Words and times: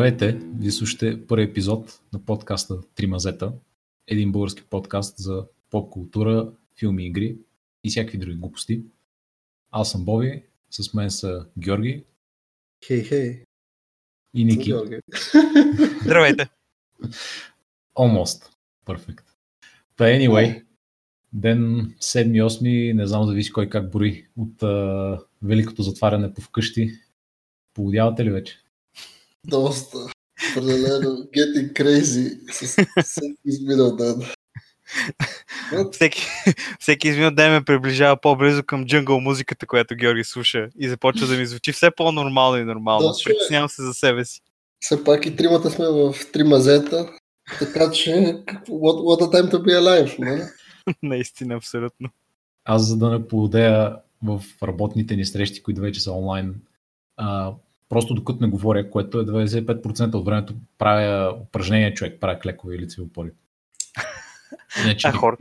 Здравейте! 0.00 0.40
Вие 0.58 0.70
слушате 0.70 1.26
първи 1.26 1.44
епизод 1.44 2.00
на 2.12 2.24
подкаста 2.24 2.80
Три 2.94 3.06
мазета. 3.06 3.52
Един 4.06 4.32
български 4.32 4.62
подкаст 4.62 5.18
за 5.18 5.46
поп-култура, 5.70 6.52
филми, 6.78 7.06
игри 7.06 7.36
и 7.84 7.90
всякакви 7.90 8.18
други 8.18 8.36
глупости. 8.36 8.82
Аз 9.70 9.90
съм 9.90 10.04
Боби, 10.04 10.42
с 10.70 10.94
мен 10.94 11.10
са 11.10 11.46
Георги. 11.58 12.04
Хей, 12.86 13.04
хей. 13.04 13.44
И 14.34 14.44
Ники. 14.44 14.74
Здравейте! 16.02 16.48
Almost. 17.98 18.50
Perfect. 18.86 19.24
Та 19.96 20.04
anyway, 20.04 20.64
ден 21.32 21.92
7-8, 22.00 22.92
не 22.92 23.06
знам 23.06 23.26
зависи 23.26 23.52
кой 23.52 23.68
как 23.68 23.90
бори 23.90 24.26
от 24.36 24.60
uh, 24.60 25.24
великото 25.42 25.82
затваряне 25.82 26.34
по 26.34 26.40
вкъщи. 26.40 26.92
Поводявате 27.74 28.24
ли 28.24 28.30
вече? 28.30 28.58
Доста. 29.46 29.98
Определено. 30.50 31.26
Getting 31.36 31.72
crazy 31.72 32.52
с 32.52 32.86
всеки 33.02 33.36
изминал 33.44 33.96
ден. 33.96 34.22
всеки, 35.92 36.22
всеки 36.80 37.08
изминал 37.08 37.30
ден 37.30 37.52
ме 37.52 37.64
приближава 37.64 38.16
по-близо 38.20 38.62
към 38.62 38.86
джунгъл 38.86 39.20
музиката, 39.20 39.66
която 39.66 39.94
Георги 39.94 40.24
слуша 40.24 40.68
и 40.78 40.88
започва 40.88 41.26
да 41.26 41.36
ми 41.36 41.46
звучи 41.46 41.72
все 41.72 41.90
по-нормално 41.90 42.56
и 42.56 42.64
нормално. 42.64 43.08
Да, 43.08 43.14
Притеснявам 43.24 43.68
се 43.68 43.82
за 43.82 43.94
себе 43.94 44.24
си. 44.24 44.40
Все 44.80 45.04
пак 45.04 45.26
и 45.26 45.36
тримата 45.36 45.70
сме 45.70 45.86
в 45.88 46.14
три 46.32 46.42
мазета, 46.42 47.10
така 47.58 47.90
че 47.90 48.10
what, 48.10 48.66
what 48.68 49.20
a 49.20 49.34
time 49.34 49.52
to 49.52 49.56
be 49.56 49.80
alive, 49.80 50.18
не? 50.18 50.48
Наистина, 51.02 51.54
абсолютно. 51.54 52.08
Аз 52.64 52.82
за 52.82 52.96
да 52.96 53.10
не 53.10 53.28
поводея 53.28 53.96
в 54.22 54.42
работните 54.62 55.16
ни 55.16 55.24
срещи, 55.24 55.62
които 55.62 55.80
вече 55.80 56.00
са 56.00 56.12
онлайн, 56.12 56.54
а, 57.16 57.52
просто 57.90 58.14
докато 58.14 58.38
не 58.40 58.48
говоря, 58.48 58.90
което 58.90 59.20
е 59.20 59.24
95% 59.24 60.14
от 60.14 60.24
времето 60.24 60.54
правя 60.78 61.34
упражнения 61.40 61.94
човек, 61.94 62.20
правя 62.20 62.38
клекове 62.38 62.76
или 62.76 62.88
цивопори. 62.88 63.30
Иначе 64.84 65.08
а, 65.08 65.12
хор... 65.12 65.36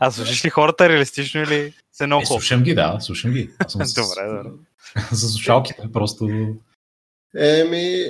А 0.00 0.10
слушаш 0.10 0.44
ли 0.44 0.50
хората 0.50 0.88
реалистично 0.88 1.42
или 1.42 1.72
се 1.92 2.06
много 2.06 2.22
е, 2.22 2.26
Слушам 2.26 2.62
ги, 2.62 2.74
да, 2.74 2.96
слушам 3.00 3.32
ги. 3.32 3.50
Аз 3.58 3.72
съм 3.72 3.80
добре, 3.96 4.36
добре. 4.36 4.50
За 5.12 5.28
слушалките, 5.28 5.82
просто... 5.92 6.28
Еми, 7.36 8.04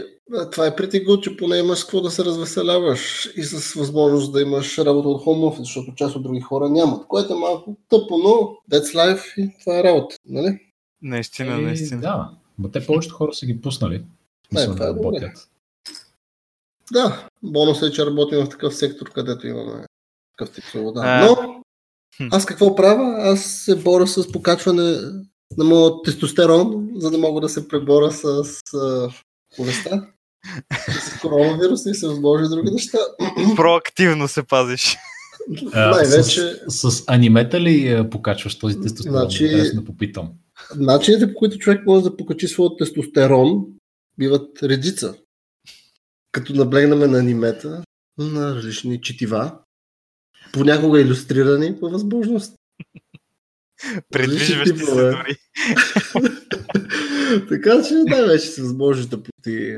това 0.52 0.66
е 0.66 0.77
прети 0.77 1.06
good, 1.06 1.20
че 1.20 1.36
поне 1.36 1.58
имаш 1.58 1.83
какво 1.83 2.00
да 2.00 2.11
се 2.11 2.24
развеселяваш 2.24 3.28
и 3.36 3.42
с 3.42 3.74
възможност 3.74 4.33
да 4.33 4.42
имаш 4.42 4.78
работа 4.78 5.08
от 5.08 5.24
home 5.24 5.56
office, 5.56 5.58
защото 5.58 5.94
част 5.94 6.16
от 6.16 6.22
други 6.22 6.41
хора 6.41 6.69
нямат, 6.69 7.06
което 7.06 7.33
е 7.33 7.36
малко 7.39 7.77
тъпо, 7.89 8.19
но 8.19 8.30
that's 8.70 8.94
life 8.94 9.34
и 9.36 9.50
това 9.61 9.78
е 9.78 9.83
работа, 9.84 10.16
нали? 10.27 10.67
Наистина, 11.03 11.61
и, 11.61 11.65
наистина. 11.65 12.01
Да, 12.01 12.31
но 12.59 12.71
те 12.71 12.87
повечето 12.87 13.15
хора 13.15 13.35
са 13.35 13.47
ги 13.47 13.61
пуснали. 13.61 14.05
Това 14.51 14.67
да 14.67 14.85
е 14.85 14.89
работят. 14.89 15.49
Да, 16.93 17.29
бонус 17.43 17.83
е, 17.83 17.93
че 17.93 18.07
работим 18.07 18.39
в 18.39 18.49
такъв 18.49 18.75
сектор, 18.75 19.11
където 19.13 19.47
имаме 19.47 19.87
такъв 20.37 20.55
тип 20.55 20.65
свобода. 20.65 21.01
А... 21.05 21.27
Но 21.27 21.63
аз 22.33 22.47
какво 22.47 22.75
правя? 22.75 23.17
Аз 23.19 23.45
се 23.45 23.77
боря 23.77 24.07
с 24.07 24.33
покачване 24.33 24.97
на 25.57 25.65
моят 25.65 26.05
тестостерон, 26.05 26.91
за 26.97 27.11
да 27.11 27.19
мога 27.19 27.41
да 27.41 27.49
се 27.49 27.69
преборя 27.69 28.11
с, 28.11 28.43
болестта. 29.59 30.07
С 30.91 31.21
коронавирус 31.21 31.87
и 31.87 31.95
се 31.95 32.09
възможни 32.09 32.49
други 32.49 32.71
неща. 32.71 32.99
Проактивно 33.57 34.29
се 34.29 34.43
пазиш. 34.43 34.97
Най-вече... 35.75 36.55
С, 36.69 36.91
с 36.91 37.05
анимета 37.07 37.61
ли 37.61 38.05
покачваш 38.11 38.59
този 38.59 38.81
тестостерон? 38.81 39.20
Значи, 39.20 39.75
да 39.75 39.85
попитам. 39.85 40.31
Начините, 40.77 41.33
по 41.33 41.39
които 41.39 41.58
човек 41.58 41.86
може 41.86 42.05
да 42.05 42.17
покачи 42.17 42.48
своят 42.48 42.79
тестостерон, 42.79 43.67
биват 44.19 44.63
редица. 44.63 45.14
Като 46.33 46.55
наблегнаме 46.55 47.07
на 47.07 47.19
анимета, 47.19 47.85
на 48.19 48.55
различни 48.55 49.01
четива, 49.01 49.58
понякога 50.52 51.01
иллюстрирани 51.01 51.80
по 51.80 51.91
възможност. 51.91 52.55
Предвижващи 54.11 54.79
се 54.79 54.95
дори. 54.95 55.36
така 57.48 57.83
че 57.83 57.95
най-вече 57.95 58.46
се 58.46 58.63
възможни 58.63 59.07
да 59.07 59.23
пути. 59.23 59.77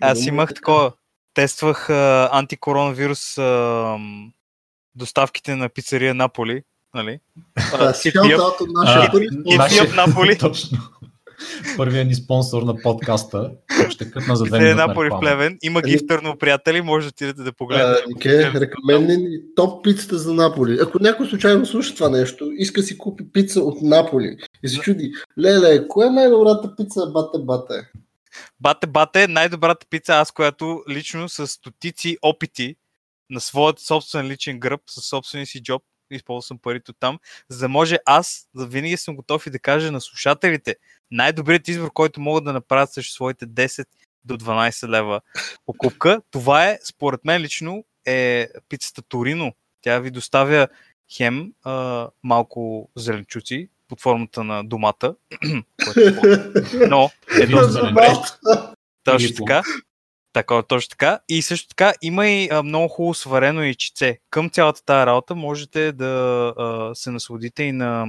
Аз 0.00 0.26
имах 0.26 0.54
такова. 0.54 0.92
Тествах 1.34 1.90
а, 1.90 2.28
антикоронавирус 2.32 3.38
а, 3.38 3.96
доставките 4.94 5.56
на 5.56 5.68
пицария 5.68 6.14
Наполи. 6.14 6.62
Нали? 6.98 7.20
Шаут 8.12 8.60
от 8.60 8.68
нашия 9.56 9.94
Наполи. 9.94 10.38
Точно. 10.40 10.78
Първият 11.76 12.08
ни 12.08 12.14
спонсор 12.14 12.62
на 12.62 12.82
подкаста. 12.82 13.50
Ще 13.90 14.10
кътна 14.10 14.36
за 14.36 14.44
две 14.44 14.58
минути. 14.58 14.74
Наполи 14.74 15.08
в 15.08 15.20
Плевен. 15.20 15.58
Има 15.62 15.82
ги 15.82 15.98
в 15.98 16.06
Търно, 16.06 16.38
приятели. 16.38 16.82
Може 16.82 17.06
да 17.06 17.08
отидете 17.08 17.42
да 17.42 17.52
погледнете. 17.52 18.02
Okay, 18.02 18.60
рекоменден 18.60 19.26
топ 19.56 19.84
пицата 19.84 20.18
за 20.18 20.34
Наполи. 20.34 20.78
Ако 20.82 20.98
някой 21.02 21.26
случайно 21.26 21.66
слуша 21.66 21.94
това 21.94 22.08
нещо, 22.08 22.50
иска 22.56 22.82
си 22.82 22.98
купи 22.98 23.32
пица 23.32 23.60
от 23.60 23.82
Наполи 23.82 24.36
и 24.62 24.68
се 24.68 24.78
чуди, 24.78 25.12
леле, 25.38 25.88
коя 25.88 26.06
е 26.06 26.10
най-добрата 26.10 26.76
пица, 26.76 27.06
бате, 27.06 27.38
бате? 27.38 27.74
Бате, 28.60 28.86
бате, 28.86 29.28
най-добрата 29.28 29.86
пица, 29.90 30.12
аз, 30.12 30.30
която 30.30 30.82
лично 30.90 31.28
с 31.28 31.46
стотици 31.46 32.18
опити 32.22 32.76
на 33.30 33.40
своят 33.40 33.78
собствен 33.78 34.26
личен 34.26 34.60
гръб, 34.60 34.80
със 34.90 35.04
собствения 35.04 35.46
си 35.46 35.62
джоб, 35.62 35.82
използвал 36.10 36.42
съм 36.42 36.58
парите 36.58 36.92
там, 37.00 37.18
за 37.48 37.58
да 37.58 37.68
може 37.68 37.98
аз 38.06 38.48
да 38.54 38.66
винаги 38.66 38.96
съм 38.96 39.16
готов 39.16 39.46
и 39.46 39.50
да 39.50 39.58
кажа 39.58 39.92
на 39.92 40.00
слушателите, 40.00 40.76
най-добрият 41.10 41.68
избор, 41.68 41.92
който 41.92 42.20
могат 42.20 42.44
да 42.44 42.52
направят 42.52 42.92
срещу 42.92 43.14
своите 43.14 43.46
10 43.46 43.86
до 44.24 44.38
12 44.38 44.88
лева 44.88 45.20
покупка, 45.66 46.22
това 46.30 46.68
е, 46.68 46.78
според 46.84 47.24
мен 47.24 47.42
лично, 47.42 47.84
е 48.06 48.48
пицата 48.68 49.02
Торино. 49.02 49.52
Тя 49.80 49.98
ви 49.98 50.10
доставя 50.10 50.68
хем 51.16 51.52
а, 51.64 52.08
малко 52.22 52.90
зеленчуци 52.96 53.68
под 53.88 54.00
формата 54.00 54.44
на 54.44 54.64
домата, 54.64 55.14
но 56.88 57.10
е 57.40 57.46
доста 57.46 57.86
добре. 57.86 58.08
Точно 59.04 59.36
така. 59.36 59.62
Така, 60.38 60.62
точно 60.62 60.90
така. 60.90 61.20
И 61.28 61.42
също 61.42 61.68
така 61.68 61.92
има 62.02 62.28
и 62.28 62.48
а, 62.52 62.62
много 62.62 62.88
хубаво 62.88 63.14
сварено 63.14 63.62
яйчице. 63.62 64.18
Към 64.30 64.50
цялата 64.50 64.84
тази 64.84 65.06
работа 65.06 65.34
можете 65.34 65.92
да 65.92 66.54
а, 66.58 66.94
се 66.94 67.10
насладите 67.10 67.62
и 67.62 67.72
на 67.72 68.06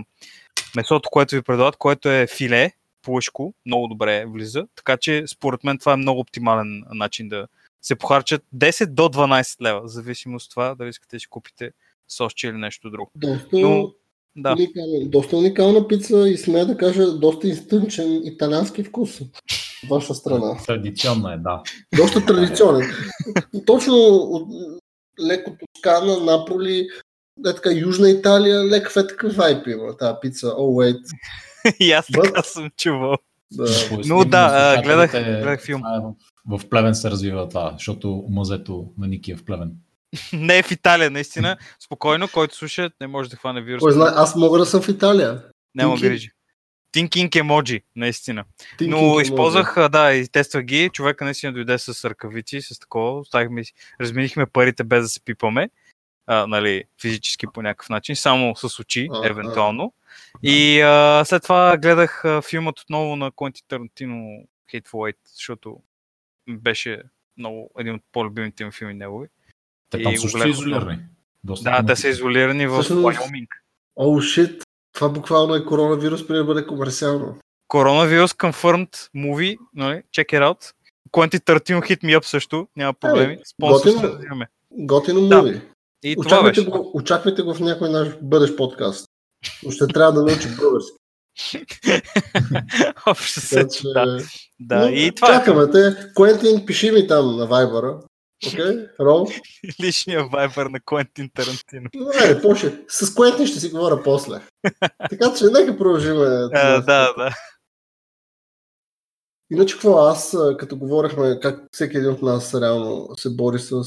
месото, 0.76 1.10
което 1.12 1.36
ви 1.36 1.42
предлагат, 1.42 1.76
което 1.76 2.10
е 2.10 2.28
филе, 2.38 2.72
плъшко, 3.02 3.54
много 3.66 3.88
добре 3.88 4.26
влиза. 4.26 4.68
Така 4.76 4.98
че 4.98 5.24
според 5.28 5.64
мен 5.64 5.78
това 5.78 5.94
е 5.94 5.98
много 5.98 6.20
оптимален 6.20 6.84
начин 6.94 7.30
да 7.30 7.48
се 7.82 7.96
похарчат 7.96 8.44
10 8.56 8.86
до 8.86 9.04
12 9.04 9.62
лева, 9.62 9.82
в 9.82 9.88
зависимост 9.88 10.46
от 10.46 10.50
това 10.50 10.76
дали 10.76 10.90
искате 10.90 11.16
да 11.16 11.20
си 11.20 11.28
купите 11.28 11.72
сосче 12.08 12.48
или 12.48 12.58
нещо 12.58 12.90
друго. 12.90 13.12
Доста, 13.16 13.60
Но, 13.60 13.92
да. 14.36 14.54
уникална, 14.54 15.06
доста 15.06 15.38
уникална 15.38 15.88
пица 15.88 16.30
и 16.30 16.38
смея 16.38 16.66
да 16.66 16.78
кажа 16.78 17.12
доста 17.12 17.48
инстънчен 17.48 18.22
италиански 18.26 18.84
вкус 18.84 19.20
ваша 19.90 20.14
страна. 20.14 20.58
Традиционна 20.66 21.34
е, 21.34 21.38
да. 21.38 21.62
Доста 21.98 22.26
традиционен. 22.26 22.92
Точно 23.66 23.96
от 23.96 24.48
леко 25.28 25.52
Тоскана, 25.60 26.20
Наполи, 26.20 26.88
е 27.48 27.54
така, 27.56 27.72
Южна 27.72 28.10
Италия, 28.10 28.64
лек 28.66 28.92
е 28.98 29.08
такъв 29.08 29.36
вайп 29.36 29.68
има 29.68 29.98
тази 29.98 30.14
пица. 30.22 30.48
Oh, 30.48 30.94
wait. 30.94 31.02
И 31.80 31.92
аз 31.92 32.08
така 32.08 32.44
съм 32.44 32.70
чувал. 32.78 33.18
Да. 33.52 33.66
Но 34.06 34.26
да, 34.26 34.50
а, 34.54 34.82
гледах, 34.82 35.12
гледах 35.12 35.66
филм. 35.66 35.82
В 36.50 36.70
Плевен 36.70 36.96
се 36.96 37.12
развива 37.12 37.50
това, 37.50 37.74
защото 37.78 38.26
мазето 38.30 38.86
на 38.98 39.08
Ники 39.08 39.32
е 39.32 39.36
в 39.36 39.46
Плевен. 39.46 39.72
не 40.34 40.58
е 40.58 40.64
в 40.64 40.72
Италия, 40.72 41.12
наистина. 41.12 41.58
Спокойно, 41.86 42.28
който 42.28 42.56
слуша, 42.56 42.90
не 43.02 43.08
може 43.08 43.30
да 43.30 43.36
хване 43.36 43.62
вирус. 43.62 43.82
Кой 43.82 43.92
знае, 43.92 44.12
аз 44.16 44.36
мога 44.36 44.60
да 44.60 44.66
съм 44.66 44.82
в 44.82 44.90
Италия. 44.90 45.44
Няма 45.75 45.98
грижи. 45.98 46.32
Thinking 46.94 47.39
емоджи, 47.39 47.81
наистина. 47.95 48.45
Thinking 48.77 48.89
Но 48.89 48.97
emoji. 48.97 49.21
използвах, 49.21 49.89
да, 49.89 50.13
и 50.13 50.27
тествах 50.27 50.63
ги. 50.63 50.89
Човека 50.94 51.25
наистина 51.25 51.53
дойде 51.53 51.77
с 51.77 52.09
ръкавици, 52.09 52.62
с 52.62 52.80
такова. 52.80 53.19
Оставихме, 53.19 53.63
разменихме 54.01 54.45
парите 54.45 54.83
без 54.83 55.03
да 55.03 55.09
се 55.09 55.21
пипаме. 55.21 55.69
А, 56.27 56.47
нали, 56.47 56.83
физически 57.01 57.47
по 57.53 57.62
някакъв 57.62 57.89
начин, 57.89 58.15
само 58.15 58.56
с 58.56 58.80
очи, 58.80 59.07
а, 59.12 59.27
евентуално. 59.27 59.94
А. 60.33 60.39
И 60.44 60.81
а, 60.81 61.24
след 61.25 61.44
това 61.44 61.77
гледах 61.77 62.25
а, 62.25 62.41
филмът 62.41 62.80
отново 62.80 63.15
на 63.15 63.31
Конти 63.31 63.63
Тарантино 63.68 64.44
Hateful 64.74 65.12
Eight, 65.12 65.18
защото 65.36 65.81
беше 66.50 67.01
много 67.38 67.71
един 67.80 67.95
от 67.95 68.01
по-любимите 68.12 68.65
ми 68.65 68.71
филми 68.71 68.94
негови. 68.94 69.27
Те 69.89 70.03
там 70.03 70.18
също 70.18 70.39
са 70.39 70.50
изолирани. 70.50 71.00
Доста 71.44 71.71
да, 71.71 71.86
те 71.86 71.95
са 71.95 72.07
изолирани 72.07 72.68
в 72.68 72.83
Wyoming. 72.83 73.47
О, 73.95 74.06
oh, 74.06 74.21
шит. 74.21 74.63
Това 74.94 75.09
буквално 75.09 75.56
е 75.56 75.65
коронавирус, 75.65 76.27
преди 76.27 76.38
да 76.38 76.45
бъде 76.45 76.68
комерциално. 76.68 77.38
Коронавирус 77.68 78.33
confirmed 78.33 79.09
movie, 79.15 79.57
нали? 79.75 80.03
Check 80.18 80.33
it 80.33 80.41
out. 80.41 80.74
Quentin 81.12 81.39
Tarantino 81.39 81.81
hit 81.81 82.03
me 82.03 82.19
up 82.19 82.25
също, 82.25 82.68
няма 82.75 82.94
проблеми. 82.94 83.33
Е, 83.33 83.39
Спонсор 83.45 83.91
готино, 83.91 84.45
готино 84.71 85.21
муви. 85.21 85.51
Да. 85.53 85.62
И 86.03 86.15
очаквайте, 86.18 86.30
това 86.30 86.44
беше. 86.44 86.65
Го, 86.65 86.91
очаквайте 86.94 87.41
го 87.41 87.53
в 87.53 87.59
някой 87.59 87.89
наш 87.89 88.07
бъдещ 88.21 88.57
подкаст. 88.57 89.07
Но 89.63 89.71
ще 89.71 89.88
трябва 89.88 90.13
да 90.13 90.21
научи 90.21 90.47
български. 90.56 91.00
Общо 93.07 93.41
се, 93.41 93.68
да. 93.83 94.18
Да, 94.59 94.80
Но, 94.80 94.88
и 94.88 95.12
това 95.15 95.27
е 95.27 95.38
Чакаме 95.38 95.71
те. 95.71 96.12
Куентин, 96.15 96.65
пиши 96.65 96.91
ми 96.91 97.07
там 97.07 97.38
на 97.38 97.47
Вайбъра. 97.47 98.00
Окей? 98.47 98.88
Рол? 99.00 99.27
личния 99.81 100.27
вайбър 100.27 100.65
на 100.65 100.80
Куентин 100.86 101.30
Тарантино. 101.33 101.89
Не, 101.94 102.41
поче. 102.41 102.86
С 102.88 103.13
Куентин 103.13 103.47
ще 103.47 103.59
си 103.59 103.69
говоря 103.69 104.03
после. 104.03 104.41
Така 105.09 105.33
че 105.38 105.45
нека 105.45 105.77
продължим. 105.77 106.18
А, 106.18 106.81
да, 106.81 107.13
да. 107.18 107.36
Иначе 109.51 109.75
какво 109.75 109.97
аз, 109.97 110.38
като 110.57 110.77
говорихме 110.77 111.39
как 111.41 111.68
всеки 111.71 111.97
един 111.97 112.09
от 112.09 112.21
нас 112.21 112.56
реално 112.56 113.09
се 113.18 113.30
бори 113.30 113.59
с 113.59 113.83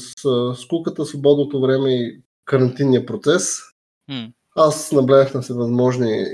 скуката, 0.55 1.05
свободното 1.05 1.61
време 1.61 1.93
и 1.93 2.21
карантинния 2.45 3.05
процес, 3.05 3.59
М. 4.07 4.27
аз 4.55 4.91
наблегнах 4.91 5.33
на 5.33 5.41
всевъзможни 5.41 6.25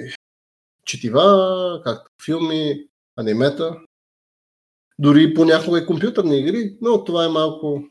четива, 0.85 1.81
както 1.83 2.11
филми, 2.25 2.87
анимета, 3.15 3.77
дори 4.99 5.33
понякога 5.33 5.79
и 5.79 5.85
компютърни 5.85 6.39
игри, 6.39 6.77
но 6.81 7.03
това 7.03 7.25
е 7.25 7.29
малко... 7.29 7.83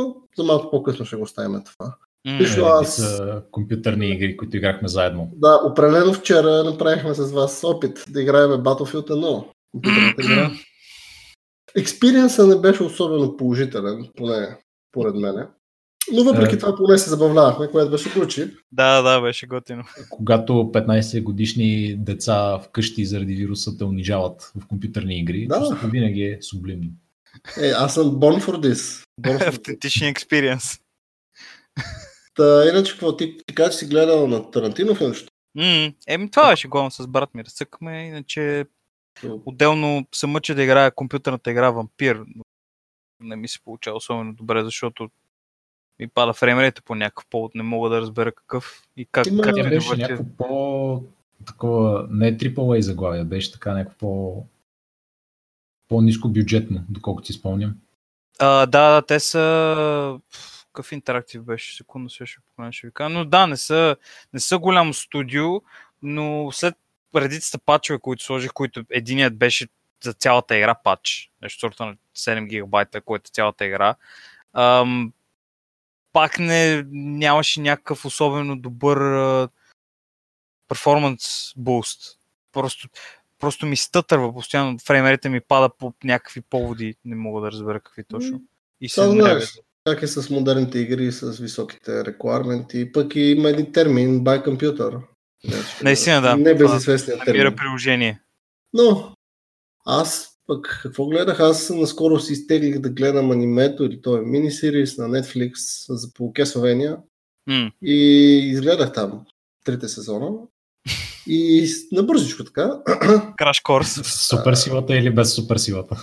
Но 0.00 0.16
за 0.36 0.44
малко 0.44 0.70
по-късно 0.70 1.04
ще 1.04 1.16
го 1.16 1.22
оставим 1.22 1.60
това. 1.64 1.94
М. 2.26 2.38
Виж, 2.38 2.56
Е, 2.56 2.60
аз- 2.60 2.96
са 2.96 3.42
компютърни 3.50 4.08
игри, 4.08 4.36
които 4.36 4.56
играхме 4.56 4.88
заедно. 4.88 5.30
Да, 5.36 5.60
определено 5.64 6.12
вчера 6.12 6.64
направихме 6.64 7.14
с 7.14 7.32
вас 7.32 7.64
опит 7.64 8.04
да 8.08 8.22
играем 8.22 8.50
Battlefield 8.50 9.10
1. 9.10 9.44
Компютърната 9.72 10.22
игра. 10.22 10.50
Експириенсът 11.76 12.48
не 12.48 12.56
беше 12.56 12.82
особено 12.82 13.36
положителен, 13.36 14.08
поне 14.16 14.56
поред 14.92 15.14
мене. 15.14 15.46
Но 16.12 16.24
въпреки 16.24 16.54
Е. 16.54 16.58
това 16.58 16.76
поне 16.76 16.98
се 16.98 17.10
забавлявахме, 17.10 17.68
което 17.68 17.90
беше 17.90 18.12
ключи. 18.12 18.50
Да, 18.72 19.02
да, 19.02 19.20
беше 19.20 19.46
готино. 19.46 19.82
Когато 20.10 20.52
15 20.52 21.22
годишни 21.22 21.96
деца 21.98 22.58
вкъщи 22.58 23.04
заради 23.04 23.34
вируса 23.34 23.78
те 23.78 23.84
унижават 23.84 24.52
в 24.56 24.66
компютърни 24.68 25.18
игри, 25.18 25.46
Да. 25.46 25.80
винаги 25.84 26.22
е 26.22 26.38
сублимно. 26.42 26.90
Е, 27.60 27.68
аз 27.68 27.94
съм 27.94 28.04
born 28.06 28.40
for 28.40 28.56
this. 28.56 29.06
Born 29.20 29.38
for 29.38 29.40
this. 29.44 29.48
Автентичен 29.48 30.08
експириенс. 30.08 30.78
Та, 32.34 32.68
иначе, 32.68 32.92
какво 32.92 33.16
ти, 33.16 33.36
ти 33.46 33.54
кажа, 33.54 33.70
че 33.70 33.78
си 33.78 33.86
гледал 33.86 34.26
на 34.26 34.50
Тарантино 34.50 34.94
филмчето? 34.94 35.32
М, 35.54 35.92
Еми, 36.06 36.30
това 36.30 36.50
беше 36.50 36.68
главно 36.68 36.90
с 36.90 37.06
брат 37.06 37.34
ми. 37.34 37.44
Разцъкаме, 37.44 38.06
иначе 38.06 38.64
отделно 39.46 40.06
се 40.14 40.26
мъча 40.26 40.54
да 40.54 40.62
играя 40.62 40.90
компютърната 40.90 41.50
игра 41.50 41.70
Вампир. 41.70 42.16
но 42.36 42.42
Не 43.20 43.36
ми 43.36 43.48
се 43.48 43.60
получава 43.60 43.96
особено 43.96 44.34
добре, 44.34 44.64
защото 44.64 45.08
ми 45.98 46.08
пада 46.08 46.32
фреймрейта 46.32 46.82
по 46.82 46.94
някакъв 46.94 47.26
повод. 47.30 47.54
Не 47.54 47.62
мога 47.62 47.88
да 47.88 48.00
разбера 48.00 48.32
какъв 48.32 48.82
и 48.96 49.06
как, 49.12 49.26
Има- 49.26 49.42
как 49.42 49.54
беше 49.54 49.88
върти. 49.88 50.02
някакво 50.02 50.24
по... 50.38 51.02
Такова, 51.46 52.06
не 52.10 52.36
AAA 52.38 52.80
заглавие, 52.80 53.24
беше 53.24 53.52
така 53.52 53.72
някакво 53.72 53.98
по... 53.98 54.44
по-низко 55.90 56.28
бюджетно, 56.28 56.84
доколкото 56.88 57.26
си 57.26 57.32
спомням. 57.32 57.74
А, 58.38 58.66
да, 58.66 58.90
да, 58.90 59.02
те 59.02 59.20
са... 59.20 60.18
Какъв 60.66 60.92
интерактив 60.92 61.42
беше? 61.42 61.76
Секунда, 61.76 62.10
сега 62.10 62.26
ще 62.26 62.40
покажа, 62.48 62.72
ще 62.72 62.86
ви 62.86 62.92
кажа. 62.92 63.08
Но 63.08 63.24
да, 63.24 63.46
не 63.46 63.56
са, 63.56 63.96
не 64.32 64.40
са 64.40 64.58
голямо 64.58 64.94
студио, 64.94 65.62
но 66.02 66.52
след 66.52 66.74
редицата 67.16 67.58
пачове, 67.58 67.98
които 67.98 68.24
сложих, 68.24 68.52
които 68.52 68.84
единият 68.90 69.36
беше 69.36 69.66
за 70.04 70.12
цялата 70.12 70.56
игра 70.56 70.74
пач, 70.74 71.30
нещо 71.42 71.60
сорта 71.60 71.86
на 71.86 71.96
7 72.16 72.46
гигабайта, 72.46 73.00
което 73.00 73.28
е 73.28 73.34
цялата 73.34 73.66
игра, 73.66 73.94
ам, 74.52 75.12
пак 76.12 76.38
не, 76.38 76.84
нямаше 76.92 77.60
някакъв 77.60 78.04
особено 78.04 78.56
добър 78.56 78.98
перформанс 80.68 81.52
буст. 81.56 82.18
Просто, 82.52 82.88
просто 83.40 83.66
ми 83.66 83.76
стътърва 83.76 84.34
постоянно, 84.34 84.78
фреймерите 84.78 85.28
ми 85.28 85.40
пада 85.40 85.70
по 85.78 85.92
някакви 86.04 86.40
поводи, 86.40 86.94
не 87.04 87.16
мога 87.16 87.40
да 87.40 87.52
разбера 87.52 87.80
какви 87.80 88.04
точно. 88.08 88.42
И 88.80 88.88
се 88.88 89.00
нервя. 89.00 89.12
знаеш 89.14 89.60
как 89.84 90.02
е 90.02 90.06
с 90.06 90.30
модерните 90.30 90.78
игри 90.78 91.12
с 91.12 91.38
високите 91.38 92.04
рекварменти. 92.04 92.92
Пък 92.92 93.16
и 93.16 93.20
има 93.20 93.50
един 93.50 93.72
термин 93.72 94.20
by 94.20 94.44
computer. 94.46 95.00
Значи, 95.44 95.84
Наистина, 95.84 96.20
да. 96.20 96.36
Небезизвестният 96.36 97.18
Намира 97.18 97.42
термин. 97.42 97.56
приложение. 97.56 98.20
Но 98.72 99.14
аз 99.86 100.28
пък 100.46 100.80
какво 100.82 101.06
гледах? 101.06 101.40
Аз 101.40 101.70
наскоро 101.70 102.18
си 102.20 102.32
изтеглих 102.32 102.78
да 102.78 102.90
гледам 102.90 103.30
анимето 103.30 103.84
или 103.84 104.02
той 104.02 104.18
е 104.18 104.22
мини-сирис 104.22 104.98
на 104.98 105.08
Netflix 105.08 105.52
за 105.88 106.12
по 106.12 106.24
Castlevania 106.32 106.96
М, 107.46 107.72
и 107.82 107.94
изгледах 108.50 108.92
там 108.92 109.24
трите 109.64 109.88
сезона. 109.88 110.30
И 111.26 111.68
набързичко 111.92 112.44
така. 112.44 112.82
Краш 113.36 113.60
Корс. 113.60 114.00
Супер 114.28 114.54
силата 114.54 114.96
или 114.96 115.14
без 115.14 115.34
супер 115.34 115.56
силата? 115.56 115.96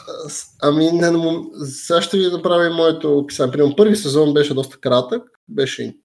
Ами, 0.62 0.92
не, 0.92 1.12
мом... 1.12 1.50
сега 1.66 2.02
ще 2.02 2.18
ви 2.18 2.28
направя 2.28 2.75
моето 2.75 3.18
описание. 3.18 3.52
Примерно, 3.52 3.75
първи 3.75 3.96
сезон 3.96 4.34
беше 4.34 4.54
доста 4.54 4.80
кратък, 4.80 5.24
беше... 5.50 5.96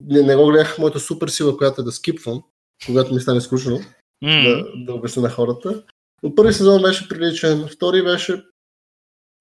Не, 0.00 0.22
не 0.22 0.36
го 0.36 0.46
гледах 0.46 0.78
моята 0.78 1.00
супер 1.00 1.28
сила, 1.28 1.56
която 1.56 1.80
е 1.80 1.84
да 1.84 1.92
скипвам, 1.92 2.42
когато 2.86 3.14
ми 3.14 3.20
стане 3.20 3.40
скучно, 3.40 3.80
М, 4.22 4.42
да, 4.42 4.64
да 4.76 4.94
обясня 4.94 5.22
на 5.22 5.30
хората. 5.30 5.84
Но 6.22 6.34
първи 6.34 6.52
сезон 6.52 6.82
беше 6.82 7.08
приличен, 7.08 7.68
втори 7.68 8.02
беше 8.02 8.44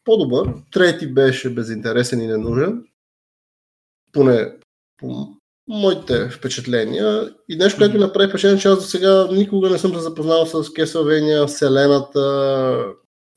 по-добър, 0.04 0.54
трети 0.72 1.14
беше 1.14 1.54
безинтересен 1.54 2.22
и 2.22 2.28
ненужен, 2.28 2.86
поне 4.12 4.54
по 4.98 5.38
моите 5.68 6.30
впечатления. 6.30 7.30
И 7.50 7.56
нещо, 7.56 7.78
което 7.78 7.94
ми 7.94 8.00
направи 8.00 8.30
впечатление, 8.30 8.62
че 8.62 8.68
аз 8.68 8.76
до 8.78 8.84
сега 8.84 9.28
никога 9.32 9.70
не 9.70 9.78
съм 9.78 9.94
се 9.94 10.00
запознал 10.00 10.46
с 10.46 10.54
Castlevania, 10.54 11.48
Вселената, 11.48 12.86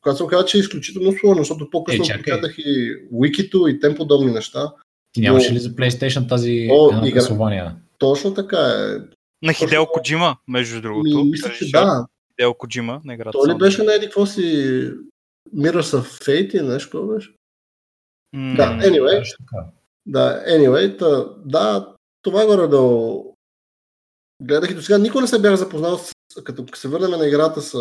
която 0.00 0.16
се 0.16 0.22
оказа, 0.22 0.44
че 0.44 0.56
е 0.56 0.60
изключително 0.60 1.12
сложно, 1.12 1.42
защото 1.42 1.70
по-късно 1.70 2.04
Е, 2.04 2.08
прочетах 2.08 2.58
и 2.58 2.96
Wikito 3.12 3.68
и 3.68 3.80
тем 3.80 3.94
подобни 3.94 4.32
неща. 4.32 4.72
Ти 5.12 5.20
нямаше 5.20 5.48
Но- 5.50 5.54
ли 5.54 5.60
за 5.60 5.70
PlayStation 5.70 6.28
тази 6.28 6.68
О, 6.72 6.90
една 6.92 7.08
игра. 7.08 7.76
Точно 7.98 8.34
така 8.34 8.58
е. 8.58 8.98
На 9.46 9.52
Хидео 9.52 9.86
Коджима, 9.86 10.36
между 10.48 10.80
другото. 10.80 11.24
Ми, 11.24 11.30
мисля, 11.30 11.50
че 11.58 11.70
да. 11.70 12.06
Хидео 12.30 12.54
Коджима 12.54 13.00
на 13.04 13.14
играта. 13.14 13.30
Той 13.32 13.54
ли 13.54 13.58
беше 13.58 13.82
на 13.82 13.94
еди 13.94 14.06
какво 14.06 14.26
си 14.26 14.40
Mirrors 15.56 15.96
of 15.98 16.22
Fate 16.24 16.54
или 16.54 16.62
нещо 16.68 17.06
беше? 17.06 17.30
М, 18.32 18.54
Да, 18.56 18.62
anyway. 18.88 19.36
Така. 19.38 19.66
Да, 20.06 20.44
anyway, 20.48 20.98
та, 20.98 21.24
да, 21.44 21.94
това 22.24 22.46
горе 22.46 22.66
да 22.66 23.14
гледах 24.43 24.70
и 24.70 24.74
до 24.74 24.82
сега 24.82 24.98
никога 24.98 25.20
не 25.20 25.26
се 25.26 25.40
бях 25.40 25.56
запознал 25.56 25.98
с, 25.98 26.12
като 26.44 26.76
се 26.76 26.88
върнем 26.88 27.10
на 27.10 27.26
играта 27.26 27.62
с 27.62 27.76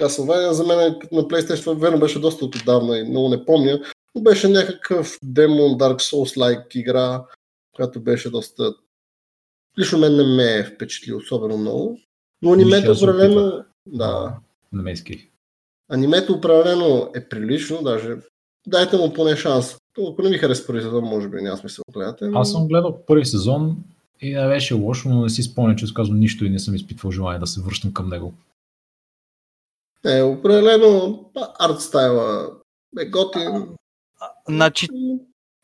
Castlevania, 0.00 0.50
за 0.50 0.66
мен 0.66 0.78
на 1.12 1.22
PlayStation 1.22 1.78
верно 1.80 1.98
беше 1.98 2.20
доста 2.20 2.44
отдавна 2.44 2.98
и 2.98 3.04
много 3.04 3.28
не 3.28 3.44
помня, 3.44 3.80
но 4.14 4.22
беше 4.22 4.48
някакъв 4.48 5.18
Demon 5.20 5.76
Dark 5.76 5.96
Souls-like 5.96 6.76
игра, 6.76 7.24
която 7.76 8.00
беше 8.00 8.30
доста... 8.30 8.74
Лично 9.78 9.98
мен 9.98 10.16
не 10.16 10.24
ме 10.24 10.58
е 10.58 10.64
впечатли 10.64 11.12
особено 11.12 11.58
много, 11.58 11.98
но 12.42 12.52
анимето 12.52 12.92
определено... 12.92 13.64
Да, 13.86 14.36
Не 14.72 14.82
ме. 14.82 14.94
Анимето 15.88 16.32
определено 16.32 17.10
е 17.14 17.28
прилично, 17.28 17.82
даже 17.82 18.16
дайте 18.66 18.96
му 18.96 19.12
поне 19.12 19.36
шанс. 19.36 19.76
Ако 20.10 20.22
не 20.22 20.30
ви 20.30 20.38
хареса 20.38 20.66
първи 20.66 20.82
сезон, 20.82 21.04
може 21.04 21.28
би 21.28 21.36
няма 21.36 21.56
смисъл 21.56 21.82
да 21.88 21.92
гледате. 21.92 22.24
но- 22.24 22.38
Аз 22.40 22.52
съм 22.52 22.68
гледал 22.68 23.04
първи 23.06 23.24
сезон 23.24 23.76
и 24.20 24.34
не 24.34 24.48
беше 24.48 24.74
лошо, 24.74 25.08
но 25.08 25.22
не 25.22 25.28
си 25.30 25.42
спомням, 25.42 25.76
че 25.76 25.94
казвам 25.94 26.18
нищо 26.18 26.44
и 26.44 26.50
не 26.50 26.58
съм 26.58 26.74
изпитвал 26.74 27.12
желание 27.12 27.38
да 27.40 27.46
се 27.46 27.60
връщам 27.62 27.92
към 27.92 28.08
него. 28.08 28.34
Е, 30.06 30.22
определено 30.22 31.24
арт 31.58 31.80
стайла 31.80 32.50
е 33.00 33.04
готин. 33.04 33.68
Значи, 34.48 34.88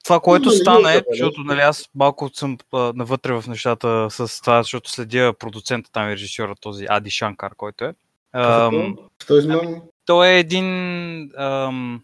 това, 0.04 0.21
което 0.21 0.50
стана 0.50 0.92
е, 0.95 1.02
защото 1.11 1.40
нали, 1.40 1.61
аз 1.61 1.88
малко 1.95 2.30
съм 2.35 2.59
а, 2.73 2.92
навътре 2.97 3.33
в 3.33 3.45
нещата 3.49 4.07
с 4.11 4.40
това, 4.40 4.62
защото 4.62 4.90
следя 4.90 5.33
продуцента 5.38 5.90
там 5.92 6.09
и 6.09 6.12
режисьора, 6.12 6.54
този 6.61 6.87
Ади 6.88 7.11
Шанкар, 7.11 7.54
който 7.57 7.85
е. 7.85 7.95
Ам, 8.33 8.97
този 9.26 9.49
момент 9.49 9.85
той 10.07 10.28
е 10.28 10.38
един 10.38 10.66
ам, 11.37 12.02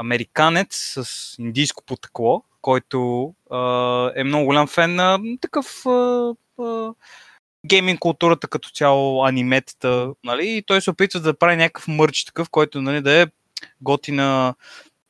американец 0.00 0.94
с 0.96 1.34
индийско 1.38 1.84
потекло, 1.84 2.42
който 2.62 3.32
а, 3.50 4.12
е 4.16 4.24
много 4.24 4.46
голям 4.46 4.66
фен 4.66 4.94
на 4.94 5.18
такъв 5.40 5.86
а, 5.86 6.34
а, 6.58 6.92
гейминг 7.66 7.98
културата 7.98 8.48
като 8.48 8.70
цяло, 8.70 9.24
аниметата, 9.24 10.12
нали? 10.24 10.56
И 10.56 10.62
той 10.62 10.80
се 10.80 10.90
опитва 10.90 11.20
да 11.20 11.38
прави 11.38 11.56
някакъв 11.56 11.88
мърч 11.88 12.24
такъв, 12.24 12.50
който 12.50 12.82
нали, 12.82 13.00
да 13.00 13.22
е 13.22 13.26
готина, 13.80 14.54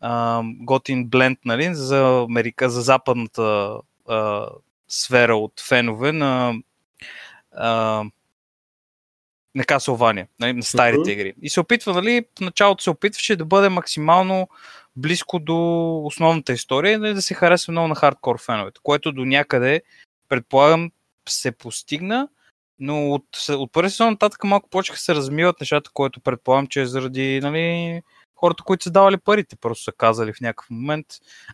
а, 0.00 0.42
готин 0.44 1.08
бленд 1.08 1.38
нали, 1.44 1.74
за 1.74 2.24
Америка, 2.28 2.70
за 2.70 2.80
западната 2.80 3.76
а, 4.08 4.46
сфера 4.88 5.36
от 5.36 5.52
фенове 5.68 6.12
на 6.12 6.54
а, 7.52 8.04
на 9.58 9.64
Castlevania, 9.64 10.26
нали, 10.40 10.52
на 10.52 10.62
старите 10.62 11.00
Мгм. 11.00 11.10
игри. 11.10 11.34
И 11.42 11.50
се 11.50 11.60
опитва, 11.60 11.94
нали, 11.94 12.24
в 12.38 12.40
началото 12.40 12.82
се 12.82 12.90
опитваше 12.90 13.36
да 13.36 13.44
бъде 13.44 13.68
максимално 13.68 14.48
близко 14.96 15.38
до 15.38 15.56
основната 16.04 16.52
история 16.52 16.92
и 16.92 16.96
нали, 16.96 17.14
да 17.14 17.22
се 17.22 17.34
харесва 17.34 17.70
много 17.70 17.88
на 17.88 17.94
хардкор 17.94 18.40
феновете, 18.40 18.80
което 18.82 19.12
до 19.12 19.24
някъде, 19.24 19.82
предполагам, 20.28 20.90
се 21.28 21.52
постигна, 21.52 22.28
Но 22.78 23.10
от, 23.10 23.24
от 23.48 23.72
първи 23.72 23.90
сезон 23.90 24.10
нататък 24.10 24.44
малко 24.44 24.70
почнаха 24.70 25.00
се 25.00 25.14
размиват 25.14 25.60
нещата, 25.60 25.90
което 25.94 26.20
предполагам, 26.20 26.66
че 26.66 26.80
е 26.80 26.86
заради 26.86 27.40
нали, 27.42 28.02
хората, 28.40 28.62
които 28.62 28.84
са 28.84 28.90
давали 28.90 29.16
парите, 29.16 29.56
просто 29.56 29.84
са 29.84 29.92
казали 29.92 30.32
в 30.32 30.40
някакъв 30.40 30.70
момент, 30.70 31.06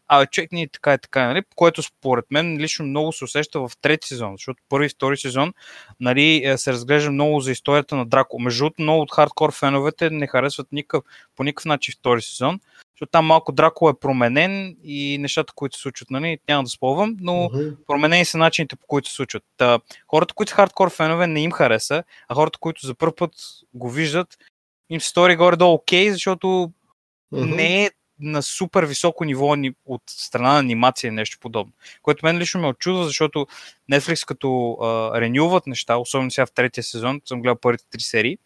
а 0.08 0.26
човек 0.26 0.52
ни 0.52 0.62
е 0.62 0.68
така 0.68 0.94
и 0.94 0.98
така, 0.98 1.26
нали? 1.26 1.42
което 1.56 1.82
според 1.82 2.24
мен 2.30 2.58
лично 2.58 2.86
много 2.86 3.12
се 3.12 3.24
усеща 3.24 3.60
в 3.60 3.70
трети 3.82 4.08
сезон, 4.08 4.34
защото 4.34 4.62
първи 4.68 4.86
и 4.86 4.88
втори 4.88 5.16
сезон 5.16 5.52
нали, 6.00 6.42
е, 6.44 6.58
се 6.58 6.72
разглежда 6.72 7.10
много 7.10 7.40
за 7.40 7.52
историята 7.52 7.96
на 7.96 8.06
Драко. 8.06 8.38
Между 8.38 8.64
другото, 8.64 8.82
много 8.82 9.02
от 9.02 9.12
хардкор 9.12 9.52
феновете 9.52 10.10
не 10.10 10.26
харесват 10.26 10.66
никакъв, 10.72 11.04
по 11.36 11.44
никакъв 11.44 11.64
начин 11.64 11.94
втори 11.98 12.22
сезон, 12.22 12.60
защото 12.94 13.10
там 13.10 13.26
малко 13.26 13.52
Драко 13.52 13.88
е 13.88 13.98
променен 14.00 14.76
и 14.84 15.18
нещата, 15.18 15.52
които 15.56 15.76
се 15.76 15.82
случват, 15.82 16.10
нали, 16.10 16.38
няма 16.48 16.62
да 16.62 16.70
спълвам, 16.70 17.16
но 17.20 17.32
uh-huh. 17.32 17.76
променени 17.86 18.24
са 18.24 18.38
начините, 18.38 18.76
по 18.76 18.86
които 18.86 19.08
се 19.08 19.14
случват. 19.14 19.42
Та, 19.56 19.78
хората, 20.08 20.34
които 20.34 20.50
са 20.50 20.56
хардкор 20.56 20.90
фенове, 20.90 21.26
не 21.26 21.42
им 21.42 21.52
хареса, 21.52 22.04
а 22.28 22.34
хората, 22.34 22.58
които 22.58 22.86
за 22.86 22.94
първ 22.94 23.12
път 23.16 23.30
го 23.74 23.90
виждат, 23.90 24.38
им 24.90 25.00
се 25.00 25.08
стори 25.08 25.36
горе-долу 25.36 25.74
окей, 25.74 26.08
okay, 26.08 26.12
защото 26.12 26.46
uh-huh. 26.46 27.54
не 27.54 27.84
е 27.84 27.90
на 28.20 28.42
супер 28.42 28.84
високо 28.84 29.24
ниво 29.24 29.56
от 29.86 30.02
страна 30.10 30.52
на 30.52 30.58
анимация 30.58 31.08
или 31.08 31.14
нещо 31.14 31.38
подобно. 31.40 31.72
Което 32.02 32.26
мен 32.26 32.38
лично 32.38 32.60
ме 32.60 32.66
очудва, 32.66 33.04
защото 33.04 33.46
Netflix 33.92 34.26
като 34.26 34.72
а, 34.72 35.20
ренюват 35.20 35.66
неща, 35.66 35.96
особено 35.96 36.30
сега 36.30 36.46
в 36.46 36.52
третия 36.52 36.84
сезон, 36.84 37.20
съм 37.24 37.42
гледал 37.42 37.60
първите 37.60 37.84
три 37.90 38.00
серии, 38.00 38.38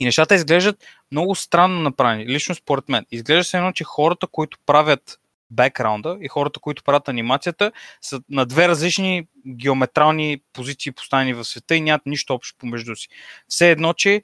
и 0.00 0.04
нещата 0.04 0.34
изглеждат 0.34 0.84
много 1.12 1.34
странно 1.34 1.80
направени, 1.80 2.26
лично 2.26 2.54
според 2.54 2.88
мен. 2.88 3.06
Изглежда 3.10 3.44
се 3.44 3.56
едно, 3.56 3.72
че 3.72 3.84
хората, 3.84 4.26
които 4.26 4.58
правят 4.66 5.20
бекграунда 5.50 6.18
и 6.20 6.28
хората, 6.28 6.60
които 6.60 6.84
правят 6.84 7.08
анимацията, 7.08 7.72
са 8.00 8.20
на 8.28 8.46
две 8.46 8.68
различни 8.68 9.26
геометрални 9.46 10.40
позиции 10.52 10.92
поставени 10.92 11.34
в 11.34 11.44
света 11.44 11.76
и 11.76 11.80
нямат 11.80 12.06
нищо 12.06 12.34
общо 12.34 12.58
помежду 12.58 12.96
си. 12.96 13.08
Все 13.48 13.70
едно, 13.70 13.92
че 13.92 14.22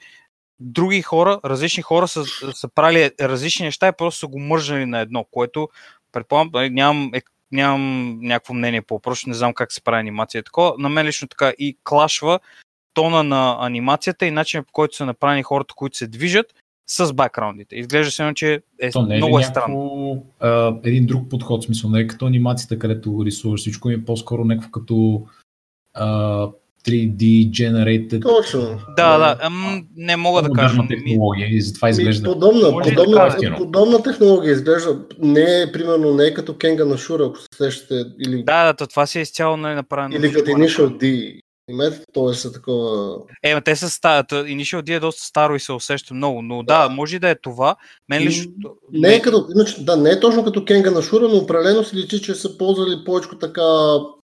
други 0.60 1.02
хора, 1.02 1.40
различни 1.44 1.82
хора 1.82 2.08
са, 2.08 2.24
са 2.54 2.68
правили 2.68 3.10
различни 3.20 3.64
неща 3.66 3.88
и 3.88 3.92
просто 3.98 4.20
са 4.20 4.26
го 4.26 4.38
мържали 4.38 4.86
на 4.86 5.00
едно, 5.00 5.24
което 5.30 5.68
предполагам, 6.12 6.50
нали, 6.54 6.70
нямам, 6.70 7.10
е, 7.14 7.22
нямам 7.52 8.18
някакво 8.22 8.54
мнение 8.54 8.82
по 8.82 8.94
въпрос, 8.94 9.26
не 9.26 9.34
знам 9.34 9.54
как 9.54 9.72
се 9.72 9.82
прави 9.82 10.00
анимация 10.00 10.42
такова. 10.42 10.74
На 10.78 10.88
мен 10.88 11.06
лично 11.06 11.28
така 11.28 11.52
и 11.58 11.76
клашва 11.84 12.40
тона 12.94 13.22
на 13.22 13.56
анимацията 13.60 14.26
и 14.26 14.30
начинът 14.30 14.66
по 14.66 14.72
който 14.72 14.96
са 14.96 15.06
направени 15.06 15.42
хората, 15.42 15.74
които 15.74 15.96
се 15.96 16.06
движат 16.06 16.54
с 16.86 17.12
бакграундите. 17.12 17.76
Изглежда 17.76 18.10
се, 18.10 18.32
че 18.34 18.62
е 18.80 18.90
То 18.90 19.02
не 19.02 19.14
е 19.14 19.16
много 19.16 19.38
е 19.38 19.42
странно. 19.42 20.26
А, 20.40 20.76
един 20.84 21.06
друг 21.06 21.30
подход, 21.30 21.64
смисъл, 21.64 21.90
не 21.90 22.00
е 22.00 22.06
като 22.06 22.26
анимацията, 22.26 22.78
където 22.78 23.22
рисуваш 23.24 23.60
всичко, 23.60 23.90
е 23.90 24.04
по-скоро 24.04 24.44
някакво 24.44 24.70
като 24.70 25.26
а, 25.94 26.48
3D 26.84 27.50
generated. 27.50 28.22
Точно. 28.22 28.80
Да, 28.96 29.18
да, 29.18 29.38
ам, 29.42 29.86
не 29.96 30.16
мога 30.16 30.42
да 30.42 30.50
кажа. 30.52 30.82
технология 30.88 31.48
и 31.56 31.60
затова 31.60 31.90
изглежда. 31.90 32.32
Подобна, 32.32 32.70
подобна, 32.82 33.36
да 33.40 33.56
подобна 33.56 34.02
технология 34.02 34.52
изглежда. 34.52 34.98
Не 35.18 35.62
е, 35.62 35.72
примерно, 35.72 36.14
не 36.14 36.24
е 36.24 36.34
като 36.34 36.56
Кенга 36.56 36.84
на 36.84 36.98
Шура, 36.98 37.24
ако 37.24 37.38
се 37.38 37.48
сещате. 37.56 38.04
Или... 38.26 38.42
Да, 38.42 38.72
да, 38.72 38.86
това 38.86 39.06
си 39.06 39.18
е 39.18 39.22
изцяло 39.22 39.56
нали, 39.56 39.74
направено. 39.74 40.16
Или 40.16 40.32
като 40.32 40.50
Initial 40.50 40.88
D. 40.88 41.40
Т.е. 42.14 42.34
са 42.34 42.52
такова... 42.52 43.16
Е, 43.42 43.54
ма 43.54 43.60
те 43.60 43.76
са 43.76 43.90
стари. 43.90 44.24
Initial 44.30 44.82
D 44.82 44.96
е 44.96 45.00
доста 45.00 45.24
старо 45.24 45.54
и 45.54 45.60
се 45.60 45.72
усеща 45.72 46.14
много, 46.14 46.42
но 46.42 46.62
да, 46.62 46.88
да 46.88 46.94
може 46.94 47.18
да 47.18 47.30
е 47.30 47.34
това. 47.34 47.76
Мен 48.08 48.22
лично... 48.22 48.52
Не 48.92 49.14
е 49.14 49.22
като, 49.22 49.46
иначе, 49.54 49.84
да, 49.84 49.96
не 49.96 50.10
е 50.10 50.20
точно 50.20 50.44
като 50.44 50.64
Кенга 50.64 50.90
на 50.90 51.02
Шура, 51.02 51.28
но 51.28 51.36
определено 51.36 51.84
се 51.84 51.96
личи, 51.96 52.22
че 52.22 52.34
са 52.34 52.58
ползвали 52.58 53.04
повече 53.04 53.28
така 53.40 53.62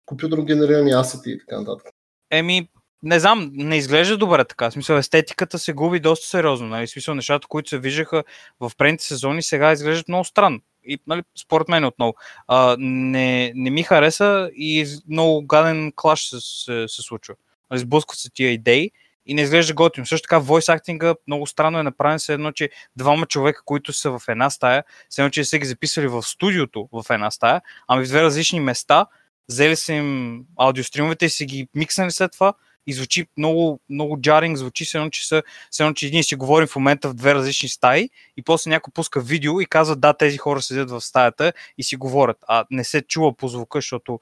компютърно 0.06 0.44
генерирани 0.44 0.92
асети 0.92 1.30
и 1.30 1.38
така 1.38 1.60
нататък. 1.60 1.86
Еми, 2.32 2.68
не 3.02 3.20
знам, 3.20 3.50
не 3.52 3.76
изглежда 3.76 4.16
добре 4.16 4.44
така. 4.44 4.70
В 4.70 4.72
смисъл, 4.72 4.96
естетиката 4.96 5.58
се 5.58 5.72
губи 5.72 6.00
доста 6.00 6.26
сериозно. 6.26 6.68
Нали? 6.68 6.86
В 6.86 6.90
смисъл, 6.90 7.14
нещата, 7.14 7.48
които 7.48 7.68
се 7.68 7.78
виждаха 7.78 8.24
в 8.60 8.72
предните 8.78 9.04
сезони, 9.04 9.42
сега 9.42 9.72
изглеждат 9.72 10.08
много 10.08 10.24
странно. 10.24 10.60
И, 10.84 10.98
нали, 11.06 11.22
според 11.42 11.68
мен 11.68 11.84
отново. 11.84 12.14
А, 12.48 12.76
не, 12.78 13.52
не 13.54 13.70
ми 13.70 13.82
хареса 13.82 14.50
и 14.56 14.86
много 15.08 15.46
гаден 15.46 15.92
клаш 15.96 16.28
се, 16.28 16.36
се, 16.40 16.84
се 16.88 17.02
случва. 17.02 17.34
Нали, 17.70 17.80
сблъскват 17.80 18.18
се 18.18 18.30
тия 18.30 18.52
идеи 18.52 18.90
и 19.26 19.34
не 19.34 19.42
изглежда 19.42 19.74
готино. 19.74 20.06
Също 20.06 20.28
така, 20.28 20.40
voice 20.40 20.74
актинга 20.74 21.14
много 21.26 21.46
странно 21.46 21.78
е 21.78 21.82
направен 21.82 22.18
се 22.18 22.32
едно, 22.32 22.52
че 22.52 22.70
двама 22.96 23.26
човека, 23.26 23.62
които 23.64 23.92
са 23.92 24.10
в 24.10 24.22
една 24.28 24.50
стая, 24.50 24.84
се 25.10 25.22
едно, 25.22 25.30
че 25.30 25.44
са 25.44 25.58
ги 25.58 25.66
записали 25.66 26.06
в 26.06 26.22
студиото 26.22 26.88
в 26.92 27.04
една 27.10 27.30
стая, 27.30 27.60
ами 27.88 28.04
в 28.04 28.08
две 28.08 28.22
различни 28.22 28.60
места, 28.60 29.06
взели 29.48 29.76
са 29.76 29.92
им 29.92 30.40
аудиостримовете 30.56 31.26
и 31.26 31.30
си 31.30 31.46
ги 31.46 31.68
микснали 31.74 32.10
след 32.10 32.32
това 32.32 32.54
и 32.86 32.92
звучи 32.92 33.26
много, 33.36 33.80
много 33.90 34.20
джаринг, 34.20 34.56
звучи 34.56 34.84
се 34.84 34.98
едно, 34.98 35.10
че, 35.10 35.28
са, 35.28 35.42
се 35.70 35.82
едно, 35.82 35.94
че 35.94 36.06
един 36.06 36.24
си 36.24 36.36
говорим 36.36 36.68
в 36.68 36.76
момента 36.76 37.08
в 37.08 37.14
две 37.14 37.34
различни 37.34 37.68
стаи 37.68 38.10
и 38.36 38.42
после 38.42 38.70
някой 38.70 38.92
пуска 38.94 39.20
видео 39.20 39.60
и 39.60 39.66
казва 39.66 39.96
да, 39.96 40.12
тези 40.12 40.38
хора 40.38 40.62
седят 40.62 40.90
в 40.90 41.00
стаята 41.00 41.52
и 41.78 41.82
си 41.82 41.96
говорят, 41.96 42.36
а 42.48 42.64
не 42.70 42.84
се 42.84 43.02
чува 43.02 43.36
по 43.36 43.48
звука, 43.48 43.78
защото 43.78 44.20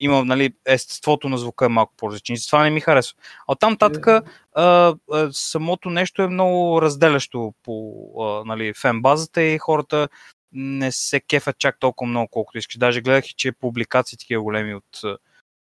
има, 0.00 0.24
нали, 0.24 0.54
естеството 0.66 1.28
на 1.28 1.38
звука 1.38 1.64
е 1.64 1.68
малко 1.68 1.94
по-различно. 1.96 2.36
Това 2.46 2.62
не 2.62 2.70
ми 2.70 2.80
харесва. 2.80 3.16
А 3.48 3.54
там 3.54 3.76
татък 3.76 4.04
yeah. 4.04 4.22
а, 4.54 4.94
а, 5.12 5.28
самото 5.32 5.90
нещо 5.90 6.22
е 6.22 6.28
много 6.28 6.82
разделящо 6.82 7.54
по 7.62 7.92
а, 8.20 8.44
нали, 8.44 8.74
фен 8.74 9.02
базата 9.02 9.42
и 9.42 9.58
хората 9.58 10.08
не 10.52 10.92
се 10.92 11.20
кефят 11.20 11.58
чак 11.58 11.78
толкова 11.78 12.10
много, 12.10 12.28
колкото 12.28 12.58
искаш. 12.58 12.76
Даже 12.76 13.00
гледах 13.00 13.30
и, 13.30 13.34
че 13.34 13.52
публикации 13.52 14.18
такива 14.18 14.42
големи 14.42 14.74
от 14.74 15.00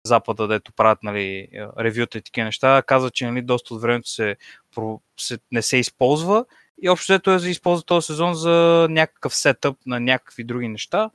Запада, 0.05 0.47
дето 0.47 0.73
правят 0.73 1.03
нали, 1.03 1.47
ревюта 1.79 2.17
и 2.17 2.21
такива 2.21 2.45
неща, 2.45 2.83
казват, 2.87 3.13
че 3.13 3.27
нали, 3.27 3.41
доста 3.41 3.73
от 3.73 3.81
времето 3.81 4.09
се, 4.09 4.35
се, 5.17 5.39
не 5.51 5.61
се 5.61 5.77
използва 5.77 6.45
и 6.81 6.89
общо 6.89 7.13
взето 7.13 7.31
е 7.31 7.39
за 7.39 7.49
използва 7.49 7.85
този 7.85 8.05
сезон 8.05 8.33
за 8.33 8.87
някакъв 8.89 9.35
сетъп 9.35 9.77
на 9.85 9.99
някакви 9.99 10.43
други 10.43 10.67
неща, 10.67 11.09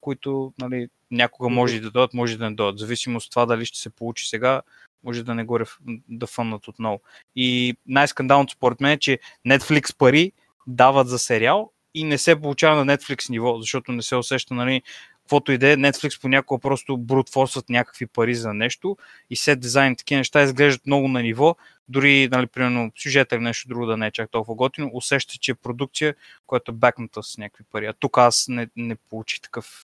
които 0.00 0.52
нали, 0.58 0.88
някога 1.10 1.48
може 1.48 1.80
да 1.80 1.90
дойдат, 1.90 2.14
може 2.14 2.38
да 2.38 2.50
не 2.50 2.56
дойдат. 2.56 2.78
Зависимо 2.78 3.16
от 3.16 3.30
това 3.30 3.46
дали 3.46 3.66
ще 3.66 3.78
се 3.78 3.90
получи 3.90 4.28
сега, 4.28 4.62
може 5.04 5.22
да 5.22 5.34
не 5.34 5.44
горе 5.44 5.64
да 6.08 6.26
фъннат 6.26 6.68
отново. 6.68 7.00
И 7.36 7.76
най-скандалното 7.86 8.52
според 8.52 8.80
мен 8.80 8.92
е, 8.92 8.98
че 8.98 9.18
Netflix 9.46 9.96
пари 9.96 10.32
дават 10.66 11.08
за 11.08 11.18
сериал 11.18 11.72
и 11.94 12.04
не 12.04 12.18
се 12.18 12.40
получава 12.40 12.84
на 12.84 12.96
Netflix 12.96 13.30
ниво, 13.30 13.58
защото 13.60 13.92
не 13.92 14.02
се 14.02 14.16
усеща, 14.16 14.54
нали, 14.54 14.82
каквото 15.22 15.52
и 15.52 15.58
да 15.58 15.72
е, 15.72 15.76
Netflix 15.76 16.20
понякога 16.20 16.60
просто 16.60 16.96
брутфорсват 16.96 17.68
някакви 17.68 18.06
пари 18.06 18.34
за 18.34 18.54
нещо 18.54 18.96
и 19.30 19.36
сет 19.36 19.60
дизайн, 19.60 19.96
такива 19.96 20.18
неща 20.18 20.42
изглеждат 20.42 20.86
много 20.86 21.08
на 21.08 21.22
ниво, 21.22 21.56
дори, 21.88 22.28
нали, 22.32 22.46
примерно, 22.46 22.92
сюжета 23.02 23.36
или 23.36 23.42
нещо 23.42 23.68
друго 23.68 23.86
да 23.86 23.96
не 23.96 24.06
е 24.06 24.10
чак 24.10 24.30
толкова 24.30 24.54
готино, 24.54 24.90
усеща, 24.92 25.34
че 25.40 25.50
е 25.50 25.54
продукция, 25.54 26.14
която 26.46 26.70
е 26.70 26.74
бакната 26.74 27.22
с 27.22 27.38
някакви 27.38 27.64
пари. 27.72 27.86
А 27.86 27.92
тук 27.92 28.18
аз 28.18 28.48
не, 28.48 28.68
не 28.76 28.94
получих 28.94 29.40
такъв 29.40 29.84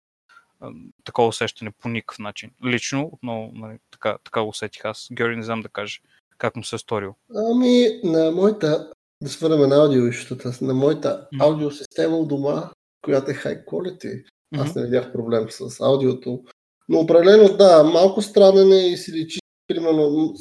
такова 1.03 1.27
усещане 1.27 1.71
по 1.71 1.89
никакъв 1.89 2.19
начин. 2.19 2.51
Лично, 2.65 3.09
отново, 3.13 3.51
нали, 3.53 3.77
така, 3.91 4.17
така 4.23 4.41
усетих 4.41 4.85
аз. 4.85 5.07
Георги, 5.11 5.35
не 5.35 5.43
знам 5.43 5.61
да 5.61 5.69
кажа 5.69 5.99
как 6.37 6.55
му 6.55 6.63
се 6.63 6.75
е 6.75 6.79
сторил. 6.79 7.15
Ами, 7.35 7.87
на 8.03 8.31
моята, 8.31 8.91
да 9.21 9.29
свърнем 9.29 9.69
на 9.69 9.75
аудио, 9.75 10.05
защото 10.05 10.51
на 10.61 10.73
моята 10.73 11.27
mm. 11.33 11.43
аудиосистема 11.43 12.17
у 12.17 12.25
дома, 12.25 12.69
която 13.01 13.31
е 13.31 13.33
high 13.33 13.65
quality, 13.65 14.23
аз 14.57 14.75
не 14.75 14.83
видях 14.83 15.13
проблем 15.13 15.47
с 15.49 15.81
аудиото. 15.81 16.43
Но 16.89 16.99
определено 16.99 17.57
да, 17.57 17.83
малко 17.83 18.21
странен 18.21 18.71
е 18.71 18.87
и 18.87 18.97
си 18.97 19.11
личи, 19.11 19.39
примерно, 19.67 20.33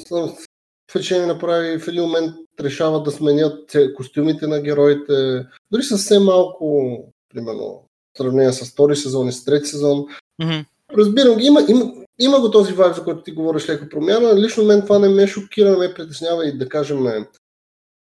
в 0.91 0.95
решение 0.95 1.25
направи 1.25 1.79
в 1.79 1.87
един 1.87 2.03
момент 2.03 2.35
решават 2.59 3.03
да 3.03 3.11
сменят 3.11 3.75
костюмите 3.95 4.47
на 4.47 4.61
героите. 4.61 5.45
Дори 5.71 5.83
съвсем 5.83 6.23
малко, 6.23 6.97
примерно, 7.33 7.83
в 8.13 8.17
сравнение 8.17 8.53
с 8.53 8.71
втори 8.71 8.95
сезон 8.95 9.27
и 9.27 9.31
с 9.31 9.45
трети 9.45 9.67
сезон. 9.67 10.05
Mm-hmm. 10.41 10.65
Разбирам 10.97 11.37
ги, 11.37 11.45
има, 11.45 11.65
има, 11.67 11.93
има 12.19 12.39
го 12.39 12.51
този 12.51 12.73
вайб, 12.73 12.95
за 12.95 13.03
който 13.03 13.23
ти 13.23 13.31
говориш 13.31 13.69
леко 13.69 13.89
промяна. 13.89 14.35
Лично 14.35 14.63
мен 14.63 14.81
това 14.81 14.99
не 14.99 15.09
ме 15.09 15.27
шокира, 15.27 15.71
не 15.71 15.77
ме 15.77 15.93
притеснява 15.93 16.47
и 16.47 16.57
да 16.57 16.69
кажем, 16.69 17.03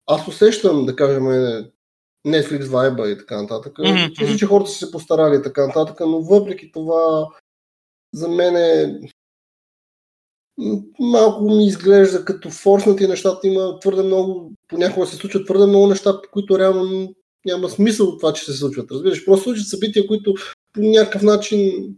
аз 0.07 0.27
усещам, 0.27 0.85
да 0.85 0.95
кажем, 0.95 1.23
Netflix 2.27 2.69
вайба 2.69 3.09
и 3.09 3.17
така 3.17 3.41
нататък. 3.41 3.77
Mm-hmm. 3.77 4.21
Мисля, 4.21 4.37
че 4.37 4.45
хората 4.45 4.69
са 4.69 4.85
се 4.85 4.91
постарали 4.91 5.39
и 5.39 5.43
така 5.43 5.67
нататък, 5.67 5.99
но 5.99 6.21
въпреки 6.21 6.71
това 6.71 7.27
за 8.13 8.27
мен 8.27 8.55
е 8.55 8.99
малко 10.99 11.43
ми 11.43 11.65
изглежда 11.65 12.25
като 12.25 12.49
форснати 12.49 13.07
нещата. 13.07 13.47
Има 13.47 13.79
твърде 13.79 14.03
много, 14.03 14.51
понякога 14.67 15.07
се 15.07 15.15
случват 15.15 15.45
твърде 15.45 15.65
много 15.65 15.87
неща, 15.87 16.21
по 16.21 16.29
които 16.31 16.59
реално 16.59 17.15
няма 17.45 17.69
смисъл 17.69 18.07
от 18.07 18.19
това, 18.19 18.33
че 18.33 18.45
се 18.45 18.53
случват. 18.53 18.91
Разбираш, 18.91 19.25
просто 19.25 19.43
случват 19.43 19.67
събития, 19.67 20.07
които 20.07 20.33
по 20.73 20.81
някакъв 20.81 21.21
начин 21.21 21.95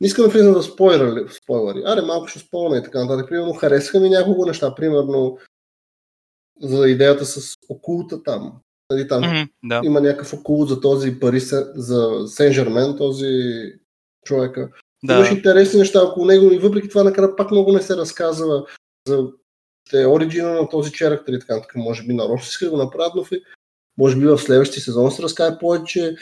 не 0.00 0.06
искам 0.06 0.24
да 0.24 0.30
влизам 0.30 0.54
в 0.54 0.62
спойлери, 0.62 1.24
в 1.28 1.34
спойлери. 1.34 1.82
Аре, 1.86 2.02
малко 2.02 2.26
ще 2.26 2.38
спомня 2.38 2.78
и 2.78 2.82
така 2.82 3.04
нататък. 3.04 3.28
Примерно, 3.28 3.52
харесаха 3.52 4.00
ми 4.00 4.10
няколко 4.10 4.46
неща. 4.46 4.74
Примерно, 4.74 5.38
за 6.62 6.88
идеята 6.88 7.24
с 7.24 7.54
окулта 7.68 8.22
там. 8.22 8.52
Нали, 8.90 9.08
там 9.08 9.22
mm-hmm, 9.22 9.48
да. 9.64 9.80
има 9.84 10.00
някакъв 10.00 10.32
окулт 10.32 10.68
за 10.68 10.80
този 10.80 11.20
Пари, 11.20 11.40
за 11.74 12.24
Сен 12.26 12.52
Жермен, 12.52 12.96
този 12.96 13.26
човека. 14.24 14.70
Да. 15.04 15.14
Имаш 15.14 15.30
интересни 15.30 15.78
неща 15.78 16.02
около 16.02 16.26
него 16.26 16.52
и 16.52 16.58
въпреки 16.58 16.88
това 16.88 17.04
накрая 17.04 17.36
пак 17.36 17.50
много 17.50 17.72
не 17.72 17.82
се 17.82 17.96
разказва 17.96 18.66
за 19.08 19.28
ще 19.86 20.02
е 20.02 20.06
оригина 20.06 20.52
на 20.52 20.68
този 20.68 20.92
черактер 20.92 21.32
и 21.32 21.38
така, 21.38 21.60
така 21.60 21.78
може 21.78 22.06
би 22.06 22.14
нарочно 22.14 22.48
иска 22.48 22.64
да 22.64 22.70
го 22.70 22.76
направят, 22.76 23.12
но 23.16 23.24
в- 23.24 23.30
може 23.98 24.16
би 24.16 24.26
в 24.26 24.38
следващия 24.38 24.82
сезон 24.82 25.10
се 25.10 25.22
разкаже 25.22 25.58
повече. 25.60 26.16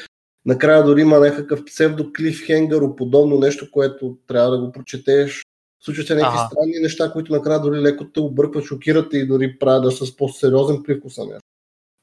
Накрая 0.46 0.84
дори 0.84 1.00
има 1.00 1.20
някакъв 1.20 1.64
псевдо 1.64 2.12
клифхенгър, 2.16 2.96
подобно 2.96 3.38
нещо, 3.38 3.70
което 3.70 4.16
трябва 4.26 4.50
да 4.50 4.58
го 4.58 4.72
прочетеш. 4.72 5.42
Случват 5.84 6.06
се 6.06 6.14
някакви 6.14 6.38
Ага. 6.38 6.48
странни 6.48 6.78
неща, 6.80 7.12
които 7.12 7.32
накрая 7.32 7.60
дори 7.60 7.80
леко 7.80 8.04
те 8.04 8.20
объркват, 8.20 8.64
шокират 8.64 9.12
и 9.12 9.26
дори 9.26 9.58
правят 9.58 9.82
да 9.82 9.90
са 9.90 10.06
с 10.06 10.16
по-сериозен 10.16 10.82
привкус 10.82 11.16
на 11.18 11.24
нещо. 11.24 11.40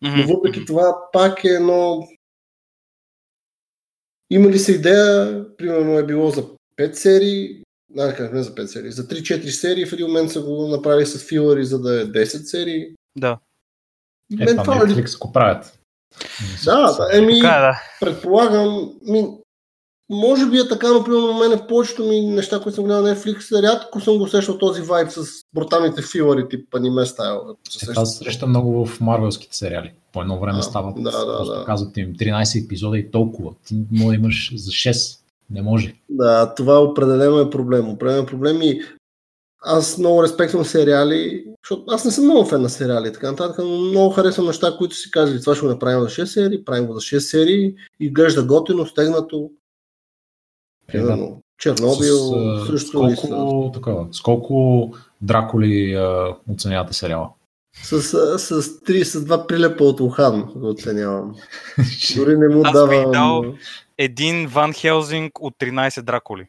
Но 0.02 0.28
въпреки 0.28 0.66
това 0.66 0.98
пак 1.14 1.44
е 1.44 1.50
едно... 1.50 2.08
Има 4.30 4.50
ли 4.50 4.60
се 4.60 4.72
идея, 4.72 5.46
примерно 5.58 5.98
е 5.98 6.06
било 6.06 6.30
за 6.30 6.46
5 6.78 6.94
серии, 6.94 7.64
а, 7.98 8.14
как 8.14 8.34
не 8.34 8.44
за 8.44 8.52
5 8.52 8.66
серии, 8.66 8.92
за 8.92 9.04
3-4 9.04 9.50
серии 9.50 9.86
в 9.86 9.94
един 9.94 10.08
момент 10.08 10.32
са 10.32 10.42
го 10.42 10.68
направили 10.68 11.06
с 11.06 11.20
филъри, 11.20 11.66
за 11.66 11.82
да 11.82 12.02
е 12.02 12.06
10 12.06 12.26
серии. 12.44 12.96
Да. 13.18 13.38
Е, 14.32 14.36
Мен 14.36 14.48
това 14.48 14.64
това 14.64 14.88
ли- 14.88 14.92
Netflix 14.94 15.20
го 15.20 15.32
правят. 15.32 15.80
Да, 16.66 16.92
да, 16.92 17.10
еми, 17.14 17.42
Така 17.42 17.56
е, 17.56 17.62
да. 17.62 17.82
предполагам, 18.02 18.94
ми, 19.02 19.28
може 20.12 20.46
би 20.46 20.58
е 20.58 20.68
така, 20.68 20.92
но 20.94 21.04
примерно 21.04 21.28
на 21.34 21.40
мен 21.40 21.60
в 21.60 21.68
повечето 21.68 22.04
ми 22.04 22.22
неща, 22.22 22.60
които 22.60 22.76
съм 22.76 22.86
гледал 22.86 23.02
на 23.02 23.16
Netflix, 23.16 23.64
рядко 23.64 24.00
съм 24.02 24.18
го 24.18 24.24
усещал 24.24 24.58
този 24.58 24.82
вайб 24.82 25.12
с 25.12 25.26
бруталните 25.54 26.02
филъри, 26.02 26.50
тип 26.50 26.76
аниме 26.76 27.06
стайл. 27.06 27.36
Е, 27.36 27.42
това 27.42 27.56
се 27.80 27.86
сещаш. 27.86 28.10
среща 28.10 28.48
много 28.48 28.86
в 28.86 29.02
марвелските 29.02 29.58
сериали. 29.58 29.92
По 30.14 30.22
едно 30.22 30.40
време 30.40 30.60
А, 30.60 30.64
стават, 30.64 30.96
да, 30.96 31.26
да, 31.26 31.46
да. 31.46 31.64
казват 31.66 31.98
им 31.98 32.14
13 32.16 32.66
епизода 32.66 32.98
и 32.98 33.12
толкова. 33.12 33.52
Ти 33.66 33.76
може 33.92 34.16
имаш 34.16 34.54
за 34.56 34.72
6. 34.72 35.18
Не 35.50 35.62
може. 35.62 35.96
Да, 36.10 36.54
това 36.56 36.82
определено 36.82 37.40
е 37.40 37.50
проблем. 37.50 37.90
Определено 37.90 38.24
е 38.24 38.26
проблем 38.26 38.62
и 38.62 38.82
аз 39.64 39.98
много 39.98 40.24
респектвам 40.24 40.66
сериали, 40.66 41.46
защото 41.64 41.84
аз 41.88 42.06
не 42.06 42.12
съм 42.12 42.24
много 42.24 42.46
фен 42.46 42.62
на 42.62 42.70
сериали 42.70 43.08
и 43.08 43.14
така 43.14 43.32
нататък, 43.32 43.58
но 43.58 43.78
много 43.78 44.14
харесвам 44.14 44.48
неща, 44.48 44.76
които 44.78 44.96
си 44.96 45.12
казали, 45.12 45.42
това 45.42 45.56
ще 45.56 45.66
го 45.66 45.72
направим 45.72 46.02
за 46.02 46.08
6 46.08 46.26
серии, 46.26 46.66
правим 46.66 46.88
го 46.88 46.94
за 46.94 47.00
6 47.00 47.20
серии, 47.20 47.74
изглежда 48.00 48.44
готино, 48.44 48.86
стегнато. 48.86 49.50
Е, 50.94 50.98
да. 50.98 51.08
Примерно, 51.08 51.42
Чернобил 51.60 52.18
С, 52.18 52.66
също 52.68 53.10
с 53.10 53.14
и 53.14 53.16
с, 53.16 53.22
колко, 53.22 53.72
такова, 53.74 54.08
с 54.12 54.22
колко 54.22 54.90
драколи 55.22 55.94
а, 55.94 56.36
оценявате 56.50 56.94
сериала? 56.94 57.30
с, 57.84 58.02
с, 58.02 58.62
с, 58.62 58.80
три, 58.80 59.06
с 59.06 59.26
два 59.26 59.48
прилепа 59.48 59.84
от 59.84 60.00
Лухан 60.00 60.42
го 60.56 60.70
оценявам. 60.70 61.36
Дори 62.16 62.38
не 62.38 62.48
му 62.48 62.62
Аз 62.66 62.74
давам... 62.74 63.12
дал- 63.12 63.56
Един 63.98 64.48
Ван 64.48 64.74
Хелзинг 64.74 65.42
от 65.42 65.54
13 65.60 66.02
драколи. 66.02 66.48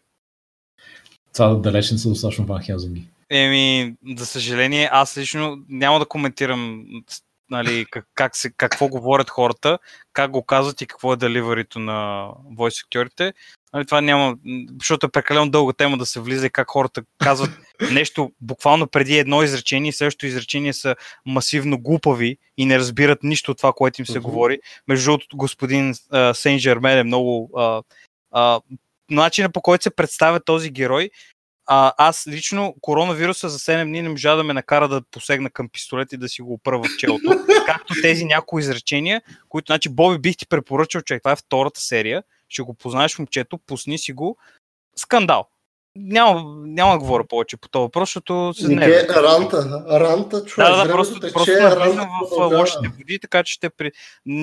Това 1.34 1.54
далеч 1.54 1.90
не 1.90 1.98
са 1.98 2.08
достатъчно 2.08 2.46
Ван 2.46 2.62
Хелзинги. 2.62 3.08
Еми, 3.30 3.94
за 4.16 4.26
съжаление, 4.26 4.88
аз 4.92 5.18
лично 5.18 5.58
няма 5.68 5.98
да 5.98 6.06
коментирам 6.06 6.84
нали, 7.52 7.86
как, 7.90 8.06
как 8.14 8.36
се, 8.36 8.50
какво 8.56 8.88
говорят 8.88 9.30
хората, 9.30 9.78
как 10.12 10.30
го 10.30 10.42
казват 10.42 10.80
и 10.80 10.86
какво 10.86 11.12
е 11.12 11.16
деливарито 11.16 11.78
на 11.78 12.28
voice 12.56 12.84
актьорите. 12.84 13.32
Нали, 13.72 13.86
това 13.86 14.00
няма, 14.00 14.36
защото 14.80 15.06
е 15.06 15.10
прекалено 15.10 15.50
дълга 15.50 15.72
тема 15.72 15.98
да 15.98 16.06
се 16.06 16.20
влиза 16.20 16.46
и 16.46 16.50
как 16.50 16.70
хората 16.70 17.02
казват 17.18 17.50
нещо 17.92 18.32
буквално 18.40 18.86
преди 18.86 19.18
едно 19.18 19.42
изречение 19.42 19.88
и 19.88 19.92
следващото 19.92 20.26
изречение 20.26 20.72
са 20.72 20.96
масивно 21.26 21.78
глупави 21.78 22.36
и 22.56 22.66
не 22.66 22.78
разбират 22.78 23.22
нищо 23.22 23.50
от 23.50 23.58
това, 23.58 23.72
което 23.72 24.00
им 24.00 24.06
се 24.06 24.18
Мгм. 24.18 24.28
говори. 24.28 24.58
Между 24.88 25.04
другото, 25.04 25.36
господин 25.36 25.94
Сейн 26.34 26.58
Жермен 26.58 26.98
е 26.98 27.04
много... 27.04 27.50
А, 27.56 27.82
а, 28.30 28.60
начина 29.10 29.50
по 29.50 29.62
който 29.62 29.82
се 29.82 29.96
представя 29.96 30.40
този 30.40 30.70
герой 30.70 31.10
а, 31.74 31.92
аз 31.98 32.26
лично 32.26 32.74
коронавируса 32.80 33.48
за 33.48 33.58
7 33.58 33.84
дни 33.84 34.02
не 34.02 34.08
можа 34.08 34.36
да 34.36 34.44
ме 34.44 34.52
накара 34.52 34.88
да 34.88 35.02
посегна 35.10 35.50
към 35.50 35.68
пистолет 35.68 36.12
и 36.12 36.16
да 36.16 36.28
си 36.28 36.42
го 36.42 36.52
опра 36.52 36.78
в 36.78 36.84
челото. 36.98 37.44
Както 37.66 37.94
тези 38.02 38.24
някои 38.24 38.60
изречения, 38.60 39.22
които, 39.48 39.72
значи, 39.72 39.88
Боби 39.88 40.18
бих 40.18 40.36
ти 40.36 40.46
препоръчал, 40.46 41.00
че 41.00 41.18
това 41.18 41.32
е 41.32 41.36
втората 41.36 41.80
серия, 41.80 42.22
ще 42.48 42.62
го 42.62 42.74
познаеш 42.74 43.18
момчето, 43.18 43.58
пусни 43.58 43.98
си 43.98 44.12
го. 44.12 44.36
Скандал. 44.96 45.46
Няма, 45.96 46.44
няма 46.66 46.92
да 46.92 46.98
говоря 46.98 47.24
повече 47.28 47.56
по 47.56 47.68
този 47.68 47.82
въпрос, 47.82 48.08
защото 48.08 48.54
се 48.54 48.68
не 48.68 49.06
ранта, 49.08 49.84
ранта, 49.90 50.44
човек. 50.44 50.68
да, 50.68 50.84
да, 50.84 50.92
просто, 50.92 51.20
тече, 51.20 51.32
просто 51.32 51.52
ранта 51.52 52.08
в 52.24 52.28
продължава. 52.30 52.60
лошите 52.60 52.88
води, 52.98 53.18
така 53.18 53.42
че 53.42 53.52
ще 53.52 53.70
при... 53.70 53.92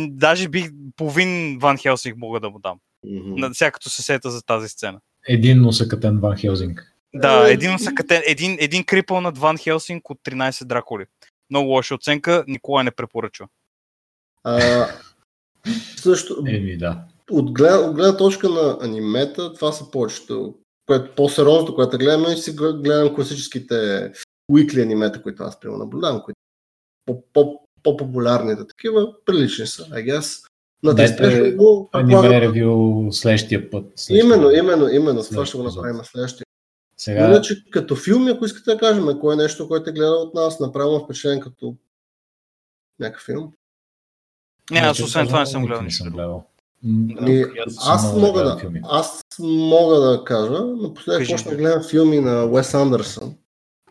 Даже 0.09 0.49
бих 0.49 0.69
половин 0.95 1.59
Ван 1.61 1.77
Хелсинг 1.77 2.17
мога 2.17 2.39
да 2.39 2.49
му 2.49 2.59
дам. 2.59 2.77
Мгм. 3.05 3.35
На 3.35 3.53
сега 3.53 3.71
като 3.71 3.89
се 3.89 4.03
сета 4.03 4.31
за 4.31 4.41
тази 4.41 4.69
сцена. 4.69 4.99
Един 5.27 5.65
усъкатен 5.65 6.19
Ван 6.19 6.37
Хелзинг. 6.37 6.95
Да, 7.15 7.49
Е, 7.49 7.53
един, 7.53 7.75
усъкътен, 7.75 8.21
един, 8.25 8.57
един 8.59 8.83
крипъл 8.83 9.21
над 9.21 9.37
Ван 9.37 9.57
Хелсинг 9.57 10.09
от 10.09 10.19
13 10.23 10.63
драколи. 10.65 11.05
Много 11.49 11.69
лоша 11.69 11.95
оценка, 11.95 12.43
Николай 12.47 12.83
не 12.83 12.91
препоръчва. 12.91 13.47
А, 14.43 14.87
също, 15.97 16.43
Еми 16.47 16.77
да. 16.77 17.01
от 17.31 17.51
гледна, 17.51 17.77
от 17.77 17.95
гледна 17.95 18.17
точка 18.17 18.49
на 18.49 18.77
анимета, 18.81 19.53
това 19.53 19.71
са 19.71 19.91
повечето, 19.91 20.55
което 20.85 21.15
по-сериозното, 21.15 21.75
което 21.75 21.97
гледаме, 21.97 22.37
си 22.37 22.51
глед- 22.51 22.81
гледам 22.81 23.15
класическите 23.15 23.75
weekly 24.51 24.83
анимета, 24.83 25.21
които 25.23 25.43
аз 25.43 25.59
приема 25.59 25.77
наблюдавам, 25.77 26.21
които 26.21 26.37
по- 27.05 27.23
по- 27.33 27.59
по-популярните 27.83 28.67
такива, 28.67 29.13
прилични 29.25 29.67
са, 29.67 29.83
I 29.83 30.11
guess. 30.11 30.45
Натестеш 30.83 31.33
Дайте 31.33 31.57
Аниме 31.93 32.41
ревю 32.41 33.07
следващия 33.11 33.69
път. 33.69 33.85
Следващия 33.95 34.25
Именно, 34.25 34.47
път. 34.49 34.57
именно, 34.57 34.87
именно, 34.87 35.23
това 35.23 35.45
ще 35.45 35.57
го 35.57 35.63
направим 35.63 35.95
на 35.97 36.03
следващия. 36.05 36.45
Сега, 37.01 37.25
Иначе 37.25 37.69
като 37.69 37.95
филми, 37.95 38.31
ако 38.31 38.45
искате 38.45 38.71
да 38.71 38.77
кажем, 38.77 39.19
кое 39.19 39.33
е 39.33 39.38
нещо, 39.38 39.67
което 39.67 39.89
е 39.89 39.93
гледал 39.93 40.21
от 40.21 40.33
нас, 40.33 40.59
направо 40.59 40.99
впечатлен 40.99 41.39
като 41.39 41.75
някакъв 42.99 43.23
филм. 43.25 43.51
Не, 44.71 44.79
аз 44.79 44.97
че 44.97 45.03
освен 45.03 45.27
това 45.27 45.39
не 45.39 45.45
съм 45.45 45.65
гледал 45.65 45.81
Не 45.81 45.85
нищо. 45.85 46.03
съм 46.03 46.13
гледал. 46.13 46.43
М, 46.83 47.15
Ами, 47.19 47.45
аз 47.88 48.15
мога 48.15 48.43
да, 48.43 48.57
филми. 48.57 48.81
аз 48.83 49.21
мога 49.39 49.99
да 49.99 50.23
кажа, 50.23 50.63
напоследък 50.65 51.27
почнах 51.27 51.43
да 51.43 51.55
гледам 51.55 51.83
филми 51.83 52.19
на 52.19 52.45
Уес 52.45 52.73
Андерсън. 52.73 53.35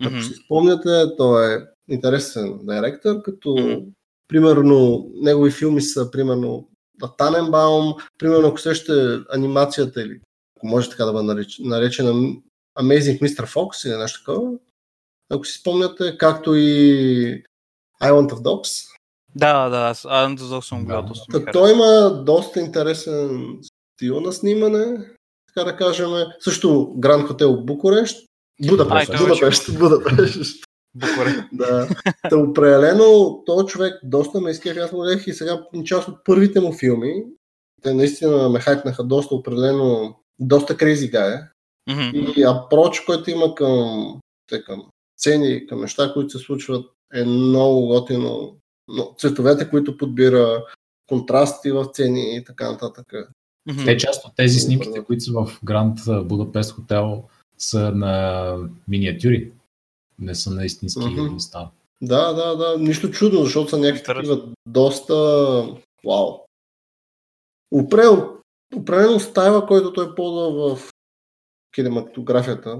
Ако 0.01 0.13
Мгм. 0.15 0.23
си 0.23 0.35
спомняте, 0.45 1.17
той 1.17 1.55
е 1.55 1.59
интересен 1.89 2.59
директор, 2.63 3.23
като 3.23 3.57
Мгм. 3.57 3.85
примерно 4.29 5.09
негови 5.15 5.51
филми 5.51 5.83
са 5.83 6.11
примерно 6.11 6.69
на 7.03 7.17
Таненбаум, 7.17 7.95
примерно 8.19 8.49
ако 8.49 8.59
сещате 8.61 9.25
анимацията 9.35 10.03
или 10.03 10.21
ако 10.57 10.67
може 10.67 10.91
така 10.91 11.05
да 11.05 11.13
бъде 11.13 11.25
нареч, 11.27 11.59
наречена 11.59 12.35
Amazing 12.81 13.21
Mr. 13.21 13.47
Fox 13.55 13.89
или 13.89 13.97
нещо 13.97 14.21
такова, 14.25 14.51
ако 15.31 15.45
си 15.45 15.59
спомняте, 15.59 16.19
както 16.19 16.55
и 16.55 17.43
Island 18.03 18.31
of 18.33 18.41
Dogs. 18.43 18.89
Да, 19.35 19.69
да, 19.69 19.77
аз 19.77 20.05
Андозок 20.11 20.65
съм 20.65 20.79
Да. 20.79 20.85
гледал. 20.87 21.03
доста 21.03 21.25
ми 21.29 21.33
Та, 21.33 21.41
хареса. 21.41 21.53
той 21.53 21.73
има 21.73 22.23
доста 22.25 22.61
интересен 22.61 23.59
стил 23.97 24.21
на 24.21 24.33
снимане, 24.33 24.99
така 25.55 25.71
да 25.71 25.77
кажем. 25.77 26.11
Също 26.41 26.95
Гранд 26.99 27.27
Хотел 27.29 27.65
Букурещ. 27.65 28.27
Будапешт, 28.67 29.13
Будапешт, 29.19 29.79
Будапешт. 29.79 30.65
Да. 31.53 31.89
Та 32.31 32.37
определено, 32.37 33.43
този 33.47 33.67
човек 33.67 33.95
доста 34.05 34.41
ме 34.41 34.51
изкефи. 34.51 34.79
Аз 34.79 34.93
му 34.93 34.99
гледах 34.99 35.27
и 35.27 35.33
сега 35.33 35.61
част 35.85 36.09
от 36.09 36.25
първите 36.25 36.61
му 36.61 36.73
филми. 36.73 37.25
Те 37.83 37.95
наистина 37.95 38.49
ме 38.49 38.61
хайпнаха 38.61 39.05
доста 39.05 39.35
определено, 39.35 40.15
доста 40.39 40.77
крейзи 40.77 41.09
гая. 41.09 41.51
Мгм. 41.89 42.33
И 42.37 42.43
апроч, 42.43 43.01
който 43.01 43.31
има 43.31 43.55
към, 43.55 44.21
те, 44.47 44.63
към 44.63 44.83
цени, 45.19 45.67
към 45.67 45.81
неща, 45.81 46.13
които 46.13 46.31
се 46.31 46.45
случват, 46.45 46.87
е 47.15 47.25
много 47.25 47.87
готино. 47.87 48.57
Но 48.89 49.15
цветовете, 49.19 49.71
които 49.71 49.97
подбира, 49.97 50.65
контрасти 51.09 51.71
в 51.71 51.87
цени 51.93 52.37
и 52.37 52.45
така 52.45 52.71
нататък. 52.71 53.07
Мгм. 53.67 53.85
Те 53.85 53.97
част 53.97 54.25
от 54.25 54.37
тези 54.37 54.61
снимките, 54.61 55.05
които 55.05 55.25
са 55.25 55.33
в 55.33 55.59
Гранд 55.65 55.99
Будапест 56.25 56.73
хотел, 56.73 57.25
са 57.59 57.93
на 57.93 58.55
миниатюри. 58.89 59.53
Не 60.19 60.35
са 60.35 60.51
на 60.51 60.65
истински 60.65 61.07
Мгм. 61.07 61.35
места. 61.35 61.71
Да, 62.03 62.33
да, 62.33 62.57
да. 62.57 62.79
Нищо 62.79 63.11
чудно, 63.11 63.45
защото 63.45 63.71
са 63.71 63.79
някакви 63.79 64.03
такива 64.03 64.43
доста... 64.67 65.15
Вау. 66.05 66.33
Определено, 67.71 68.37
определено 68.77 69.21
стайла, 69.21 69.67
който 69.67 69.93
той 69.93 70.15
ползва 70.15 70.77
в 70.77 70.93
кинематографията, 71.75 72.79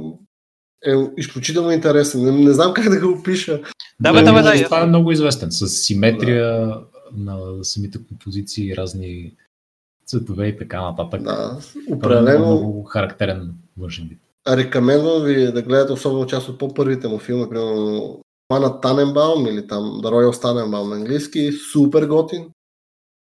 е 0.87 0.93
изключително 1.17 1.71
интересен. 1.71 2.25
Не, 2.25 2.45
не 2.45 2.53
знам 2.53 2.75
как 2.75 2.89
да 2.89 3.01
го 3.01 3.19
опиша. 3.19 3.63
Да, 4.01 4.13
бе, 4.13 4.23
да, 4.23 4.33
бе, 4.33 4.43
да. 4.43 4.61
Е, 4.61 4.65
Това 4.65 4.83
е 4.83 4.87
много 4.87 5.13
известен. 5.13 5.53
С 5.53 5.69
симетрия 5.69 6.75
на 7.13 7.65
самите 7.65 7.99
композиции, 8.09 8.77
разни 8.77 9.37
цветове 10.07 10.47
и 10.47 10.57
така 10.57 10.83
нататък. 10.83 11.23
Да, 11.23 11.59
е 11.91 11.93
определено 11.93 12.39
много, 12.39 12.65
много 12.65 12.83
характерен 12.85 13.55
външен 13.77 14.09
вид. 14.09 14.19
рекомендвам 14.49 15.25
ви 15.25 15.53
да 15.53 15.63
гледате 15.63 15.93
особено 15.93 16.27
част 16.27 16.49
от 16.49 16.59
по-първите 16.59 17.09
му 17.09 17.19
филми, 17.19 17.49
примерно 17.49 18.21
Мана 18.51 18.81
Таненбаум 18.81 19.47
или 19.47 19.67
там 19.67 19.85
The 19.85 20.07
Royal 20.07 20.43
Таненбаум 20.43 20.89
на 20.89 20.97
английски. 20.97 21.53
Супер 21.73 22.07
готин. 22.07 22.51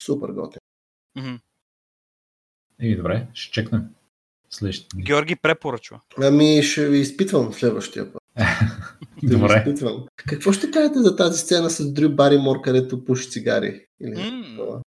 Супер 0.03 0.29
готин. 0.29 0.61
Мгм. 1.17 1.35
И 2.81 2.97
добре, 2.97 3.29
ще 3.35 3.53
чекнем. 3.53 3.83
Следващия. 4.53 4.89
Георги 4.97 5.37
препоръчва. 5.37 6.01
Ами 6.23 6.63
ще 6.63 6.89
ви 6.89 6.99
изпитвам 6.99 7.53
следващия 7.53 8.13
път. 8.13 8.23
Да 9.23 9.37
го 9.37 9.41
Добре. 9.43 9.59
изпитвам. 9.59 10.07
Какво 10.17 10.53
ще 10.53 10.71
кажете 10.71 10.99
за 10.99 11.17
тази 11.17 11.39
сцена 11.39 11.71
с 11.71 11.93
Дрю 11.93 12.11
Баримор, 12.11 12.61
където 12.61 13.05
пуши 13.05 13.31
цигари? 13.31 13.87
Или 14.01 14.15
такова? 14.57 14.81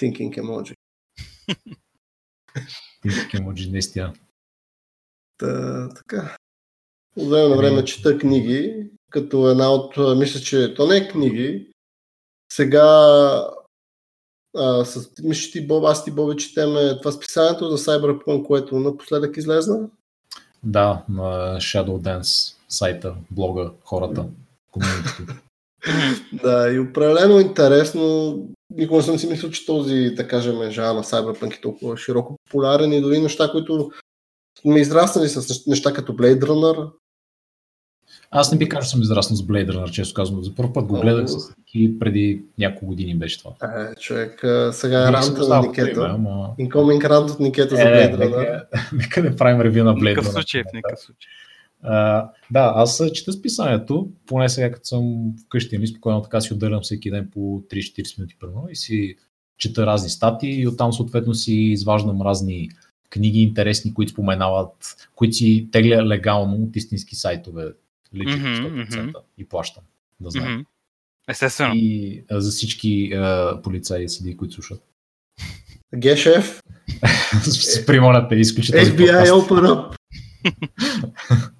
Thinking 0.00 0.38
emoji. 0.38 0.74
Тински 3.02 3.36
емоджи, 3.36 3.70
наистина. 3.70 4.12
Та, 5.38 5.88
така. 5.88 6.36
От 7.16 7.28
време 7.30 7.48
на 7.48 7.56
време 7.56 7.84
чета 7.84 8.18
книги, 8.18 8.86
като 9.10 9.48
една 9.48 9.72
от, 9.72 10.18
мисля, 10.18 10.40
че 10.40 10.74
то 10.74 10.86
не 10.86 10.96
е 10.96 11.08
книги. 11.08 11.70
Сега 12.52 12.84
а, 14.56 14.84
с, 14.84 15.10
мисля, 15.22 15.52
ти 15.52 15.66
Боб, 15.66 15.84
аз 15.84 16.04
ти 16.04 16.10
Боби 16.10 16.36
четеме 16.36 16.98
това 16.98 17.12
списанието 17.12 17.76
за 17.76 17.78
Cyberpunk, 17.78 18.46
което 18.46 18.78
напоследък 18.78 19.36
излезна. 19.36 19.88
Да, 20.62 21.02
на 21.08 21.56
Shadow 21.56 22.00
Dance 22.00 22.54
сайта, 22.68 23.14
блога, 23.30 23.70
хората, 23.84 24.26
комьюнитито. 24.70 25.34
Да, 26.42 26.72
и 26.72 26.78
определено 26.78 27.40
интересно. 27.40 28.34
Никога 28.70 28.98
не 28.98 29.02
съм 29.02 29.18
си 29.18 29.26
мислил, 29.26 29.50
че 29.50 29.66
този, 29.66 30.10
да 30.16 30.28
кажем, 30.28 30.70
жанр 30.70 30.96
на 30.96 31.04
Cyberpunk 31.04 31.56
е 31.56 31.60
толкова 31.60 31.96
широко 31.96 32.36
популярен 32.44 32.92
и 32.92 33.00
дори 33.00 33.20
неща, 33.20 33.50
които 33.50 33.90
сме 34.60 34.80
израснали 34.80 35.28
с 35.28 35.66
неща 35.66 35.92
като 35.92 36.12
Blade 36.12 36.40
Runner. 36.40 36.90
Аз 38.30 38.52
не 38.52 38.58
би 38.58 38.68
казал, 38.68 38.82
че 38.82 38.88
съм 38.88 39.02
израснал 39.02 39.36
с 39.36 39.42
Blade 39.42 39.70
Runner, 39.70 39.90
често 39.90 40.14
казвам. 40.14 40.44
За 40.44 40.54
първ 40.54 40.72
път 40.72 40.86
го 40.86 41.00
гледах 41.00 41.28
с 41.28 41.36
и 41.74 41.98
преди 41.98 42.42
няколко 42.58 42.86
години 42.86 43.14
беше 43.14 43.38
това. 43.38 43.52
Е, 43.62 43.94
човек, 43.94 44.44
сега 44.72 45.08
е 45.08 45.12
ранта 45.12 45.48
на 45.48 45.60
Никета. 45.60 46.10
ама... 46.14 46.54
Incoming 46.60 47.08
рант 47.08 47.30
от 47.30 47.40
Никета 47.40 47.76
за 47.76 47.82
Е, 47.82 47.84
Blade 47.84 48.16
Runner. 48.16 48.38
нека, 48.38 48.68
нека 48.92 49.22
не 49.22 49.36
правим 49.36 49.60
ревю 49.60 49.84
на 49.84 49.94
В 49.94 49.96
Blade 49.96 50.08
никакъв 50.08 50.26
Runner. 50.26 50.32
случай, 50.32 50.62
в 50.62 50.74
никакъв 50.74 51.00
случай. 51.00 51.30
А, 51.82 52.30
да, 52.50 52.72
аз 52.76 53.02
чета 53.12 53.32
списанието, 53.32 54.08
поне 54.26 54.48
сега 54.48 54.72
като 54.72 54.88
съм 54.88 55.32
вкъщи, 55.46 55.76
нали, 55.78 55.86
спокойно 55.86 56.22
така 56.22 56.40
си 56.40 56.52
отделям 56.52 56.80
всеки 56.82 57.10
ден 57.10 57.30
по 57.32 57.38
3-40 57.38 58.18
минути 58.18 58.36
примерно 58.40 58.68
и 58.70 58.76
си 58.76 59.16
чета 59.58 59.86
разни 59.86 60.10
статии 60.10 60.60
и 60.60 60.68
оттам 60.68 60.92
съответно 60.92 61.34
си 61.34 61.54
изваждам 61.54 62.22
разни 62.22 62.68
книги 63.10 63.42
интересни, 63.42 63.94
които 63.94 64.12
споменават, 64.12 64.96
които 65.14 65.34
си 65.36 65.68
тегля 65.72 66.06
легално 66.06 66.56
от 66.56 66.76
истински 66.76 67.16
сайтове, 67.16 67.64
личи 68.14 68.36
Мгм, 68.36 68.46
100% 68.46 69.14
и 69.38 69.48
плащам, 69.48 69.82
да 70.20 70.30
знам. 70.30 70.52
Мгм. 70.52 70.62
Естествено. 71.28 71.74
И 71.74 72.22
а, 72.30 72.40
за 72.40 72.50
всички 72.50 73.12
а, 73.12 73.60
полицаи 73.62 74.04
и 74.04 74.08
съдии, 74.08 74.36
които 74.36 74.54
слушат. 74.54 74.82
Гешеф, 75.96 76.62
Се 77.42 77.86
примоляте, 77.86 78.34
изключи 78.34 78.72
този 78.72 78.92
FBI. 78.92 79.28
Open 79.28 79.66
Up. 79.66 79.96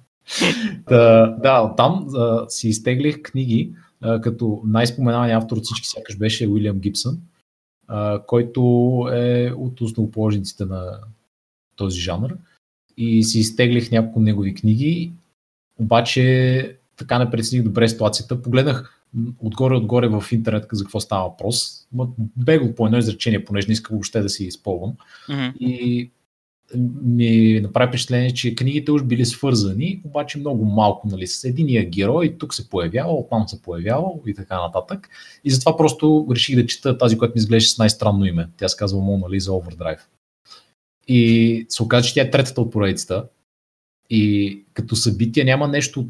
Да, 0.89 1.37
да, 1.43 1.75
там 1.75 2.07
а, 2.15 2.49
си 2.49 2.69
изтеглих 2.69 3.21
книги, 3.21 3.71
а, 4.01 4.21
като 4.21 4.61
най-споменавания 4.65 5.37
автор 5.37 5.57
от 5.57 5.63
всички 5.63 5.87
сякаш 5.87 6.17
беше 6.17 6.47
Уилям 6.47 6.79
Гибсън, 6.79 7.19
а, 7.87 8.23
който 8.25 8.61
е 9.13 9.51
от 9.57 9.81
основоположниците 9.81 10.65
на 10.65 10.99
този 11.75 11.99
жанр. 11.99 12.35
И 12.97 13.23
си 13.23 13.39
изтеглих 13.39 13.91
няколко 13.91 14.19
негови 14.19 14.53
книги, 14.53 15.11
обаче 15.79 16.77
така 16.97 17.19
не 17.19 17.31
прецених 17.31 17.63
добре 17.63 17.89
ситуацията. 17.89 18.41
Погледнах 18.41 19.03
отгоре-отгоре 19.39 20.07
в 20.07 20.23
интернет 20.31 20.65
за 20.71 20.83
какво 20.83 20.99
става 20.99 21.29
въпрос. 21.29 21.87
Бегло 22.37 22.75
по 22.75 22.85
едно 22.85 22.97
изречение, 22.97 23.45
понеже 23.45 23.67
не 23.67 23.73
искам 23.73 23.95
въобще 23.95 24.21
да 24.21 24.29
си 24.29 24.43
използвам. 24.43 24.93
Мгм. 25.29 25.47
И 25.59 26.11
ми 27.03 27.59
направи 27.63 27.87
впечатление, 27.87 28.33
че 28.33 28.55
книгите 28.55 28.91
уж 28.91 29.03
били 29.03 29.25
свързани, 29.25 30.01
обаче 30.05 30.39
много 30.39 30.65
малко, 30.65 31.07
нали, 31.07 31.27
с 31.27 31.43
единия 31.43 31.89
герой, 31.89 32.35
тук 32.39 32.53
се 32.53 32.69
появява, 32.69 33.13
оттам 33.13 33.47
се 33.47 33.61
появявал 33.61 34.21
и 34.27 34.33
така 34.33 34.61
нататък. 34.61 35.09
И 35.43 35.51
затова 35.51 35.77
просто 35.77 36.27
реших 36.31 36.55
да 36.55 36.65
чета 36.65 36.97
тази, 36.97 37.17
която 37.17 37.35
ми 37.35 37.39
изглежда 37.39 37.69
с 37.69 37.77
най-странно 37.77 38.25
име. 38.25 38.49
Тя 38.57 38.67
се 38.67 38.77
казва 38.77 39.01
Мона 39.01 39.29
Лиза 39.29 39.51
Overdrive. 39.51 39.99
И 41.07 41.65
се 41.69 41.83
оказа, 41.83 42.07
че 42.07 42.13
тя 42.13 42.21
е 42.21 42.31
третата 42.31 42.61
от 42.61 42.71
поредицата. 42.71 43.23
И 44.09 44.63
като 44.73 44.95
събитие 44.95 45.43
няма 45.43 45.67
нещо, 45.67 46.07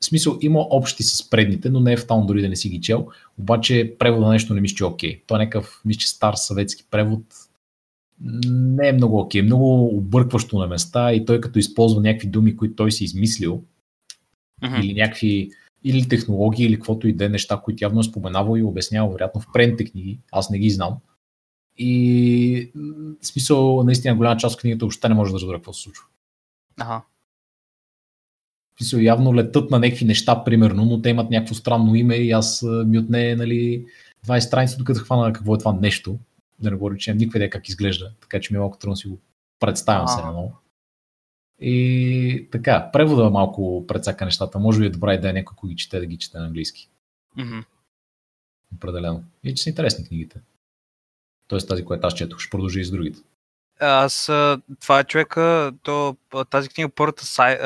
в 0.00 0.04
смисъл 0.04 0.38
има 0.40 0.60
общи 0.60 1.02
с 1.02 1.30
предните, 1.30 1.70
но 1.70 1.80
не 1.80 1.92
е 1.92 1.96
в 1.96 2.06
таун 2.06 2.26
дори 2.26 2.42
да 2.42 2.48
не 2.48 2.56
си 2.56 2.68
ги 2.68 2.80
чел. 2.80 3.08
Обаче 3.38 3.94
превода 3.98 4.26
на 4.26 4.32
нещо 4.32 4.54
не 4.54 4.60
мисля, 4.60 4.76
че 4.76 4.84
е 4.84 4.86
окей. 4.86 5.22
Той 5.26 5.38
е 5.38 5.44
някакъв, 5.44 5.80
мисля, 5.84 5.98
че 5.98 6.08
стар 6.08 6.34
съветски 6.34 6.84
превод, 6.90 7.22
не 8.20 8.88
е 8.88 8.92
много 8.92 9.20
окей, 9.20 9.42
много 9.42 9.96
объркващо 9.96 10.58
на 10.58 10.66
места 10.66 11.12
и 11.12 11.24
той 11.24 11.40
като 11.40 11.58
използва 11.58 12.00
някакви 12.00 12.28
думи, 12.28 12.56
които 12.56 12.74
той 12.74 12.92
си 12.92 13.04
измислил, 13.04 13.62
Мгм. 14.62 14.80
или 14.82 14.94
някакви 14.94 15.50
или 15.84 16.08
технологии, 16.08 16.66
или 16.66 16.74
каквото 16.74 17.08
и 17.08 17.12
да 17.12 17.24
е 17.24 17.28
неща, 17.28 17.60
които 17.64 17.84
явно 17.84 18.00
е 18.00 18.04
споменавал 18.04 18.56
и 18.56 18.62
обяснявал, 18.62 19.12
вероятно 19.12 19.40
в 19.40 19.48
предните 19.52 19.84
книги, 19.84 20.18
аз 20.32 20.50
не 20.50 20.58
ги 20.58 20.70
знам. 20.70 20.96
И 21.78 22.72
в 23.22 23.26
смисъл, 23.26 23.82
наистина 23.84 24.16
голяма 24.16 24.36
част 24.36 24.54
от 24.54 24.60
книгата 24.60 24.84
въобще 24.84 25.08
не 25.08 25.14
може 25.14 25.32
да 25.32 25.38
разбере 25.38 25.56
какво 25.56 25.72
се 25.72 25.82
случва. 25.82 26.04
Аха. 26.80 27.02
Смисъл, 28.78 28.98
явно 28.98 29.34
летат 29.34 29.70
на 29.70 29.78
някакви 29.78 30.04
неща, 30.04 30.44
примерно, 30.44 30.84
но 30.84 31.02
те 31.02 31.08
имат 31.08 31.30
някакво 31.30 31.54
странно 31.54 31.94
име 31.94 32.14
и 32.14 32.30
аз 32.30 32.66
ми 32.86 32.98
отне, 32.98 33.36
нали, 33.36 33.86
20 34.26 34.38
страници, 34.38 34.76
докато 34.78 35.00
хвана 35.00 35.32
какво 35.32 35.54
е 35.54 35.58
това 35.58 35.72
нещо. 35.72 36.18
Да 36.58 36.70
не 36.70 36.98
че 36.98 37.10
нямам 37.10 37.18
никаква 37.18 37.38
идея 37.38 37.50
как 37.50 37.68
изглежда, 37.68 38.12
така 38.20 38.40
че 38.40 38.52
ми 38.52 38.56
е 38.56 38.60
малко 38.60 38.78
трудно 38.78 38.96
си 38.96 39.08
го 39.08 39.18
представям 39.60 40.08
се 40.08 40.20
едно. 40.20 40.52
И 41.60 42.48
така, 42.52 42.90
превода 42.92 43.30
малко 43.30 43.84
прецака 43.86 44.24
нещата. 44.24 44.58
Може 44.58 44.80
би 44.80 44.86
е 44.86 44.90
добра 44.90 45.14
идея 45.14 45.32
някой, 45.32 45.54
ако 45.56 45.66
ги 45.66 45.76
чете, 45.76 46.00
да 46.00 46.06
ги 46.06 46.18
чете 46.18 46.38
на 46.38 46.46
английски. 46.46 46.90
Определено. 48.76 49.24
И 49.44 49.54
че 49.54 49.62
са 49.62 49.68
интересни 49.68 50.08
книгите. 50.08 50.40
Тоест 51.48 51.68
тази, 51.68 51.84
която 51.84 52.06
аз 52.06 52.14
четох, 52.14 52.40
ще 52.40 52.50
продължи 52.50 52.80
и 52.80 52.84
с 52.84 52.90
другите. 52.90 53.20
Аз, 53.80 54.28
а, 54.28 54.60
това 54.80 55.00
е 55.00 55.04
човека, 55.04 55.72
то, 55.82 56.16
тази 56.50 56.68
книга 56.68 56.88
първата, 56.88 57.26
Сай, 57.26 57.58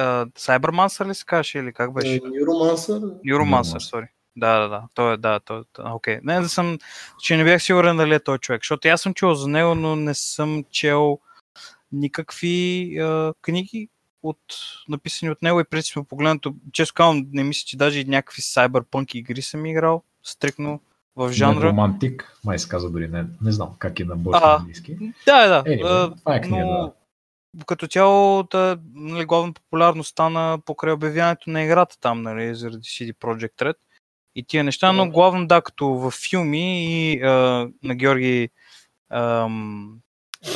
ли 1.07 1.15
се 1.15 1.25
казваше 1.25 1.59
или 1.59 1.73
как 1.73 1.93
беше? 1.93 2.21
Neuromancer. 2.21 3.01
Neuromancer, 3.01 3.21
Neuromancer. 3.25 3.79
сори. 3.79 4.07
Да, 4.37 4.59
да, 4.61 4.69
да. 4.69 4.83
Той 4.95 5.15
е, 5.15 5.17
да, 5.17 5.41
той, 5.41 5.63
а, 5.79 5.95
окей. 5.95 6.19
Не, 6.23 6.41
да 6.41 6.49
съм, 6.49 6.79
че 7.21 7.37
не 7.37 7.45
бях 7.45 7.63
сигурен 7.63 7.97
дали 7.97 8.15
е 8.15 8.21
той 8.21 8.39
човек, 8.39 8.63
защото 8.63 8.89
аз 8.89 9.01
съм 9.01 9.15
чул 9.15 9.35
за 9.35 9.49
него, 9.49 9.75
но 9.75 9.97
не 9.97 10.15
съм 10.15 10.65
чел 10.71 11.19
никакви 11.93 12.97
а, 12.99 13.35
книги 13.43 13.89
от, 14.23 14.39
написани 14.89 15.31
от 15.31 15.43
него 15.43 15.61
и 15.61 15.65
принципно 15.65 16.05
погледнато, 16.05 16.55
често 16.73 16.95
казвам, 16.95 17.27
не 17.33 17.45
мисля, 17.45 17.65
че 17.67 17.77
даже 17.77 18.01
и 18.01 18.05
някакви 18.05 18.43
cyberpunk 18.43 19.15
игри 19.15 19.43
съм 19.43 19.67
играл, 19.67 20.03
стрикно 20.23 20.81
в 21.19 21.33
жанра. 21.33 21.69
Романтик, 21.69 22.39
май 22.45 22.59
се 22.59 22.69
казва 22.69 22.91
дори, 22.91 23.09
не, 23.09 23.25
не 23.43 23.53
знам 23.53 23.69
как 23.79 24.01
е 24.01 24.05
на 24.05 24.17
български 24.17 24.49
А, 24.49 24.57
английски. 24.57 24.97
Да, 25.27 25.49
да. 25.49 25.65
Anyway, 25.65 25.85
а, 25.85 26.17
това 26.17 26.37
е 26.37 26.41
книга, 26.41 26.67
но 26.67 26.95
да. 27.55 27.65
като 27.65 27.87
цяло, 27.87 28.43
да, 28.43 28.79
нали, 28.95 29.25
главна 29.25 29.53
популярност 29.53 30.11
стана 30.11 30.59
покрай 30.65 30.93
обявяването 30.93 31.51
на 31.51 31.63
играта 31.63 32.01
там, 32.01 32.23
нали, 32.23 32.55
заради 32.55 32.83
CD 32.83 33.13
Projekt 33.13 33.63
Red 33.63 33.77
и 34.35 34.45
тия 34.45 34.65
неща, 34.65 34.93
но 34.93 35.11
главно 35.11 35.47
да, 35.47 35.63
като 35.63 35.89
в 35.89 36.11
филми 36.11 36.85
и 36.85 37.23
а, 37.23 37.69
на 37.83 37.95
Георги 37.95 38.49
ам, 39.11 39.99
а, 40.45 40.49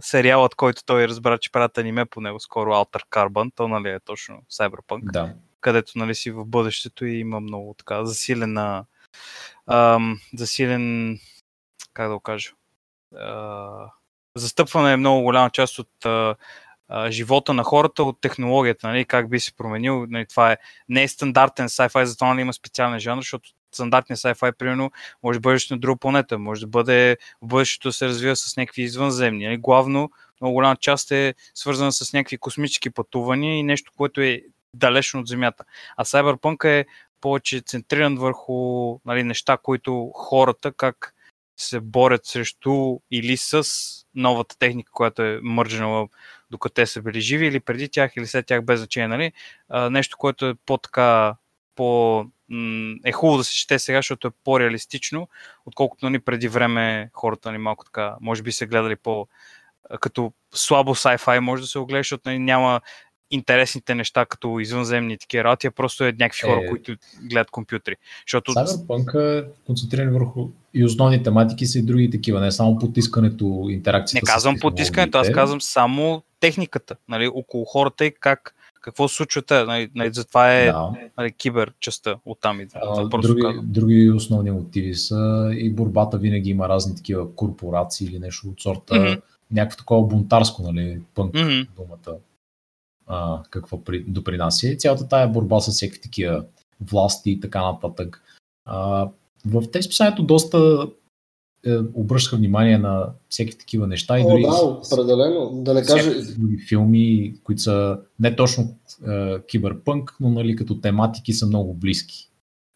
сериалът, 0.00 0.54
който 0.54 0.82
той 0.86 1.08
разбра, 1.08 1.38
че 1.38 1.52
правят 1.52 1.78
аниме 1.78 2.04
по 2.04 2.20
него 2.20 2.40
скоро, 2.40 2.70
Alter 2.70 3.02
Carbon, 3.10 3.52
то 3.54 3.68
нали 3.68 3.88
е 3.88 4.00
точно 4.00 4.42
Cyberpunk, 4.52 5.12
Да. 5.12 5.34
където 5.60 5.92
нали 5.98 6.14
си 6.14 6.30
в 6.30 6.44
бъдещето 6.44 7.06
и 7.06 7.18
има 7.18 7.40
много 7.40 7.74
така 7.78 8.04
засилена 8.04 8.84
ам, 9.66 10.20
засилен 10.34 11.18
как 11.94 12.08
да 12.08 12.14
го 12.14 12.20
кажа 12.20 12.50
застъпване 14.36 14.92
е 14.92 14.96
много 14.96 15.22
голяма 15.22 15.50
част 15.50 15.78
от 15.78 15.88
живота 17.08 17.54
на 17.54 17.64
хората 17.64 18.04
от 18.04 18.20
технологията, 18.20 18.88
нали, 18.88 19.04
как 19.04 19.30
би 19.30 19.40
се 19.40 19.56
променил. 19.56 20.06
Нали, 20.08 20.26
това 20.26 20.52
е, 20.52 20.56
не 20.88 21.02
е 21.02 21.08
стандартен 21.08 21.68
sci-fi, 21.68 22.04
затова 22.04 22.28
нали, 22.28 22.40
има 22.40 22.52
специален 22.52 23.00
жанр, 23.00 23.20
защото 23.20 23.50
стандартният 23.74 24.20
sci-fi, 24.20 24.52
примерно, 24.52 24.90
може 25.22 25.38
да 25.38 25.40
бъде 25.40 25.58
на 25.70 25.78
друга 25.78 25.98
планета, 25.98 26.38
може 26.38 26.60
да 26.60 26.66
бъде 26.66 27.16
в 27.42 27.46
бъдещето 27.46 27.88
да 27.88 27.92
се 27.92 28.06
развива 28.06 28.36
с 28.36 28.56
някакви 28.56 28.82
извънземни. 28.82 29.44
Нали. 29.44 29.56
Главно, 29.56 30.10
много 30.40 30.54
голяма 30.54 30.76
част 30.76 31.10
е 31.10 31.34
свързана 31.54 31.92
с 31.92 32.12
някакви 32.12 32.38
космически 32.38 32.90
пътувания 32.90 33.58
и 33.58 33.62
нещо, 33.62 33.92
което 33.96 34.20
е 34.20 34.42
далечно 34.74 35.20
от 35.20 35.26
Земята. 35.26 35.64
А 35.96 36.04
Cyberpunk 36.04 36.64
е 36.64 36.86
повече 37.22 37.60
центриран 37.60 38.16
върху 38.16 38.98
нали, 39.04 39.22
неща, 39.22 39.56
които 39.62 40.10
хората 40.14 40.72
как 40.72 41.14
се 41.56 41.80
борят 41.80 42.26
срещу 42.26 42.98
или 43.10 43.36
с 43.36 43.66
новата 44.14 44.58
техника, 44.58 44.92
която 44.92 45.22
е 45.22 45.40
мържнала 45.42 46.08
докато 46.50 46.74
те 46.74 46.86
са 46.86 47.02
били 47.02 47.20
живи 47.20 47.46
или 47.46 47.60
преди 47.60 47.88
тях 47.88 48.12
или 48.16 48.26
след 48.26 48.46
тях 48.46 48.64
без 48.64 48.80
значение, 48.80 49.08
нали? 49.08 49.32
А, 49.68 49.90
нещо, 49.90 50.16
което 50.18 50.46
е 50.46 50.54
по-така 50.66 51.36
по, 51.74 52.20
е 53.04 53.12
хубаво 53.12 53.38
да 53.38 53.44
се 53.44 53.54
чете 53.54 53.78
сега, 53.78 53.98
защото 53.98 54.28
е 54.28 54.30
по-реалистично, 54.44 55.28
отколкото 55.66 56.06
нали, 56.06 56.18
преди 56.18 56.48
време 56.48 57.10
хората 57.14 57.48
нали, 57.48 57.58
малко 57.58 57.84
така, 57.84 58.16
може 58.20 58.42
би 58.42 58.52
се 58.52 58.66
гледали 58.66 58.96
по 58.96 59.28
като 60.00 60.32
слабо 60.54 60.94
sci-fi 60.94 61.38
може 61.38 61.62
да 61.62 61.66
се 61.66 61.78
огледа, 61.78 62.00
защото 62.00 62.28
нали, 62.28 62.38
няма 62.38 62.80
интересните 63.32 63.94
неща, 63.94 64.26
като 64.26 64.58
извънземни 64.60 65.18
такива 65.18 65.44
работи, 65.44 65.66
а 65.66 65.70
просто 65.70 66.04
е 66.04 66.12
някакви 66.12 66.40
хора, 66.40 66.60
Е. 66.60 66.66
които 66.66 66.96
гледат 67.22 67.50
компютри. 67.50 67.96
Защото 68.26 68.52
Cyberpunk 68.52 69.14
е 69.40 69.44
концентриран 69.66 70.12
върху 70.12 70.48
и 70.74 70.84
основни 70.84 71.22
тематики 71.22 71.66
са 71.66 71.78
и 71.78 71.82
други 71.82 72.10
такива, 72.10 72.40
не 72.40 72.52
само 72.52 72.78
потискането, 72.78 73.66
интеракцията. 73.70 74.24
не 74.26 74.32
казвам 74.32 74.56
потискането, 74.60 75.18
аз 75.18 75.30
казвам 75.30 75.60
само 75.60 76.22
техниката, 76.40 76.96
нали, 77.08 77.28
около 77.28 77.64
хората 77.64 78.04
и 78.04 78.12
как, 78.12 78.54
какво 78.80 79.08
се 79.08 79.14
случва 79.16 79.42
те. 79.42 79.64
Нали, 79.64 79.90
нали, 79.94 80.12
затова 80.12 80.54
е 80.54 80.66
Да. 80.66 80.90
нали, 81.18 81.32
кибер 81.32 81.72
частта 81.80 82.16
оттам. 82.24 82.60
А, 82.74 82.80
Това 82.80 83.10
просто 83.10 83.28
други, 83.28 83.42
казвам. 83.42 83.64
други 83.68 84.10
основни 84.10 84.50
мотиви 84.50 84.94
са 84.94 85.50
и 85.54 85.70
борбата 85.70 86.18
винаги 86.18 86.50
има 86.50 86.68
разни 86.68 86.96
такива 86.96 87.34
корпорации 87.34 88.06
или 88.06 88.18
нещо 88.18 88.48
от 88.48 88.60
сорта, 88.60 88.94
Мгм. 88.94 89.12
някакво 89.50 89.76
такова 89.76 90.06
бунтарско, 90.06 90.62
нали, 90.62 91.00
пънк 91.14 91.34
Мгм. 91.34 91.60
думата, 91.76 92.18
а, 93.12 93.42
какво 93.50 93.84
при, 93.84 94.04
допринася. 94.04 94.68
И 94.68 94.78
цялата 94.78 95.08
тая 95.08 95.28
борба 95.28 95.60
с 95.60 95.70
всякакви 95.70 96.00
такива 96.00 96.44
власти 96.80 97.30
и 97.30 97.40
така 97.40 97.62
нататък. 97.62 98.22
А, 98.64 99.08
в 99.46 99.70
тези 99.72 99.86
списанието 99.86 100.22
доста 100.22 100.88
е, 101.66 101.78
обръщаха 101.94 102.36
внимание 102.36 102.78
на 102.78 103.06
всеки 103.28 103.58
такива 103.58 103.86
неща 103.86 104.18
и 104.18 104.22
О, 104.22 104.30
дори 104.30 104.42
да, 104.42 104.64
определено. 104.64 105.50
Да 105.52 105.74
не 105.74 105.82
кажа, 105.82 106.34
други 106.38 106.58
филми, 106.68 107.34
които 107.44 107.62
са 107.62 107.98
не 108.20 108.36
точно 108.36 108.76
е, 109.08 109.40
киберпънк, 109.40 110.16
но 110.20 110.30
нали, 110.30 110.56
като 110.56 110.80
тематики 110.80 111.32
са 111.32 111.46
много 111.46 111.74
близки. 111.74 112.28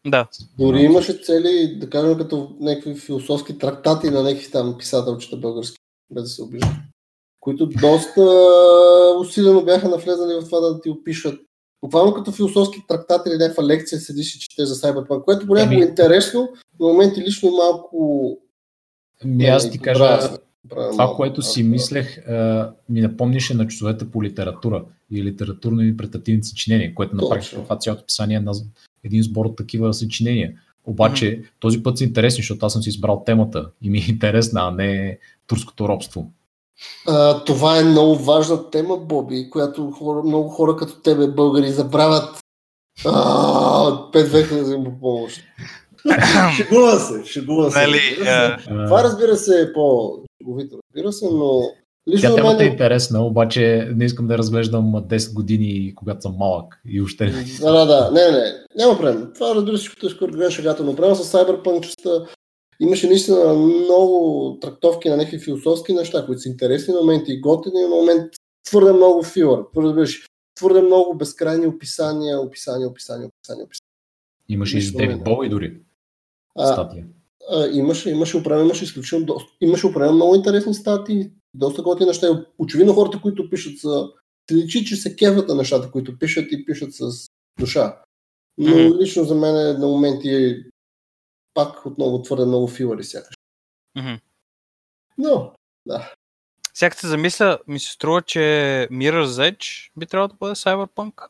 Да. 0.07 0.29
Дори 0.59 0.83
имаше 0.83 1.13
цели, 1.13 1.79
да 1.81 1.91
кажем, 1.91 2.19
като 2.19 2.57
някакви 2.61 2.95
философски 2.95 3.59
трактати 3.59 4.11
на 4.11 4.23
някакви 4.23 4.51
там 4.51 4.79
писателчета 4.79 5.37
български, 5.37 5.79
без 6.11 6.23
да 6.23 6.29
се 6.29 6.43
обиждат, 6.43 6.71
които 7.47 7.67
доста 7.67 8.23
усилено 9.21 9.65
бяха 9.65 9.89
навлезали 9.89 10.35
в 10.35 10.45
това 10.45 10.61
да 10.61 10.81
ти 10.81 10.91
опишат. 10.91 11.41
Буквално 11.83 12.15
като 12.15 12.33
философски 12.33 12.85
трактат 12.89 13.27
или 13.27 13.37
някаква 13.37 13.65
лекция 13.65 14.01
седиш 14.01 14.35
и 14.35 14.39
чете 14.39 14.67
за 14.67 14.75
Cyberpunk, 14.75 15.25
което 15.25 15.47
понякога 15.47 15.75
е 15.75 15.79
Еми- 15.79 15.89
интересно, 15.89 16.49
но 16.81 16.89
в 16.89 16.93
моменти 16.93 17.21
лично 17.21 17.51
малко... 17.51 18.31
Ми, 19.25 19.45
аз 19.45 19.71
ти 19.71 19.79
кажа, 19.79 20.05
Правя- 20.05 20.39
правя 20.69 20.91
това, 20.91 21.05
малко. 21.05 21.17
което 21.17 21.43
си 21.43 21.63
мислех, 21.63 22.19
е, 22.19 22.63
ми 22.89 23.01
напомняше 23.01 23.55
на 23.55 23.69
часовете 23.69 24.11
по 24.11 24.23
литература 24.23 24.85
и 25.11 25.23
литературно 25.25 25.83
и 25.83 25.89
интерпретативни 25.89 26.45
съчинения, 26.45 26.95
което 26.95 27.17
на 27.17 27.29
практика 27.29 27.63
това 27.63 27.79
цялото 27.79 28.05
писание 28.07 28.37
е 28.37 28.41
на 28.41 28.53
един 29.05 29.23
сбор 29.23 29.45
от 29.47 29.57
такива 29.57 29.95
съчинения. 29.95 30.53
Обаче 30.85 31.43
този 31.61 31.83
път 31.83 31.99
са 31.99 32.05
интересни, 32.05 32.43
защото 32.43 32.67
аз 32.67 32.73
съм 32.73 32.83
си 32.83 32.89
избрал 32.89 33.23
темата 33.27 33.71
и 33.83 33.91
ми 33.91 33.99
е 33.99 34.11
интересна, 34.11 34.61
а 34.63 34.71
не 34.71 35.19
турското 35.47 35.89
робство. 35.89 36.31
А, 37.07 37.45
това 37.45 37.79
е 37.79 37.85
много 37.85 38.15
важна 38.17 38.71
тема, 38.71 38.97
Боби, 38.97 39.51
която 39.51 39.91
хора, 39.91 40.23
много 40.23 40.49
хора 40.49 40.77
като 40.77 41.01
тебе, 41.01 41.27
българи, 41.27 41.71
забравят 41.71 42.39
а, 43.05 44.11
пет 44.13 44.29
века 44.29 44.55
да 44.57 44.85
помощ. 45.01 45.41
шегува 46.57 46.99
се, 46.99 47.25
шегува 47.25 47.71
се. 47.71 47.79
Нали, 47.79 48.01
разбира 48.21 48.59
се. 48.61 48.71
а, 48.71 48.87
Това 48.87 49.05
разбира 49.05 49.37
се 49.37 49.61
е 49.61 49.73
по-шеговито, 49.73 50.79
разбира 50.95 51.13
се, 51.13 51.27
но 51.33 51.63
лично 52.09 52.29
Тя 52.31 52.35
темата 52.35 52.65
е 52.65 52.67
интересна, 52.67 53.27
обаче 53.27 53.91
не 53.97 54.05
искам 54.05 54.27
да 54.27 54.39
разглеждам 54.39 54.85
10 54.85 55.35
години, 55.35 55.93
когато 55.95 56.23
съм 56.23 56.35
малък 56.39 56.81
и 56.89 57.03
още 57.03 57.25
не. 57.27 57.45
Да, 57.61 57.73
да, 57.73 57.87
да, 57.87 58.11
не, 58.11 58.31
не, 58.31 58.53
няма 58.77 58.97
проблем. 58.97 59.31
Това 59.35 59.55
разбира 59.55 59.77
се, 59.77 59.81
всичкото 59.81 60.07
е 60.07 60.11
скоро 60.11 60.51
шегата, 60.51 60.85
но 60.85 60.97
проблема 60.97 61.17
с 61.17 61.33
Cyberpunk 61.33 61.81
частта 61.81 62.11
имаше 62.81 63.09
наистина 63.09 63.55
много 63.55 64.59
трактовки 64.61 65.09
на 65.09 65.17
някакви 65.17 65.39
философски 65.39 65.93
неща, 65.93 66.27
които 66.27 66.41
са 66.41 66.49
интересни 66.49 66.95
моменти 66.95 67.33
и 67.33 67.41
готини, 67.41 67.81
на 67.83 67.89
момент 67.89 68.33
твърде 68.67 68.93
много 68.93 69.23
филър. 69.23 69.65
Разбираш, 69.77 70.27
твърде 70.55 70.83
много 70.83 71.15
безкрайни 71.15 71.67
описания, 71.67 72.41
описания, 72.41 72.89
описания, 72.89 73.29
описания, 73.29 73.65
описания. 73.65 73.91
Имаше 74.49 74.79
и 74.79 74.83
с 74.83 74.95
не. 74.95 75.17
Боуи 75.17 75.49
дори 75.49 75.81
А, 76.55 76.73
статия. 76.73 77.07
а, 77.51 77.69
имаше, 77.73 78.11
имаше 78.11 78.37
определено, 78.37 78.65
имаше 78.65 78.85
изключително 78.85 79.27
доста, 79.27 79.53
имаше 79.61 79.87
определено 79.87 80.15
много 80.15 80.35
интересни 80.35 80.75
статии, 80.75 81.31
доста 81.55 81.83
готини 81.83 82.09
неща. 82.09 82.47
Очевидно 82.59 82.95
хората, 82.95 83.21
които 83.23 83.51
пишат 83.51 83.79
са, 83.79 84.09
личи, 84.53 84.85
че 84.85 84.97
се 84.97 85.17
кеват 85.17 85.49
на 85.49 85.55
нещата, 85.55 85.91
които 85.91 86.19
пишат 86.19 86.53
и 86.53 86.65
пишат 86.65 86.95
с 86.95 87.27
душа. 87.61 88.03
Но 88.59 89.01
лично 89.01 89.25
за 89.25 89.35
мен 89.35 89.57
е 89.57 89.73
на 89.73 89.87
моменти 89.87 90.29
е 90.29 90.57
пак 91.57 91.87
отново 91.87 92.23
твърде 92.23 92.45
много 92.45 92.69
филари 92.69 93.05
сякаш. 93.05 93.35
мгм. 93.97 94.15
Но, 95.19 95.53
Сега 96.75 96.91
като 96.91 97.01
се 97.01 97.09
замисля, 97.09 97.59
ми 97.67 97.81
се 97.81 97.91
струва, 97.91 98.23
че 98.23 98.39
Mirror's 98.91 99.53
Edge 99.53 99.91
би 99.97 100.07
трябвало 100.07 100.29
да 100.29 100.35
бъде 100.35 100.55
Cyberpunk. 100.55 101.29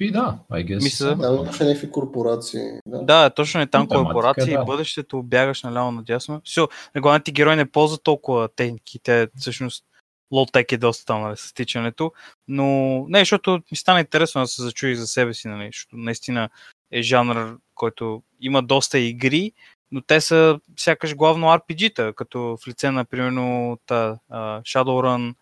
И 0.00 0.12
да, 0.12 0.38
I 0.50 0.64
guess. 0.64 0.82
Мисля, 0.82 1.18
там 1.20 1.36
имаше 1.36 1.64
някакви 1.64 1.90
корпорации. 1.90 2.60
Да. 2.86 3.02
Да, 3.02 3.30
точно 3.30 3.60
е 3.60 3.66
там 3.66 3.88
тематика, 3.88 4.04
корпорации, 4.04 4.54
да. 4.54 4.64
бъдещето, 4.64 5.22
бягаш 5.22 5.62
наляво 5.62 5.92
надясно. 5.92 6.40
Все, 6.44 6.60
главните 6.96 7.32
герои 7.32 7.56
не 7.56 7.70
ползват 7.70 8.02
толкова 8.02 8.48
техники, 8.48 8.98
те 9.02 9.28
всъщност 9.36 9.84
лоу-тек 10.32 10.72
е 10.72 10.76
доста 10.76 11.04
там 11.04 11.22
нали, 11.22 11.36
с 11.36 11.54
тичането, 11.54 12.12
но 12.48 12.66
не, 13.08 13.18
защото 13.18 13.60
ми 13.70 13.76
стана 13.76 14.00
интересно 14.00 14.40
да 14.40 14.46
се 14.46 14.62
зачуи 14.62 14.96
за 14.96 15.06
себе 15.06 15.34
си, 15.34 15.48
нали, 15.48 15.66
защото 15.72 15.96
наистина 15.96 16.48
е 16.90 17.02
жанр, 17.02 17.56
който 17.74 18.22
има 18.40 18.62
доста 18.62 18.98
игри, 18.98 19.52
но 19.92 20.00
те 20.00 20.20
са 20.20 20.60
сякаш 20.76 21.14
главно 21.16 21.46
RPG-та, 21.46 22.12
като 22.12 22.56
в 22.62 22.68
лице 22.68 22.90
на, 22.90 23.04
примерно, 23.04 23.78
та, 23.86 24.18
Shadowrun 24.60 25.34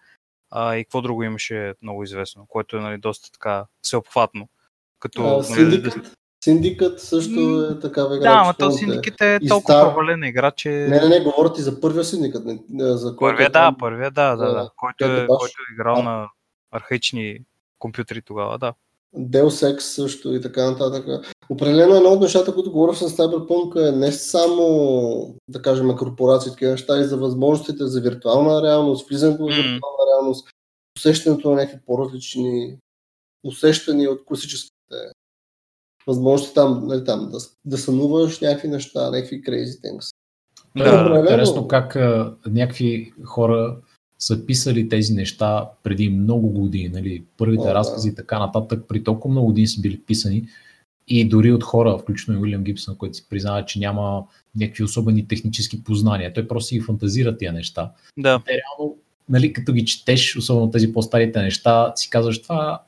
а, 0.50 0.76
и 0.76 0.84
какво 0.84 1.02
друго 1.02 1.22
имаше 1.22 1.74
много 1.82 2.02
известно, 2.04 2.46
което 2.48 2.76
е 2.76 2.80
нали, 2.80 2.98
доста 2.98 3.32
така 3.32 3.64
всеобхватно. 3.82 4.48
Като, 5.00 5.22
А, 5.22 5.50
нали, 5.50 5.92
синдикът, 6.44 7.00
също 7.00 7.68
е 7.70 7.80
такава 7.80 8.16
игра. 8.16 8.30
да, 8.30 8.36
ама 8.38 8.54
този 8.54 8.78
помните. 8.78 8.94
синдикът 8.94 9.20
е 9.20 9.38
И 9.42 9.48
толкова 9.48 9.74
стар- 9.74 9.82
провалена 9.84 10.28
игра, 10.28 10.50
че... 10.50 10.68
Не, 10.70 11.00
не, 11.00 11.08
не, 11.08 11.20
говоря 11.20 11.52
ти 11.52 11.62
за 11.62 11.80
първия 11.80 12.04
синдикът. 12.04 12.44
Не, 12.70 12.96
за 12.96 13.16
който 13.16 13.18
Първия, 13.32 13.46
е 13.46 13.50
да, 13.50 13.74
първия, 13.78 14.10
да, 14.10 14.36
да, 14.36 14.46
Да, 14.46 14.52
да. 14.52 14.70
Който, 14.76 15.04
е, 15.04 15.16
баш. 15.26 15.26
който 15.38 15.54
е 15.70 15.72
играл 15.74 15.96
А. 15.96 16.02
на 16.02 16.28
архаични 16.70 17.38
компютри 17.78 18.22
тогава, 18.22 18.58
да. 18.58 18.74
Deus 19.16 19.74
Ex 19.74 19.78
също 19.78 20.34
и 20.34 20.40
така 20.40 20.70
нататък. 20.70 21.26
Определено 21.50 21.96
едно 21.96 22.08
от 22.08 22.20
нещата, 22.20 22.54
които 22.54 22.72
говоря 22.72 22.94
с 22.94 23.10
Cyberpunk 23.10 23.88
е 23.88 23.96
не 23.96 24.12
само, 24.12 25.36
да 25.48 25.62
кажем, 25.62 25.96
корпорации, 25.96 26.52
такива 26.52 26.70
неща, 26.70 27.00
и 27.00 27.04
за 27.04 27.16
възможностите 27.16 27.86
за 27.86 28.00
виртуална 28.00 28.62
реалност, 28.62 29.08
влизането 29.08 29.44
в 29.44 29.48
виртуална 29.48 30.04
реалност, 30.12 30.48
усещането 30.98 31.50
на 31.50 31.56
някакви 31.56 31.80
по-различни 31.86 32.78
усещания 33.44 34.10
от 34.10 34.24
класическите 34.24 34.74
възможности 36.06 36.54
там, 36.54 36.86
нали, 36.86 37.04
там 37.04 37.28
да, 37.30 37.38
да 37.64 37.78
сънуваш 37.78 38.40
някакви 38.40 38.68
неща, 38.68 39.10
някакви 39.10 39.42
crazy 39.42 39.80
things. 39.80 40.14
Да, 40.76 40.82
определено. 40.82 41.20
интересно 41.20 41.68
как 41.68 41.96
а, 41.96 42.36
някакви 42.46 43.12
хора 43.24 43.76
са 44.26 44.46
писали 44.46 44.88
тези 44.88 45.14
неща 45.14 45.70
преди 45.82 46.08
много 46.08 46.48
години, 46.48 46.88
нали, 46.88 47.24
първите 47.36 47.62
О, 47.62 47.66
да. 47.66 47.74
разкази 47.74 48.08
и 48.08 48.14
така 48.14 48.38
нататък, 48.38 48.84
при 48.88 49.04
толкова 49.04 49.32
много 49.32 49.46
години 49.46 49.66
са 49.66 49.80
били 49.80 50.00
писани 50.00 50.48
и 51.08 51.28
дори 51.28 51.52
от 51.52 51.62
хора, 51.62 51.98
включително 51.98 52.40
и 52.40 52.42
Уилям 52.42 52.64
Гибсън, 52.64 52.96
който 52.96 53.16
си 53.16 53.26
признава, 53.30 53.64
че 53.64 53.78
няма 53.78 54.24
някакви 54.56 54.84
особени 54.84 55.28
технически 55.28 55.84
познания. 55.84 56.32
Той 56.32 56.48
просто 56.48 56.68
си 56.68 56.80
фантазира 56.80 57.36
тия 57.36 57.52
неща. 57.52 57.92
Да, 58.18 58.42
Те 58.46 58.52
реално, 58.52 58.96
нали, 59.28 59.52
като 59.52 59.72
ги 59.72 59.84
четеш, 59.84 60.36
особено 60.36 60.70
тези 60.70 60.92
по-старите 60.92 61.42
неща, 61.42 61.92
си 61.96 62.10
казваш 62.10 62.42
това 62.42 62.82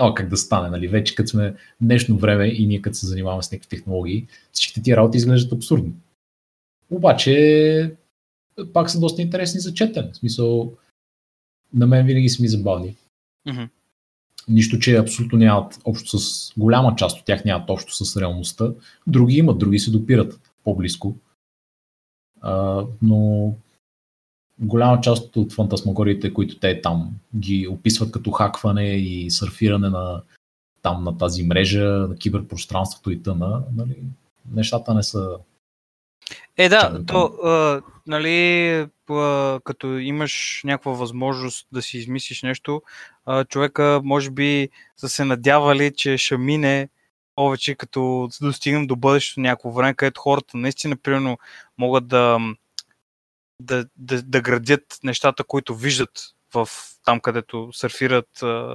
няма 0.00 0.14
как 0.14 0.28
да 0.28 0.36
стане, 0.36 0.70
нали, 0.70 0.88
вече 0.88 1.14
като 1.14 1.30
сме 1.30 1.50
в 1.50 1.56
днешно 1.80 2.18
време 2.18 2.46
и 2.46 2.66
ние 2.66 2.82
като 2.82 2.96
се 2.96 3.06
занимаваме 3.06 3.42
с 3.42 3.52
някакви 3.52 3.68
технологии, 3.68 4.26
всичките 4.52 4.82
тия 4.82 4.96
работи 4.96 5.18
изглеждат 5.18 5.52
абсурдни. 5.52 5.92
Обаче, 6.90 7.94
пак 8.72 8.90
са 8.90 9.00
доста 9.00 9.22
интересни 9.22 9.60
за 9.60 9.74
четене. 9.74 10.10
В 10.12 10.16
смисъл, 10.16 10.72
на 11.74 11.86
мен 11.86 12.06
винаги 12.06 12.28
са 12.28 12.42
ми 12.42 12.48
забавни. 12.48 12.96
Мгм. 13.46 13.62
Нищо, 14.48 14.78
че 14.78 14.96
абсолютно 14.96 15.38
нямат 15.38 15.80
общо 15.84 16.18
с 16.18 16.52
голяма 16.56 16.96
част 16.96 17.18
от 17.18 17.24
тях 17.24 17.44
нямат 17.44 17.70
общо 17.70 18.04
с 18.04 18.16
реалността. 18.20 18.72
Други 19.06 19.36
имат, 19.36 19.58
други 19.58 19.78
се 19.78 19.90
допират 19.90 20.40
по-близко. 20.64 21.16
А, 22.40 22.84
но 23.02 23.52
голяма 24.58 25.00
част 25.00 25.36
от 25.36 25.52
фантасмагориите, 25.52 26.32
които 26.32 26.58
те 26.58 26.80
там 26.80 27.14
ги 27.36 27.68
описват 27.68 28.12
като 28.12 28.30
хакване 28.30 28.96
и 28.96 29.30
сърфиране 29.30 29.88
на, 29.90 30.22
там, 30.82 31.04
на 31.04 31.18
тази 31.18 31.42
мрежа, 31.42 31.84
на 31.84 32.16
киберпространството 32.16 33.10
и 33.10 33.22
тъна, 33.22 33.62
нали, 33.76 33.96
нещата 34.52 34.94
не 34.94 35.02
са 35.02 35.36
Е, 36.56 36.68
да, 36.68 37.06
то, 37.06 37.24
а, 37.24 37.82
нали, 38.06 38.86
а, 39.10 39.60
като 39.64 39.98
имаш 39.98 40.60
някаква 40.64 40.92
възможност 40.92 41.66
да 41.72 41.82
си 41.82 41.98
измислиш 41.98 42.42
нещо, 42.42 42.82
а, 43.26 43.44
човека 43.44 44.00
може 44.04 44.30
би 44.30 44.68
са 44.96 45.08
се 45.08 45.24
надявали, 45.24 45.94
че 45.94 46.18
ще 46.18 46.36
мине 46.36 46.88
повече, 47.34 47.74
като 47.74 48.28
достигнем 48.40 48.86
до 48.86 48.96
бъдещето 48.96 49.40
някакво 49.40 49.70
време, 49.70 49.94
където 49.94 50.20
хората 50.20 50.56
наистина, 50.56 50.96
примерно, 50.96 51.38
могат 51.78 52.08
да, 52.08 52.38
да, 53.60 53.86
да, 53.96 54.22
да 54.22 54.40
градят 54.40 54.98
нещата, 55.04 55.44
които 55.44 55.74
виждат 55.74 56.10
в 56.54 56.68
там, 57.04 57.20
където 57.20 57.70
сърфират, 57.72 58.28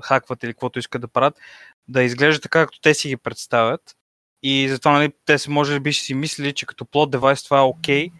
хакват 0.03 0.43
или 0.43 0.53
каквото 0.53 0.79
искат 0.79 1.01
да 1.01 1.07
правят, 1.07 1.39
да 1.87 2.03
изглежда 2.03 2.41
така, 2.41 2.59
както 2.59 2.81
те 2.81 2.93
си 2.93 3.07
ги 3.07 3.17
представят. 3.17 3.95
И 4.43 4.69
затова 4.69 4.91
нали, 4.91 5.11
те 5.25 5.37
се 5.37 5.49
може 5.49 5.79
би 5.79 5.93
си 5.93 6.13
мислили, 6.13 6.53
че 6.53 6.65
като 6.65 6.85
плод 6.85 7.11
девайс 7.11 7.43
това 7.43 7.57
е 7.57 7.61
окей, 7.61 8.07
okay, 8.07 8.11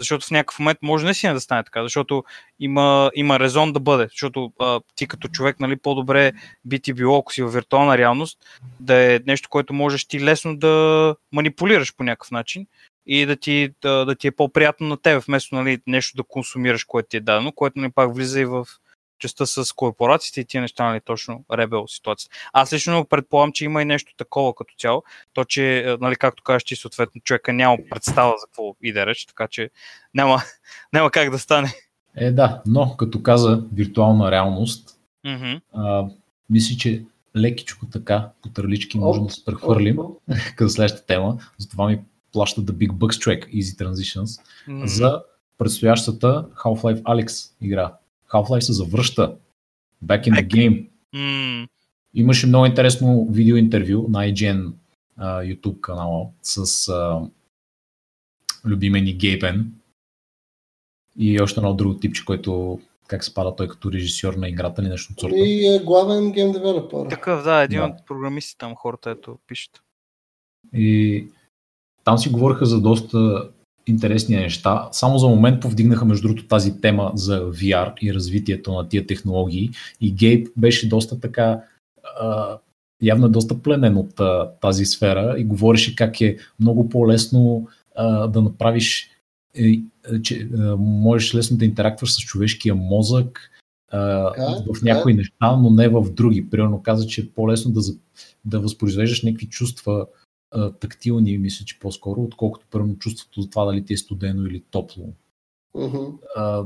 защото 0.00 0.26
в 0.26 0.30
някакъв 0.30 0.58
момент 0.58 0.78
може 0.82 1.04
наистина 1.04 1.34
да 1.34 1.40
стане 1.40 1.64
така, 1.64 1.82
защото 1.82 2.24
има, 2.60 3.10
има 3.14 3.40
резон 3.40 3.72
да 3.72 3.80
бъде, 3.80 4.06
защото 4.10 4.52
а, 4.58 4.80
ти 4.94 5.06
като 5.06 5.28
човек 5.28 5.60
нали, 5.60 5.76
по-добре 5.76 6.32
би 6.64 6.80
ти 6.80 6.92
било, 6.92 7.18
ако 7.18 7.32
си 7.32 7.42
в 7.42 7.48
виртуална 7.48 7.98
реалност, 7.98 8.38
да 8.80 9.14
е 9.14 9.20
нещо, 9.26 9.48
което 9.48 9.74
можеш 9.74 10.04
ти 10.04 10.20
лесно 10.20 10.56
да 10.56 11.16
манипулираш 11.32 11.96
по 11.96 12.04
някакъв 12.04 12.30
начин 12.30 12.66
и 13.06 13.26
да 13.26 13.36
ти, 13.36 13.70
да, 13.82 14.04
да 14.04 14.14
ти 14.14 14.26
е 14.26 14.32
по-приятно 14.32 14.86
на 14.86 14.96
тебе, 14.96 15.18
вместо 15.18 15.54
нали, 15.54 15.78
нещо 15.86 16.16
да 16.16 16.22
консумираш, 16.22 16.84
което 16.84 17.08
ти 17.08 17.16
е 17.16 17.20
дадено, 17.20 17.52
което 17.52 17.78
нали, 17.78 17.92
пак 17.94 18.14
влиза 18.14 18.40
и 18.40 18.44
в 18.44 18.66
частта 19.18 19.46
с 19.46 19.72
корпорациите 19.72 20.40
и 20.40 20.44
тия 20.44 20.60
неща, 20.60 20.84
нали, 20.84 21.00
точно 21.04 21.44
ребел 21.52 21.84
ситуация. 21.86 22.30
Аз 22.52 22.72
лично 22.72 23.04
предполагам, 23.04 23.52
че 23.52 23.64
има 23.64 23.82
и 23.82 23.84
нещо 23.84 24.12
такова 24.16 24.54
като 24.54 24.74
цяло, 24.78 25.02
то 25.32 25.44
че, 25.44 25.78
е, 25.78 25.96
нали, 26.00 26.16
както 26.16 26.42
кажеш, 26.42 26.62
че 26.62 26.76
съответно 26.76 27.20
човека 27.20 27.52
няма 27.52 27.78
представа 27.90 28.34
за 28.40 28.46
какво 28.46 28.76
иде 28.82 29.06
реч, 29.06 29.26
така 29.26 29.48
че 29.48 29.70
няма, 30.14 30.42
няма 30.92 31.10
как 31.10 31.30
да 31.30 31.38
стане. 31.38 31.72
Е, 32.16 32.30
да, 32.30 32.62
но 32.66 32.96
като 32.96 33.22
каза 33.22 33.62
виртуална 33.72 34.30
реалност, 34.30 34.98
mm-hmm. 35.26 35.60
а, 35.72 36.04
мисля, 36.50 36.76
че 36.76 37.04
лекичко 37.36 37.86
така, 37.86 38.28
по 38.42 38.48
търлички, 38.48 38.98
можем 38.98 39.24
да 39.24 39.32
се 39.32 39.44
прехвърлим 39.44 39.98
към 40.56 40.68
следващата 40.68 41.06
тема. 41.06 41.38
Затова 41.58 41.86
ми 41.86 42.00
плаща 42.32 42.60
The 42.60 42.72
Big 42.72 42.90
Bucks 42.90 43.24
Track 43.24 43.54
Easy 43.54 43.84
Transitions 43.84 44.42
mm-hmm. 44.68 44.84
за 44.84 45.22
предстоящата 45.58 46.46
Half-Life 46.54 47.02
Alyx 47.02 47.52
игра. 47.60 47.92
Half-Life 48.28 48.60
се 48.60 48.72
завръща. 48.72 49.36
Back 50.04 50.28
in 50.28 50.34
the 50.34 50.46
game. 50.46 50.88
Mm. 51.14 51.68
Имаше 52.14 52.46
много 52.46 52.66
интересно 52.66 53.26
видео 53.30 53.56
интервю 53.56 54.06
на 54.08 54.18
IGN 54.18 54.72
uh, 55.20 55.56
YouTube 55.56 55.80
канала 55.80 56.26
с 56.42 56.66
uh, 56.66 57.30
любимен 58.64 59.04
ни 59.04 59.12
Гейпен 59.12 59.72
и 61.18 61.40
още 61.40 61.60
едно 61.60 61.74
друго 61.74 61.98
типче, 61.98 62.24
който 62.24 62.80
как 63.06 63.24
се 63.24 63.34
пада 63.34 63.56
той 63.56 63.68
като 63.68 63.92
режисьор 63.92 64.34
на 64.34 64.48
играта 64.48 64.82
или 64.82 64.88
нещо 64.88 65.12
от 65.12 65.20
сорта. 65.20 65.36
И 65.36 65.66
е 65.66 65.78
главен 65.78 66.32
гейм 66.32 66.52
девелопер. 66.52 67.10
Такъв, 67.10 67.44
да, 67.44 67.62
един 67.62 67.78
да. 67.78 67.84
от 67.84 68.06
програмистите 68.06 68.58
там 68.58 68.74
хората, 68.74 69.10
ето 69.10 69.38
пишат. 69.46 69.82
И 70.72 71.26
там 72.04 72.18
си 72.18 72.28
говориха 72.28 72.66
за 72.66 72.80
доста 72.80 73.50
интересни 73.86 74.36
неща. 74.36 74.88
Само 74.92 75.18
за 75.18 75.28
момент 75.28 75.60
повдигнаха 75.60 76.04
между 76.04 76.28
другото 76.28 76.48
тази 76.48 76.80
тема 76.80 77.12
за 77.14 77.50
VR 77.50 77.92
и 78.00 78.14
развитието 78.14 78.72
на 78.72 78.88
тия 78.88 79.06
технологии 79.06 79.70
и 80.00 80.12
Гейб 80.12 80.48
беше 80.56 80.88
доста 80.88 81.20
така 81.20 81.60
а, 82.20 82.58
явно 83.02 83.26
е 83.26 83.30
доста 83.30 83.62
пленен 83.62 83.96
от 83.96 84.20
а, 84.20 84.50
тази 84.60 84.86
сфера 84.86 85.34
и 85.38 85.44
говореше 85.44 85.96
как 85.96 86.20
е 86.20 86.36
много 86.60 86.88
по-лесно 86.88 87.68
а, 87.96 88.26
да 88.26 88.42
направиш 88.42 89.10
е, 89.54 89.80
че 90.22 90.48
а, 90.58 90.76
можеш 90.76 91.34
лесно 91.34 91.56
да 91.56 91.64
интерактваш 91.64 92.14
с 92.14 92.18
човешкия 92.18 92.74
мозък 92.74 93.50
а, 93.90 93.98
okay, 93.98 94.78
в 94.78 94.82
някои 94.82 95.12
okay. 95.12 95.16
неща, 95.16 95.56
но 95.56 95.70
не 95.70 95.88
в 95.88 96.12
други. 96.12 96.50
Примерно 96.50 96.82
каза, 96.82 97.06
че 97.06 97.20
е 97.20 97.28
по-лесно 97.34 97.72
да, 97.72 97.80
да 98.44 98.60
възпроизвеждаш 98.60 99.22
някакви 99.22 99.46
чувства 99.46 100.06
а, 100.50 100.72
тактилни, 100.72 101.38
мисля, 101.38 101.64
че 101.64 101.78
по-скоро, 101.78 102.22
отколкото 102.22 102.66
първо 102.70 102.98
чувството 102.98 103.42
за 103.42 103.50
това 103.50 103.64
дали 103.64 103.84
ти 103.84 103.92
е 103.92 103.96
студено 103.96 104.46
или 104.46 104.62
топло. 104.70 105.12
Uh-huh. 105.76 106.12
А, 106.36 106.64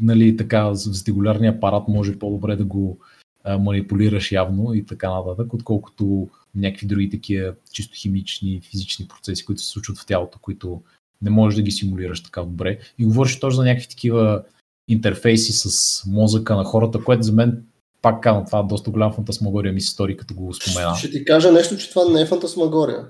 нали, 0.00 0.36
така, 0.36 0.68
вестибулярния 0.68 1.52
апарат 1.52 1.88
може 1.88 2.18
по-добре 2.18 2.56
да 2.56 2.64
го 2.64 2.98
а, 3.44 3.58
манипулираш 3.58 4.32
явно 4.32 4.74
и 4.74 4.86
така 4.86 5.10
нататък, 5.10 5.54
отколкото 5.54 6.28
някакви 6.54 6.86
други 6.86 7.10
такива 7.10 7.54
чисто 7.72 7.94
химични, 7.96 8.60
физични 8.60 9.08
процеси, 9.08 9.44
които 9.44 9.62
се 9.62 9.68
случват 9.68 9.98
в 9.98 10.06
тялото, 10.06 10.38
които 10.38 10.82
не 11.22 11.30
можеш 11.30 11.56
да 11.56 11.62
ги 11.62 11.70
симулираш 11.70 12.22
така 12.22 12.42
добре. 12.42 12.78
И 12.98 13.04
говориш 13.04 13.40
точно 13.40 13.56
за 13.56 13.64
някакви 13.64 13.88
такива 13.88 14.44
интерфейси 14.88 15.52
с 15.52 16.02
мозъка 16.06 16.56
на 16.56 16.64
хората, 16.64 17.04
което 17.04 17.22
за 17.22 17.32
мен 17.32 17.64
пак 18.04 18.22
казвам, 18.22 18.44
това 18.46 18.58
е 18.58 18.62
доста 18.62 18.90
голям 18.90 19.12
фантасмагория 19.12 19.72
ми 19.72 19.80
се 19.80 19.90
стори, 19.90 20.16
като 20.16 20.34
го 20.34 20.54
спомена. 20.54 20.94
Ще 20.94 21.10
ти 21.10 21.24
кажа 21.24 21.52
нещо, 21.52 21.76
че 21.76 21.90
това 21.90 22.08
не 22.08 22.20
е 22.20 22.26
фантасмагория. 22.26 23.08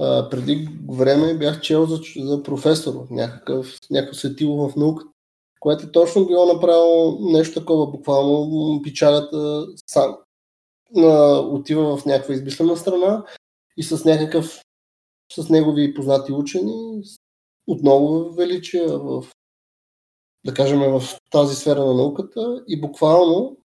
А, 0.00 0.30
преди 0.30 0.68
време 0.88 1.38
бях 1.38 1.60
чел 1.60 1.86
за, 1.86 2.00
за 2.16 2.42
професор, 2.42 3.06
някакъв, 3.10 3.78
някакъв 3.90 4.18
светило 4.18 4.68
в 4.68 4.76
науката, 4.76 5.10
което 5.60 5.92
точно 5.92 6.26
било 6.26 6.54
направило 6.54 7.18
нещо 7.20 7.60
такова, 7.60 7.90
буквално 7.90 8.80
печалята 8.82 9.66
сам. 9.86 10.16
А, 10.96 11.38
отива 11.38 11.96
в 11.96 12.06
някаква 12.06 12.34
измислена 12.34 12.76
страна 12.76 13.24
и 13.76 13.82
с 13.82 14.04
някакъв 14.04 14.60
с 15.32 15.48
негови 15.48 15.94
познати 15.94 16.32
учени 16.32 17.02
отново 17.66 18.32
величие 18.32 18.86
в 18.86 19.24
да 20.44 20.54
кажем 20.54 20.80
в 20.80 21.02
тази 21.30 21.56
сфера 21.56 21.84
на 21.84 21.94
науката 21.94 22.64
и 22.68 22.80
буквално 22.80 23.56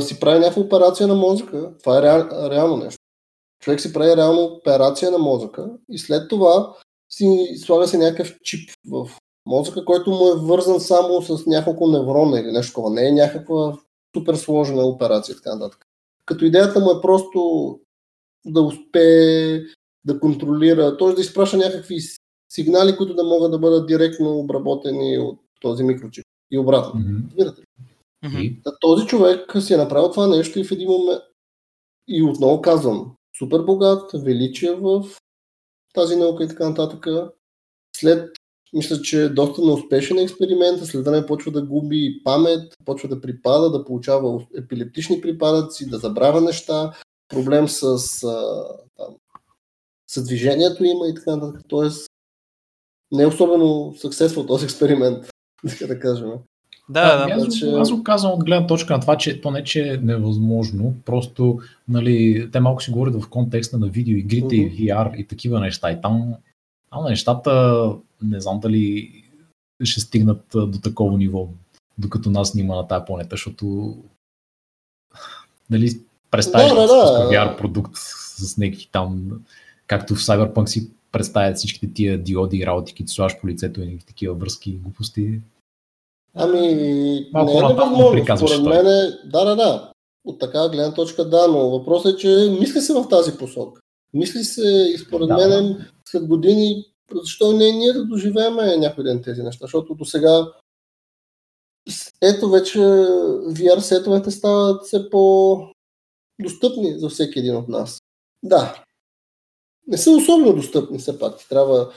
си 0.00 0.20
прави 0.20 0.38
някаква 0.38 0.62
операция 0.62 1.06
на 1.06 1.14
мозъка. 1.14 1.70
Това 1.82 1.98
е 1.98 2.02
реал, 2.02 2.28
реално 2.50 2.76
нещо. 2.76 2.98
Човек 3.60 3.80
си 3.80 3.92
прави 3.92 4.16
реално 4.16 4.44
операция 4.44 5.10
на 5.10 5.18
мозъка 5.18 5.70
и 5.90 5.98
след 5.98 6.28
това 6.28 6.74
си 7.10 7.46
слага 7.56 7.88
се 7.88 7.98
някакъв 7.98 8.38
чип 8.42 8.70
в 8.90 9.10
мозъка, 9.46 9.84
който 9.84 10.10
му 10.10 10.28
е 10.28 10.36
вързан 10.36 10.80
само 10.80 11.22
с 11.22 11.46
няколко 11.46 11.88
неврона 11.88 12.40
или 12.40 12.52
нещо 12.52 12.70
такова. 12.70 12.90
Не 12.90 13.08
е 13.08 13.12
някаква 13.12 13.78
супер 14.16 14.34
сложена 14.34 14.82
операция 14.82 15.36
така 15.36 15.54
нататък. 15.54 15.86
Като 16.26 16.44
идеята 16.44 16.80
му 16.80 16.90
е 16.90 17.00
просто 17.02 17.40
да 18.46 18.62
успее 18.62 19.60
да 20.04 20.20
контролира, 20.20 20.96
т.е. 20.96 21.12
да 21.12 21.20
изпраща 21.20 21.56
някакви 21.56 21.98
сигнали, 22.52 22.96
които 22.96 23.14
да 23.14 23.24
могат 23.24 23.52
да 23.52 23.58
бъдат 23.58 23.86
директно 23.86 24.38
обработени 24.38 25.18
от 25.18 25.38
този 25.60 25.84
микрочип 25.84 26.24
и 26.50 26.58
обратно. 26.58 27.00
Mm-hmm. 27.00 27.64
Mm-hmm. 28.24 28.74
Този 28.80 29.06
човек 29.06 29.52
си 29.60 29.74
е 29.74 29.76
направил 29.76 30.10
това 30.10 30.26
нещо 30.26 30.58
и 30.58 30.64
в 30.64 30.72
един 30.72 30.88
момент 30.88 31.22
и 32.08 32.22
отново 32.22 32.62
казвам, 32.62 33.16
супер 33.38 33.58
богат, 33.58 34.10
величие 34.14 34.74
в 34.74 35.04
тази 35.94 36.16
наука 36.16 36.44
и 36.44 36.48
така 36.48 36.68
нататък. 36.68 37.06
След, 37.96 38.36
мисля, 38.72 39.02
че 39.02 39.24
е 39.24 39.28
доста 39.28 39.62
неуспешен 39.62 40.18
експеримент, 40.18 40.84
след 40.84 41.04
време 41.04 41.26
почва 41.26 41.52
да 41.52 41.62
губи 41.62 42.20
памет, 42.24 42.74
почва 42.84 43.08
да 43.08 43.20
припада, 43.20 43.70
да 43.70 43.84
получава 43.84 44.46
епилептични 44.58 45.20
припадъци, 45.20 45.90
да 45.90 45.98
забравя 45.98 46.40
неща, 46.40 46.94
проблем 47.28 47.68
с, 47.68 47.84
а, 48.24 48.64
там, 48.96 49.16
с 50.10 50.24
движението 50.24 50.84
има 50.84 51.08
и 51.08 51.14
така 51.14 51.36
нататък. 51.36 51.62
Тоест, 51.68 52.10
не 53.12 53.22
е 53.22 53.26
особено 53.26 53.94
съксесвал 53.96 54.46
този 54.46 54.64
експеримент, 54.64 55.30
да 55.88 56.00
кажем. 56.00 56.32
Да, 56.88 57.16
да, 57.16 57.26
да. 57.26 57.34
Аз, 57.34 57.58
че... 57.58 57.66
аз 57.66 57.90
го 57.92 58.02
казвам 58.02 58.32
от 58.32 58.44
гледна 58.44 58.66
точка 58.66 58.94
на 58.94 59.00
това, 59.00 59.16
че 59.16 59.40
то 59.40 59.50
не 59.50 59.64
че 59.64 59.88
е 59.88 59.96
невъзможно, 59.96 60.94
просто 61.04 61.60
нали, 61.88 62.48
те 62.52 62.60
малко 62.60 62.82
си 62.82 62.90
говорят 62.90 63.22
в 63.22 63.28
контекста 63.28 63.78
на 63.78 63.86
видеоигрите 63.86 64.56
uh-huh. 64.56 64.74
и 64.74 64.90
VR 64.90 65.16
и 65.16 65.26
такива 65.26 65.60
неща. 65.60 65.90
И 65.90 66.00
там, 66.00 66.34
там 66.90 67.04
нещата 67.04 67.92
не 68.22 68.40
знам 68.40 68.60
дали 68.60 69.10
ще 69.84 70.00
стигнат 70.00 70.44
до 70.54 70.78
такова 70.82 71.18
ниво, 71.18 71.48
докато 71.98 72.30
нас 72.30 72.48
снима 72.48 72.76
на 72.76 72.88
тази 72.88 73.04
планета, 73.04 73.28
защото 73.30 73.96
нали, 75.70 76.00
представяш 76.30 76.68
да, 76.70 76.74
да, 76.74 76.86
да. 76.86 77.30
VR 77.30 77.56
продукт 77.56 77.92
с 77.94 78.58
някакви 78.58 78.88
там, 78.92 79.30
както 79.86 80.14
в 80.14 80.18
Cyberpunk 80.18 80.66
си 80.66 80.90
представят 81.12 81.56
всичките 81.56 81.92
тия 81.92 82.22
диоди 82.22 82.56
и 82.56 82.66
работи, 82.66 82.94
които 82.94 83.12
слагаш 83.12 83.40
по 83.40 83.48
лицето 83.48 83.82
и 83.82 83.98
такива 83.98 84.34
връзки 84.34 84.70
и 84.70 84.76
глупости. 84.76 85.40
Ами, 86.34 87.28
Малко 87.32 87.52
не 87.52 87.58
е 87.58 87.62
невъзможно. 87.62 88.36
Според 88.36 88.62
мен 88.62 88.86
е, 88.86 89.10
да, 89.24 89.44
да, 89.44 89.56
да. 89.56 89.92
От 90.24 90.40
така 90.40 90.68
гледна 90.68 90.94
точка, 90.94 91.24
да, 91.24 91.48
но 91.48 91.70
въпросът 91.70 92.14
е, 92.14 92.16
че 92.16 92.56
мисли 92.60 92.80
се 92.80 92.92
в 92.92 93.08
тази 93.08 93.38
посока. 93.38 93.80
Мисли 94.14 94.44
се 94.44 94.90
и 94.94 94.98
според 94.98 95.28
да, 95.28 95.36
мен 95.36 95.86
след 96.08 96.26
години, 96.26 96.84
защо 97.14 97.52
не 97.52 97.72
ние 97.72 97.92
да 97.92 98.04
доживеем 98.04 98.54
някой 98.80 99.04
ден 99.04 99.22
тези 99.22 99.42
неща, 99.42 99.64
защото 99.64 99.94
до 99.94 100.04
сега 100.04 100.52
ето 102.22 102.50
вече 102.50 102.78
VR 103.48 103.78
сетовете 103.78 104.30
стават 104.30 104.84
все 104.84 105.10
по-достъпни 105.10 106.98
за 106.98 107.08
всеки 107.08 107.38
един 107.38 107.56
от 107.56 107.68
нас. 107.68 108.00
Да. 108.42 108.84
Не 109.86 109.98
са 109.98 110.10
особено 110.10 110.56
достъпни 110.56 110.98
все 110.98 111.18
пак. 111.18 111.38
Ти 111.38 111.48
трябва 111.48 111.92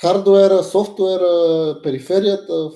хардуера, 0.00 0.64
софтуера, 0.64 1.82
периферията, 1.82 2.70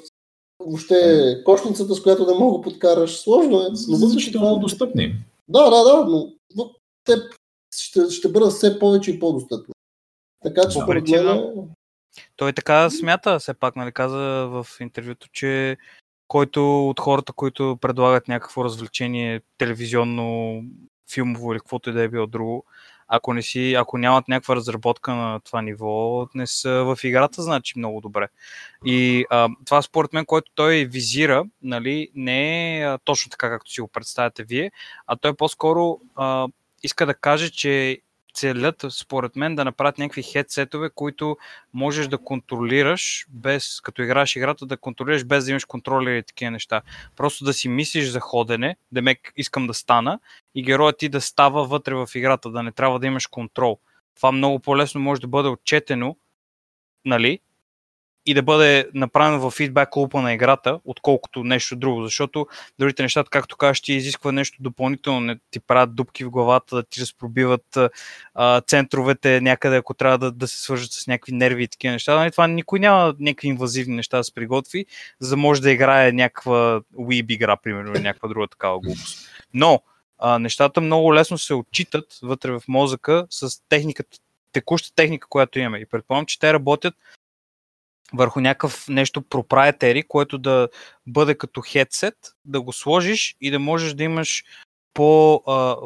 въобще 0.61 1.43
кошницата, 1.45 1.95
с 1.95 2.03
която 2.03 2.25
да 2.25 2.35
мога 2.35 2.63
подкараш. 2.63 3.21
Сложно 3.21 3.61
е. 3.61 3.69
Но 3.89 3.97
Значително 3.97 4.59
достъпни. 4.59 5.17
Да, 5.49 5.71
да, 5.71 5.85
да, 5.85 6.05
но, 6.05 6.33
но 6.57 6.71
те 7.05 7.13
ще, 7.77 8.11
ще 8.11 8.29
бъдат 8.29 8.53
все 8.53 8.79
повече 8.79 9.11
и 9.11 9.19
по-достъпни. 9.19 9.75
Така 10.43 10.63
че 10.63 10.81
според 10.81 11.09
мен... 11.09 11.69
Той 12.37 12.53
така 12.53 12.91
смята, 12.91 13.39
все 13.39 13.55
пак, 13.55 13.77
нали, 13.77 13.93
каза 13.93 14.19
в 14.49 14.67
интервюто, 14.81 15.29
че 15.33 15.77
който 16.29 16.89
от 16.89 17.01
хората, 17.01 17.33
които 17.33 17.79
предлагат 17.81 18.29
някакво 18.29 18.65
развлечение, 18.65 19.41
телевизионно, 19.59 20.61
филмово 21.13 21.53
или 21.53 21.59
каквото 21.59 21.91
и 21.91 21.93
да 21.93 22.03
е 22.03 22.09
било 22.09 22.27
друго, 22.27 22.65
ако, 23.09 23.35
не 23.35 23.43
си, 23.43 23.75
ако 23.75 23.99
нямат 23.99 24.29
някаква 24.29 24.57
разработка 24.57 25.15
на 25.15 25.41
това 25.41 25.63
ниво, 25.63 26.27
не 26.35 26.47
са 26.47 26.71
в 26.71 26.99
играта, 27.05 27.43
значи 27.43 27.79
много 27.79 28.01
добре. 28.01 28.29
И 28.85 29.25
а, 29.31 29.49
това 29.65 29.83
според 29.83 30.13
мен, 30.13 30.27
което 30.27 30.53
той 30.55 30.85
визира, 30.85 31.45
нали, 31.63 32.11
не 32.15 32.79
е 32.79 32.85
а, 32.85 32.99
точно 33.05 33.31
така, 33.31 33.51
както 33.51 33.71
си 33.71 33.81
го 33.81 33.89
представяте 33.89 34.45
вие, 34.45 34.71
а 35.07 35.17
той 35.17 35.35
по-скоро 35.35 36.01
а, 36.17 36.49
иска 36.83 37.07
да 37.07 37.15
каже, 37.15 37.51
че 37.51 38.01
целят, 38.35 38.85
според 38.91 39.37
мен, 39.37 39.57
да 39.57 39.65
направят 39.65 39.99
някакви 39.99 40.23
хедсетове, 40.23 40.91
които 40.95 41.37
можеш 41.73 42.09
да 42.09 42.19
контролираш 42.19 43.27
без, 43.29 43.81
като 43.81 44.03
играеш 44.03 44.37
играта, 44.37 44.67
да 44.67 44.77
контролираш 44.77 45.25
без 45.25 45.45
да 45.45 45.51
имаш 45.51 45.65
контролери 45.65 46.19
и 46.19 46.23
такива 46.23 46.51
неща. 46.51 46.83
Просто 47.17 47.45
да 47.45 47.53
си 47.53 47.69
мислиш 47.69 48.09
за 48.09 48.21
ходене, 48.21 48.77
да 48.93 49.03
ме 49.03 49.17
искам 49.37 49.67
да 49.67 49.75
стана 49.75 50.19
и 50.55 50.63
героят 50.63 50.99
ти 50.99 51.09
да 51.09 51.21
става 51.21 51.65
вътре 51.65 51.95
в 51.95 52.09
играта, 52.15 52.51
да 52.51 52.63
не 52.63 52.73
трябва 52.73 52.99
да 52.99 53.07
имаш 53.07 53.27
контрол. 53.27 53.79
Това 54.17 54.33
много 54.33 54.59
по-лесно 54.59 55.01
може 55.01 55.21
да 55.21 55.27
бъде 55.27 55.49
отчетено, 55.49 56.17
нали, 57.05 57.41
и 58.27 58.35
да 58.35 58.43
бъде 58.43 58.89
направено 58.95 59.41
в 59.41 59.51
фидбак 59.51 59.97
лупа 59.97 60.23
на 60.23 60.33
играта, 60.33 60.81
отколкото 60.85 61.45
нещо 61.45 61.77
друго, 61.77 62.03
защото 62.03 62.47
другите 62.79 63.03
неща, 63.03 63.25
както 63.31 63.57
кажеш, 63.57 63.81
ти 63.81 63.93
изисква 63.93 64.33
нещо 64.33 64.57
допълнително, 64.61 65.21
не 65.21 65.37
ти 65.51 65.61
правят 65.61 65.95
дупки 65.95 66.25
в 66.25 66.31
главата, 66.31 66.77
да 66.77 66.83
ти 66.83 67.01
разпробиват 67.01 67.79
а, 68.35 68.61
центровете 68.61 69.41
някъде, 69.41 69.77
ако 69.77 69.95
трябва 69.95 70.19
да, 70.19 70.33
да 70.33 70.49
се 70.49 70.63
свържат 70.63 70.93
с 70.93 71.07
някакви 71.07 71.33
нерви 71.33 71.63
и 71.63 71.69
такива 71.69 71.93
неща. 71.93 72.15
Нали, 72.15 72.31
това 72.31 72.47
никой 72.47 72.81
няма 72.81 73.15
някакви 73.21 73.49
инвазивни 73.49 73.97
неща 73.97 74.17
да 74.17 74.25
се 74.25 74.35
приготви, 74.35 74.87
за 75.21 75.31
да 75.31 75.37
може 75.37 75.63
да 75.63 75.71
играе 75.71 76.13
някаква 76.13 76.81
Weeb 76.95 77.33
игра, 77.33 77.57
примерно, 77.57 77.93
или 77.93 78.03
някаква 78.03 78.29
друга 78.29 78.47
такава 78.49 78.81
глупост. 78.81 79.29
Но 79.55 79.83
а, 80.19 80.39
нещата 80.39 80.81
много 80.81 81.15
лесно 81.15 81.39
се 81.39 81.55
отчитат 81.55 82.19
вътре 82.23 82.51
в 82.51 82.63
мозъка 82.69 83.27
с 83.31 83.63
техниката, 83.69 84.19
текуща 84.53 84.95
техника, 84.95 85.29
която 85.29 85.59
имаме. 85.59 85.79
И 85.79 85.87
предполагам, 85.87 86.27
че 86.27 86.39
те 86.39 86.53
работят 86.53 86.95
върху 88.15 88.41
някакъв 88.41 88.89
нещо 88.89 89.23
проприетери, 89.23 90.03
което 90.03 90.39
да 90.39 90.69
бъде 91.07 91.35
като 91.35 91.63
хедсет, 91.67 92.15
да 92.45 92.61
го 92.61 92.73
сложиш 92.73 93.37
и 93.41 93.51
да 93.51 93.59
можеш 93.59 93.95
да 93.95 94.05
имаш 94.05 94.45
по 94.95 95.35
а, 95.47 95.77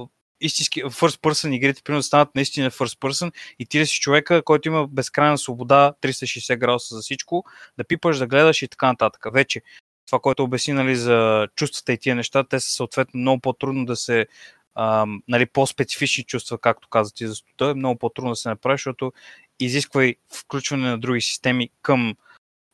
истински 0.40 0.84
first 0.84 1.20
person 1.20 1.54
игрите, 1.54 1.82
примерно 1.82 1.98
да 1.98 2.02
станат 2.02 2.34
наистина 2.34 2.70
first 2.70 2.98
person 2.98 3.32
и 3.58 3.66
ти 3.66 3.78
да 3.78 3.86
си 3.86 4.00
човека, 4.00 4.42
който 4.42 4.68
има 4.68 4.86
безкрайна 4.88 5.38
свобода, 5.38 5.92
360 6.02 6.56
градуса 6.56 6.94
за 6.94 7.02
всичко, 7.02 7.44
да 7.78 7.84
пипаш, 7.84 8.18
да 8.18 8.26
гледаш 8.26 8.62
и 8.62 8.68
така 8.68 8.86
нататък. 8.86 9.26
Вече 9.32 9.62
това, 10.06 10.18
което 10.18 10.44
обясни 10.44 10.74
нали, 10.74 10.96
за 10.96 11.48
чувствата 11.56 11.92
и 11.92 11.98
тия 11.98 12.16
неща, 12.16 12.44
те 12.44 12.60
са 12.60 12.70
съответно 12.70 13.20
много 13.20 13.40
по-трудно 13.40 13.86
да 13.86 13.96
се 13.96 14.26
а, 14.74 15.06
нали, 15.28 15.46
по-специфични 15.46 16.24
чувства, 16.24 16.58
както 16.58 16.88
каза 16.88 17.14
ти 17.14 17.26
за 17.26 17.34
студа, 17.34 17.70
е 17.70 17.74
много 17.74 17.98
по-трудно 17.98 18.30
да 18.30 18.36
се 18.36 18.48
направи, 18.48 18.74
защото 18.74 19.12
изисква 19.60 20.04
и 20.04 20.16
включване 20.32 20.90
на 20.90 20.98
други 20.98 21.20
системи 21.20 21.70
към 21.82 22.14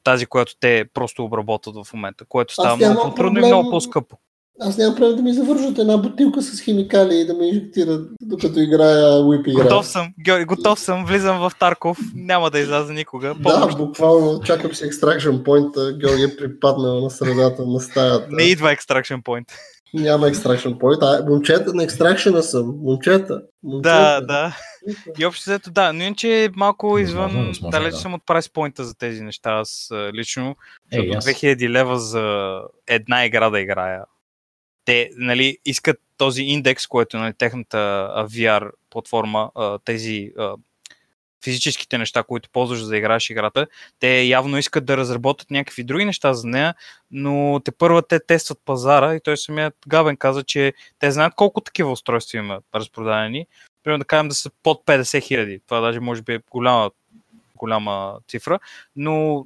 тази, 0.05 0.27
която 0.27 0.53
те 0.61 0.85
просто 0.95 1.25
обработват 1.25 1.87
в 1.87 1.93
момента, 1.93 2.25
което 2.29 2.55
става 2.55 2.77
много 2.77 2.95
по-трудно 2.95 3.15
проблем... 3.17 3.45
и 3.45 3.47
много 3.47 3.71
по-скъпо. 3.71 4.17
Аз 4.61 4.79
нямам 4.79 4.97
право 4.97 5.17
да 5.17 5.23
ми 5.23 5.33
завържат 5.33 5.79
една 5.79 5.97
бутилка 5.97 6.43
с 6.43 6.61
химикали 6.61 7.15
и 7.15 7.27
да 7.27 7.35
ме 7.35 7.49
инжектират, 7.49 8.09
докато 8.23 8.61
играя 8.61 9.05
Whip 9.05 9.49
игра. 9.49 9.63
Готов 9.63 9.87
съм, 9.87 10.13
Георги, 10.25 10.45
готов 10.45 10.81
съм, 10.81 11.07
влизам 11.07 11.39
в 11.39 11.53
Тарков, 11.59 11.99
няма 12.15 12.51
да 12.51 12.59
изляза 12.59 12.93
никога. 12.93 13.35
Помощ. 13.43 13.79
Да, 13.79 13.85
буквално 13.85 14.41
чакам 14.41 14.75
си 14.75 14.85
Extraction 14.85 15.43
Point, 15.43 15.99
Георги 15.99 16.23
е 16.23 16.37
припаднал 16.37 17.01
на 17.01 17.11
средата 17.11 17.67
на 17.67 17.81
стаята. 17.81 18.27
Не 18.31 18.43
идва 18.43 18.77
Extraction 18.77 19.23
Point. 19.23 19.49
Няма 19.95 20.27
Extraction 20.27 20.79
Point, 20.79 20.99
а 21.03 21.31
момчета 21.31 21.75
на 21.75 21.87
Extraction 21.87 22.41
съм, 22.41 22.79
момчета. 22.83 23.43
момчета. 23.63 23.91
Да, 23.95 24.21
да. 24.21 24.57
И 25.19 25.27
общо 25.27 25.51
взето, 25.51 25.71
да, 25.71 25.93
но 25.93 26.03
иначе 26.03 26.51
малко 26.57 26.99
извън, 26.99 27.53
далеч 27.63 27.93
да. 27.93 27.99
съм 27.99 28.15
от 28.15 28.27
прайс 28.27 28.49
поинта 28.49 28.85
за 28.85 28.95
тези 28.95 29.23
неща, 29.23 29.51
аз 29.51 29.89
лично, 30.15 30.57
е, 30.93 30.99
2000 30.99 31.69
лева 31.69 31.99
за 31.99 32.61
една 32.87 33.25
игра 33.25 33.51
да 33.51 33.61
играя. 33.61 34.05
Те, 34.85 35.11
нали, 35.17 35.59
искат 35.65 35.97
този 36.17 36.43
индекс, 36.43 36.87
който 36.87 37.17
е 37.17 37.21
нали, 37.21 37.35
техната 37.39 38.09
VR 38.31 38.71
платформа, 38.91 39.51
тези 39.85 40.33
физическите 41.45 41.99
неща, 41.99 42.23
които 42.23 42.51
ползваш 42.51 42.79
за 42.83 42.89
да 42.89 42.97
играеш 42.97 43.31
играта. 43.31 43.67
Те 44.01 44.23
явно 44.23 44.59
искат 44.59 44.85
да 44.85 44.97
разработят 44.97 45.51
някакви 45.51 45.85
други 45.85 46.05
неща 46.05 46.35
за 46.35 46.49
нея, 46.49 46.75
но 47.11 47.61
те 47.65 47.73
първа 47.73 48.03
те 48.03 48.21
тестват 48.27 48.59
пазара 48.65 49.15
и 49.15 49.21
той 49.21 49.37
самият 49.37 49.75
Габен 49.89 50.17
каза, 50.17 50.45
че 50.45 50.73
те 50.99 51.11
знаят 51.11 51.35
колко 51.37 51.61
такива 51.61 51.91
устройства 51.93 52.39
има 52.39 52.61
разпродадени. 52.75 53.47
Примерно 53.83 53.99
да 53.99 54.05
кажем 54.05 54.29
да 54.29 54.35
са 54.35 54.51
под 54.63 54.83
50 54.87 55.23
хиляди. 55.23 55.61
Това 55.67 55.81
даже 55.81 56.01
може 56.01 56.23
би 56.23 56.35
е 56.35 56.41
голяма, 56.51 56.91
голяма 57.57 58.15
цифра, 58.29 58.59
но 58.97 59.45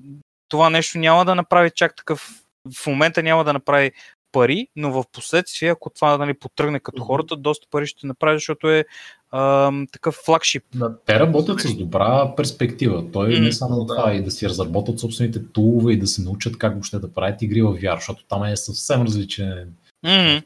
това 0.49 0.71
нещо 0.71 0.99
няма 0.99 1.25
да 1.25 1.35
направи 1.35 1.71
чак 1.75 1.97
такъв 1.97 2.31
в 2.75 2.87
момента 2.87 3.23
няма 3.23 3.45
да 3.45 3.53
направи 3.53 3.93
пари, 4.33 4.69
но 4.77 4.93
в 4.93 5.05
последствие, 5.13 5.71
ако 5.71 5.91
това 5.91 6.19
нали, 6.19 6.35
потръгне 6.35 6.81
като 6.81 7.03
хората, 7.03 7.37
доста 7.37 7.67
пари 7.71 7.87
ще 7.87 8.07
направи, 8.07 8.37
защото 8.37 8.69
е 8.71 8.85
а, 9.31 9.73
такъв 9.93 10.15
флагшип. 10.15 10.65
Да, 10.75 10.97
те 11.07 11.21
работят 11.21 11.61
с 11.61 11.75
добра 11.75 12.35
перспектива. 12.37 13.05
Той 13.13 13.29
mm-hmm. 13.29 13.41
не 13.41 13.53
само 13.53 13.85
да. 13.85 13.97
това, 13.97 14.15
и 14.15 14.23
да 14.23 14.31
си 14.31 14.49
разработят 14.49 15.01
собствените 15.01 15.53
тулове 15.53 15.93
и 15.93 15.99
да 15.99 16.07
се 16.07 16.23
научат 16.23 16.59
как 16.59 16.73
въобще 16.73 16.99
да 16.99 17.13
правят 17.13 17.43
игри 17.43 17.63
в 17.63 17.75
VR, 17.75 17.95
защото 17.95 18.25
там 18.29 18.45
е 18.45 18.57
съвсем 18.57 19.03
различен. 19.03 19.75
Mm-hmm. 20.07 20.43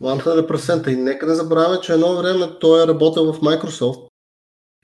100% 0.00 0.88
и 0.88 0.96
нека 0.96 1.26
не 1.26 1.34
забравяме, 1.34 1.80
че 1.80 1.92
едно 1.92 2.16
време 2.16 2.46
той 2.60 2.84
е 2.84 2.86
работил 2.86 3.32
в 3.32 3.40
Microsoft 3.40 4.08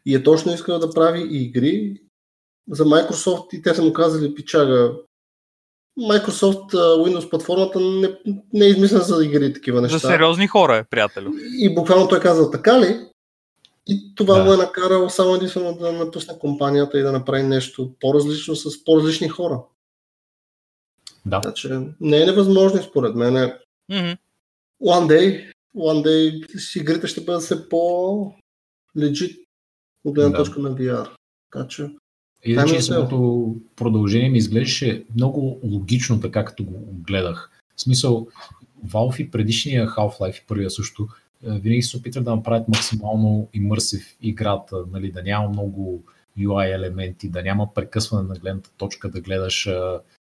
и 0.06 0.14
е 0.14 0.22
точно 0.22 0.54
искал 0.54 0.78
да 0.78 0.90
прави 0.90 1.28
игри 1.30 2.00
за 2.70 2.84
Microsoft 2.84 3.54
и 3.54 3.62
те 3.62 3.74
са 3.74 3.82
му 3.82 3.92
казали, 3.92 4.34
пичага, 4.34 4.92
Microsoft 5.98 6.74
Windows 6.74 7.30
платформата 7.30 7.80
не, 7.80 8.18
не 8.52 8.66
е 8.66 8.68
измислена 8.68 9.02
за 9.02 9.24
игри 9.24 9.52
такива 9.52 9.80
неща. 9.80 9.98
За 9.98 10.08
сериозни 10.08 10.46
хора 10.46 10.76
е, 10.76 10.84
приятелю. 10.84 11.30
И 11.58 11.74
буквално 11.74 12.08
той 12.08 12.20
казал, 12.20 12.50
така 12.50 12.80
ли? 12.80 13.00
И 13.86 14.14
това 14.14 14.38
да. 14.38 14.44
му 14.44 14.52
е 14.52 14.56
накарало 14.56 15.10
само 15.10 15.34
единствено 15.34 15.74
да 15.74 15.92
напусне 15.92 16.38
компанията 16.38 16.98
и 16.98 17.02
да 17.02 17.12
направи 17.12 17.42
нещо 17.42 17.92
по-различно 18.00 18.56
с 18.56 18.84
по-различни 18.84 19.28
хора. 19.28 19.60
Да. 21.26 21.40
Значи, 21.42 21.68
не 22.00 22.22
е 22.22 22.26
невъзможно 22.26 22.82
според 22.82 23.14
мен. 23.14 23.34
Mm-hmm. 23.34 24.18
One 24.82 25.06
day, 25.06 25.52
one 25.76 26.06
day 26.06 26.80
игрите 26.80 27.06
ще 27.06 27.20
бъдат 27.20 27.42
все 27.42 27.68
по-легит 27.68 29.36
от 30.04 30.14
гледна 30.14 30.30
да. 30.30 30.36
точка 30.36 30.60
на 30.60 30.70
VR. 30.70 31.08
Така 31.50 31.68
че 31.68 31.90
Иначе 32.44 32.82
самото 32.82 33.56
продължение 33.76 34.28
ми 34.28 34.38
изглеждаше 34.38 35.04
много 35.14 35.60
логично 35.62 36.20
така, 36.20 36.44
като 36.44 36.64
го 36.64 36.72
гледах. 37.06 37.50
В 37.76 37.80
смисъл, 37.80 38.26
Valve 38.86 39.20
и 39.20 39.30
предишния 39.30 39.88
Half-Life 39.88 40.42
и 40.42 40.46
първия 40.46 40.70
също 40.70 41.08
е, 41.46 41.58
винаги 41.58 41.82
се 41.82 41.96
опитват 41.96 42.24
да 42.24 42.36
направят 42.36 42.68
максимално 42.68 43.48
имърсив 43.54 44.16
играта, 44.20 44.76
нали, 44.92 45.12
да 45.12 45.22
няма 45.22 45.48
много 45.48 46.02
UI 46.38 46.74
елементи, 46.74 47.28
да 47.28 47.42
няма 47.42 47.74
прекъсване 47.74 48.28
на 48.28 48.34
гледната 48.34 48.70
точка, 48.76 49.08
да 49.08 49.20
гледаш 49.20 49.68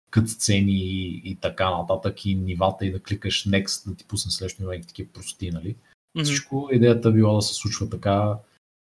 кът 0.10 0.30
сцени 0.30 0.72
и, 0.72 1.22
и 1.26 1.36
така 1.36 1.78
нататък 1.78 2.26
и 2.26 2.36
нивата 2.36 2.86
и 2.86 2.92
да 2.92 3.00
кликаш 3.00 3.46
next, 3.46 3.90
да 3.90 3.96
ти 3.96 4.06
пусне 4.06 4.32
следващото 4.32 4.64
ниво 4.64 4.74
и 4.74 4.82
такива 4.82 5.10
прости, 5.14 5.52
нали? 5.52 5.76
Mm-hmm. 6.18 6.24
Всичко 6.24 6.70
идеята 6.72 7.12
била 7.12 7.34
да 7.34 7.42
се 7.42 7.54
случва 7.54 7.90
така 7.90 8.38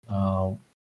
а, 0.08 0.44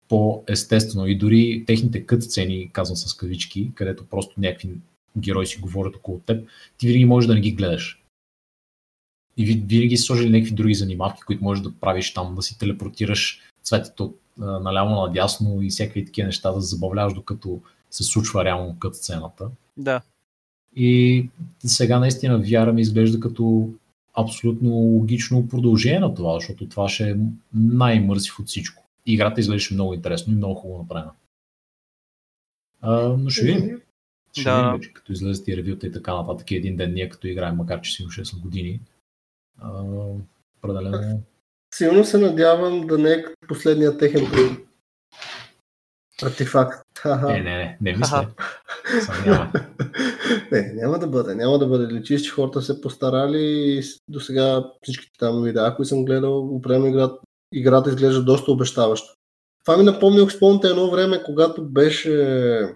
по-естествено 0.08 1.06
и 1.06 1.18
дори 1.18 1.64
техните 1.66 2.06
кът 2.06 2.22
сцени, 2.22 2.70
казвам 2.72 2.96
с 2.96 3.14
кавички, 3.14 3.70
където 3.74 4.06
просто 4.06 4.40
някакви 4.40 4.70
герои 5.18 5.46
си 5.46 5.60
говорят 5.60 5.96
около 5.96 6.18
теб, 6.18 6.48
ти 6.78 6.86
винаги 6.86 7.04
можеш 7.04 7.28
да 7.28 7.34
не 7.34 7.40
ги 7.40 7.52
гледаш. 7.52 8.02
И 9.36 9.44
винаги 9.44 9.96
си 9.96 10.02
сложили 10.02 10.30
някакви 10.30 10.54
други 10.54 10.74
занимавки, 10.74 11.22
които 11.26 11.44
можеш 11.44 11.62
да 11.62 11.74
правиш 11.80 12.14
там, 12.14 12.34
да 12.34 12.42
си 12.42 12.58
телепортираш 12.58 13.40
цветето 13.62 14.14
наляво 14.38 15.06
надясно 15.06 15.62
и 15.62 15.70
всякакви 15.70 16.04
такива 16.04 16.26
неща 16.26 16.52
да 16.52 16.60
забавляваш, 16.60 17.14
докато 17.14 17.60
се 17.90 18.04
случва 18.04 18.44
реално 18.44 18.76
кът 18.78 18.96
сцената. 18.96 19.50
Да. 19.76 20.02
И 20.76 21.28
сега 21.64 21.98
наистина 21.98 22.40
VR 22.40 22.72
ми 22.72 22.80
изглежда 22.80 23.20
като 23.20 23.70
абсолютно 24.14 24.70
логично 24.70 25.48
продължение 25.48 26.00
на 26.00 26.14
това, 26.14 26.34
защото 26.34 26.68
това 26.68 26.88
ще 26.88 27.10
е 27.10 27.16
най-мързив 27.54 28.38
от 28.38 28.46
всичко. 28.46 28.87
И 29.08 29.12
играта 29.12 29.40
изглеждаше 29.40 29.74
много 29.74 29.94
интересно 29.94 30.32
и 30.32 30.36
много 30.36 30.54
хубаво 30.54 30.82
направена. 30.82 31.12
А, 32.80 33.08
но 33.08 33.30
ще 33.30 33.44
видим. 33.44 33.80
Ще 34.32 34.44
да. 34.44 34.56
видим 34.56 34.72
вече, 34.72 34.92
като 34.92 35.12
излезат 35.12 35.48
и 35.48 35.56
ревюта 35.56 35.86
и 35.86 35.92
така 35.92 36.14
нататък. 36.14 36.50
един 36.50 36.76
ден 36.76 36.92
ние 36.94 37.08
като 37.08 37.26
играем, 37.26 37.56
макар 37.56 37.80
че 37.80 37.92
си 37.92 38.04
6 38.04 38.40
години. 38.40 38.80
определено. 40.58 41.22
Силно 41.74 42.04
се 42.04 42.18
надявам 42.18 42.86
да 42.86 42.98
не 42.98 43.12
е 43.12 43.24
последният 43.48 43.98
техен 43.98 44.26
артефакт. 46.22 46.88
Не, 47.04 47.40
не, 47.40 47.42
не, 47.42 47.78
не 47.80 47.96
мисля. 47.96 48.28
няма. 49.26 49.52
Не, 50.52 50.72
няма 50.74 50.98
да 50.98 51.06
бъде. 51.06 51.34
Няма 51.34 51.58
да 51.58 51.66
бъде. 51.66 51.94
Личиш, 51.94 52.22
че 52.22 52.30
хората 52.30 52.62
се 52.62 52.80
постарали 52.80 53.40
и 53.40 53.82
до 54.08 54.20
сега 54.20 54.64
всичките 54.82 55.18
там 55.18 55.42
видеа, 55.42 55.74
които 55.76 55.88
съм 55.88 56.04
гледал, 56.04 56.56
определено 56.56 56.86
играта, 56.86 57.18
играта 57.52 57.90
изглежда 57.90 58.24
доста 58.24 58.52
обещаващо. 58.52 59.14
Това 59.64 59.76
ми 59.76 59.84
напомня, 59.84 60.30
спомняте 60.30 60.68
едно 60.68 60.90
време, 60.90 61.22
когато 61.22 61.64
беше 61.64 62.74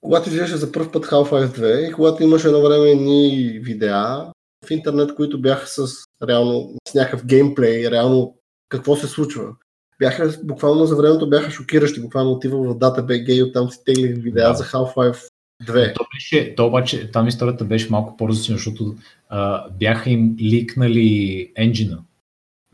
когато 0.00 0.28
излезеше 0.28 0.56
за 0.56 0.72
първ 0.72 0.92
път 0.92 1.06
Half-Life 1.06 1.58
2 1.58 1.88
и 1.88 1.92
когато 1.92 2.22
имаше 2.22 2.46
едно 2.46 2.62
време 2.62 2.94
ни 2.94 3.60
видеа 3.62 4.32
в 4.66 4.70
интернет, 4.70 5.14
които 5.14 5.40
бяха 5.40 5.66
с 5.66 5.88
реално 6.28 6.74
с 6.88 6.94
някакъв 6.94 7.26
геймплей, 7.26 7.90
реално 7.90 8.36
какво 8.68 8.96
се 8.96 9.06
случва. 9.06 9.52
Бяха, 9.98 10.34
буквално 10.44 10.86
за 10.86 10.96
времето 10.96 11.28
бяха 11.28 11.50
шокиращи. 11.50 12.00
Буквално 12.00 12.30
отивах 12.30 12.60
в 12.60 12.78
DataBG 12.78 13.32
и 13.32 13.42
оттам 13.42 13.70
си 13.70 13.78
теглих 13.84 14.22
видеа 14.22 14.48
да. 14.48 14.54
за 14.54 14.64
Half-Life 14.64 15.30
2. 15.64 15.94
То, 15.94 16.04
беше, 16.14 16.54
то 16.54 16.66
обаче, 16.66 17.10
там 17.10 17.28
историята 17.28 17.64
беше 17.64 17.90
малко 17.90 18.16
по-различна, 18.16 18.56
защото 18.56 18.94
а, 19.28 19.70
бяха 19.70 20.10
им 20.10 20.36
ликнали 20.40 21.52
енджина. 21.56 21.98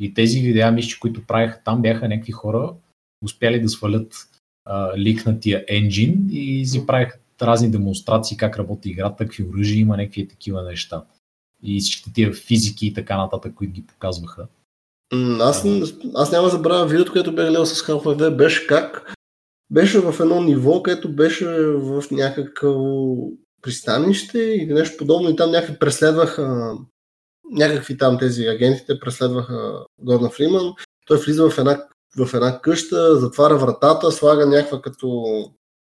И 0.03 0.14
тези 0.14 0.40
видеа, 0.40 0.72
мисля, 0.72 0.98
които 1.00 1.26
правиха 1.26 1.61
там, 1.64 1.82
бяха 1.82 2.09
някакви 2.09 2.32
хора, 2.32 2.72
успяли 3.24 3.61
да 3.61 3.68
свалят 3.68 4.14
а, 4.64 4.98
ликнатия 4.98 5.64
енджин 5.68 6.28
и 6.30 6.66
си 6.66 6.86
правиха 6.86 7.18
разни 7.42 7.70
демонстрации 7.70 8.36
как 8.36 8.59
работи 8.59 8.90
играта, 8.90 9.24
какви 9.24 9.44
оръжия 9.44 9.80
има, 9.80 9.96
някакви 9.96 10.28
такива 10.28 10.62
неща. 10.62 11.05
И 11.62 11.80
всичките 11.80 12.12
тия 12.12 12.32
физики 12.32 12.86
и 12.86 12.94
така 12.94 13.16
нататък, 13.16 13.55
които 13.55 13.72
ги 13.72 13.86
показваха. 13.86 14.46
Аз, 15.40 15.66
аз 16.14 16.32
няма 16.32 16.44
да 16.44 16.50
забравя 16.50 16.86
видеото, 16.86 17.12
което 17.12 17.34
бях 17.34 17.46
гледал 17.46 17.66
с 17.66 17.82
Half-Life 17.86 18.36
беше 18.36 18.66
как 18.66 19.14
беше 19.70 20.00
в 20.00 20.20
едно 20.20 20.42
ниво, 20.42 20.82
където 20.82 21.12
беше 21.12 21.46
в 21.64 22.05
някакво 22.11 23.14
пристанище 23.62 24.38
или 24.38 24.74
нещо 24.74 24.96
подобно 24.98 25.30
и 25.30 25.36
там 25.36 25.50
някакви 25.50 25.78
преследваха 25.78 26.74
някакви 27.53 27.98
там 27.98 28.18
тези 28.18 28.46
агентите 28.46 29.00
преследваха 29.00 29.84
Горна 29.98 30.30
Фриман. 30.30 30.74
Той 31.07 31.18
влиза 31.18 31.50
в 31.50 31.59
една, 31.59 31.84
в 32.18 32.34
една 32.34 32.61
къща, 32.61 33.16
затваря 33.16 33.57
вратата, 33.57 34.12
слага 34.12 34.46
някаква 34.46 34.82
като 34.82 35.24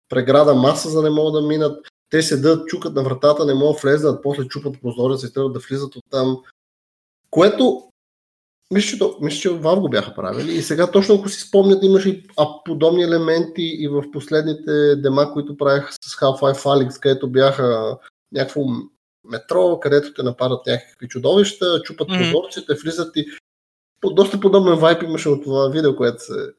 преграда 0.09 0.55
маса, 0.55 0.89
за 0.89 0.97
да 0.97 1.03
не 1.03 1.11
могат 1.11 1.43
да 1.43 1.49
минат. 1.49 1.87
Те 2.11 2.23
седат, 2.23 2.69
чукат 2.69 2.95
на 2.95 3.03
вратата, 3.03 3.45
не 3.45 3.55
могат 3.55 3.77
да 3.77 3.89
влезнат, 3.89 4.23
после 4.23 4.49
чупат 4.49 4.81
прозореца 4.83 5.27
и 5.27 5.33
трябва 5.33 5.51
да 5.51 5.59
влизат 5.59 5.97
от 5.97 6.05
там. 6.11 6.39
Което 7.31 7.83
мисля, 8.71 8.99
че, 8.99 9.05
мисля, 9.21 9.39
че 9.39 9.51
в 9.51 9.81
го 9.81 9.89
бяха 9.89 10.15
правили. 10.15 10.53
И 10.53 10.63
сега 10.63 10.91
точно 10.91 11.15
ако 11.15 11.29
си 11.29 11.41
спомнят, 11.41 11.85
имаше 11.85 12.09
и 12.09 12.27
подобни 12.65 13.03
елементи 13.03 13.63
и 13.63 13.89
в 13.89 14.11
последните 14.13 14.97
дема, 14.97 15.33
които 15.33 15.57
правях 15.57 15.95
с 16.05 16.17
Half-Life 16.17 16.63
Alyx, 16.63 17.01
където 17.01 17.31
бяха 17.31 17.99
някакво 18.33 18.63
метро, 19.29 19.81
където 19.81 20.15
те 20.15 20.23
нападат 20.23 20.67
някакви 20.67 21.09
чудовища, 21.09 21.83
чупат 21.83 22.09
mm-hmm. 22.09 22.33
прозорците, 22.33 22.75
влизат 22.75 23.17
и 23.17 23.27
доста 24.05 24.41
подобен 24.41 24.75
вайп 24.75 25.03
имаше 25.03 25.29
от 25.29 25.43
това 25.43 25.69
видео, 25.69 25.97
което 25.97 26.25
се 26.25 26.53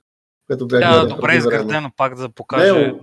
което 0.48 0.68
бях 0.68 0.80
да, 0.80 1.08
добре 1.08 1.36
изградено, 1.36 1.92
пак 1.98 2.16
да 2.16 2.30
покаже. 2.30 2.74
Не, 2.74 3.00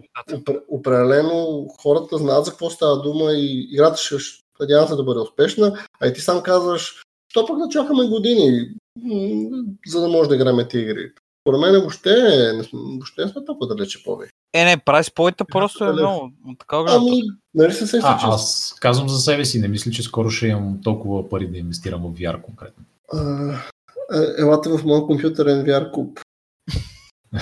определено 0.69 1.69
хората 1.83 2.19
знаят 2.19 2.45
за 2.45 2.51
какво 2.51 2.71
става 2.71 3.03
дума 3.03 3.33
и 3.33 3.69
играта 3.71 3.97
ще 3.97 4.17
надявам 4.61 4.89
се 4.89 4.95
да 4.95 5.05
бъде 5.05 5.21
успешна, 5.21 5.79
а 6.01 6.07
и 6.07 6.12
ти 6.12 6.21
сам 6.21 6.43
казваш, 6.43 7.03
що 7.29 7.47
пък 7.47 7.59
да 7.59 7.69
чакаме 7.69 8.09
години, 8.09 8.69
за 9.87 10.01
да 10.01 10.09
може 10.09 10.29
да 10.29 10.35
играме 10.35 10.69
тези 10.69 10.85
игри. 10.85 11.12
Поред 11.45 11.61
мен 11.61 11.81
въобще, 11.81 12.11
въобще 12.73 13.25
не 13.25 13.31
сме 13.31 13.45
толкова 13.45 13.75
далече 13.75 14.05
повече. 14.05 14.33
Е, 14.55 14.65
не, 14.65 14.77
прави 14.77 15.05
спойта 15.05 15.45
просто 15.45 15.85
е 15.85 15.93
много. 15.93 16.31
Така 16.59 16.85
ами, 16.89 17.21
нали 17.55 17.73
се 17.73 17.87
се 17.87 18.01
а, 18.03 18.19
аз 18.23 18.75
казвам 18.81 19.09
за 19.09 19.19
себе 19.19 19.45
си, 19.45 19.61
не 19.61 19.69
мисля, 19.69 19.91
че 19.91 20.03
скоро 20.03 20.31
ще 20.31 20.47
имам 20.47 20.81
толкова 20.83 21.29
пари 21.29 21.47
да 21.47 21.59
инвестирам 21.59 22.03
в 22.03 22.19
VR 22.19 22.43
конкретно. 22.43 22.85
А, 23.13 23.53
е, 24.13 24.43
елате 24.43 24.69
в 24.69 24.85
моят 24.85 25.07
компютърен 25.07 25.65
VR 25.65 25.91
куп. 25.91 26.21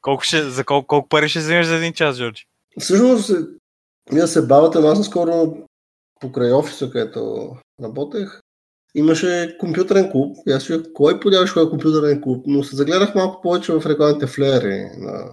колко 0.00 0.22
ще, 0.22 0.50
за 0.50 0.64
колко, 0.64 0.86
колко 0.86 1.08
пари 1.08 1.28
ще 1.28 1.38
вземеш 1.38 1.66
за 1.66 1.76
един 1.76 1.92
час, 1.92 2.18
Джорджи? 2.18 2.46
Всъщност, 2.80 3.30
вие 4.12 4.26
се 4.26 4.46
бавате, 4.46 4.78
но 4.78 4.86
аз 4.86 5.06
скоро 5.06 5.56
покрай 6.20 6.52
офиса, 6.52 6.90
където 6.90 7.50
работех, 7.82 8.40
имаше 8.94 9.56
компютърен 9.60 10.10
клуб. 10.10 10.36
И 10.46 10.52
аз 10.52 10.62
ще 10.62 10.92
кой 10.92 11.20
подяваш 11.20 11.52
кой 11.52 11.66
е 11.66 11.70
компютърен 11.70 12.22
клуб, 12.22 12.44
но 12.46 12.64
се 12.64 12.76
загледах 12.76 13.14
малко 13.14 13.42
повече 13.42 13.72
в 13.72 13.86
рекламните 13.86 14.26
флери 14.26 14.90
на 14.98 15.32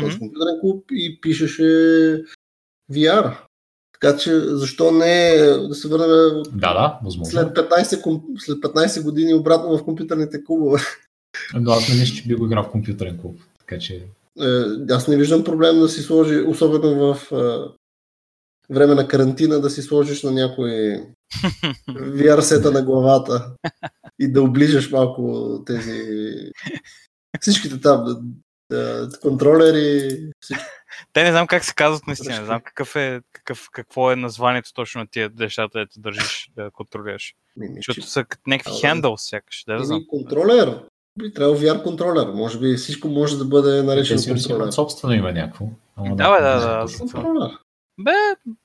този 0.00 0.16
mm-hmm. 0.16 0.18
компютърен 0.18 0.60
клуб 0.60 0.84
и 0.92 1.20
пишеше 1.20 1.62
VR. 2.92 3.36
Така 4.00 4.16
че 4.16 4.40
защо 4.40 4.90
не 4.90 5.36
да 5.68 5.74
се 5.74 5.88
върнем 5.88 6.42
да, 6.52 6.74
да, 6.74 6.98
възможно. 7.04 7.32
След, 7.32 7.56
15, 7.56 8.22
след 8.38 8.58
15 8.58 9.02
години 9.02 9.34
обратно 9.34 9.78
в 9.78 9.84
компютърните 9.84 10.44
клубове. 10.44 10.80
Но 11.54 11.70
аз 11.70 11.88
не 11.88 11.94
мисля, 11.94 12.16
че 12.16 12.28
би 12.28 12.34
го 12.34 12.46
играл 12.46 12.64
в 12.64 12.70
компютърен 12.70 13.18
клуб. 13.18 13.40
Така 13.58 13.78
че... 13.78 13.94
Е, 14.40 14.64
аз 14.90 15.08
не 15.08 15.16
виждам 15.16 15.44
проблем 15.44 15.80
да 15.80 15.88
си 15.88 16.02
сложи, 16.02 16.40
особено 16.40 17.14
в 17.14 17.32
е, 17.32 17.72
време 18.74 18.94
на 18.94 19.08
карантина, 19.08 19.60
да 19.60 19.70
си 19.70 19.82
сложиш 19.82 20.22
на 20.22 20.32
някой 20.32 20.70
VR-сета 21.90 22.72
на 22.72 22.82
главата 22.82 23.52
и 24.18 24.32
да 24.32 24.42
оближаш 24.42 24.90
малко 24.90 25.58
тези 25.66 26.02
всичките 27.40 27.80
там 27.80 28.04
контролери. 29.22 30.18
Всички. 30.40 30.64
Те 31.12 31.22
не 31.22 31.30
знам 31.30 31.46
как 31.46 31.64
се 31.64 31.74
казват 31.74 32.06
наистина, 32.06 32.38
не 32.38 32.44
знам 32.44 32.60
какъв 32.60 32.96
е, 32.96 33.20
какъв, 33.32 33.68
какво 33.72 34.12
е 34.12 34.16
названието 34.16 34.72
точно 34.72 35.00
на 35.00 35.06
тия 35.06 35.30
нещата, 35.38 35.78
да 35.78 35.86
държиш 35.96 36.50
да 36.56 36.70
контролираш. 36.70 37.34
Защото 37.76 38.02
са 38.02 38.24
някакви 38.46 38.80
хендъл 38.80 39.16
сякаш. 39.16 39.64
Да, 39.66 39.84
знам. 39.84 40.04
Контролер. 40.08 40.80
Би 41.18 41.34
трябвало 41.34 41.60
VR 41.60 41.82
контролер. 41.82 42.26
Може 42.26 42.58
би 42.58 42.74
всичко 42.74 43.08
може 43.08 43.38
да 43.38 43.44
бъде 43.44 43.82
наречено 43.82 44.22
контролер. 44.22 44.70
собствено 44.70 45.14
има 45.14 45.32
някакво. 45.32 45.66
Да, 45.98 46.14
да, 46.14 46.60
да. 46.60 46.86
да, 46.86 46.98
контролер. 46.98 47.50
Бе, 48.00 48.10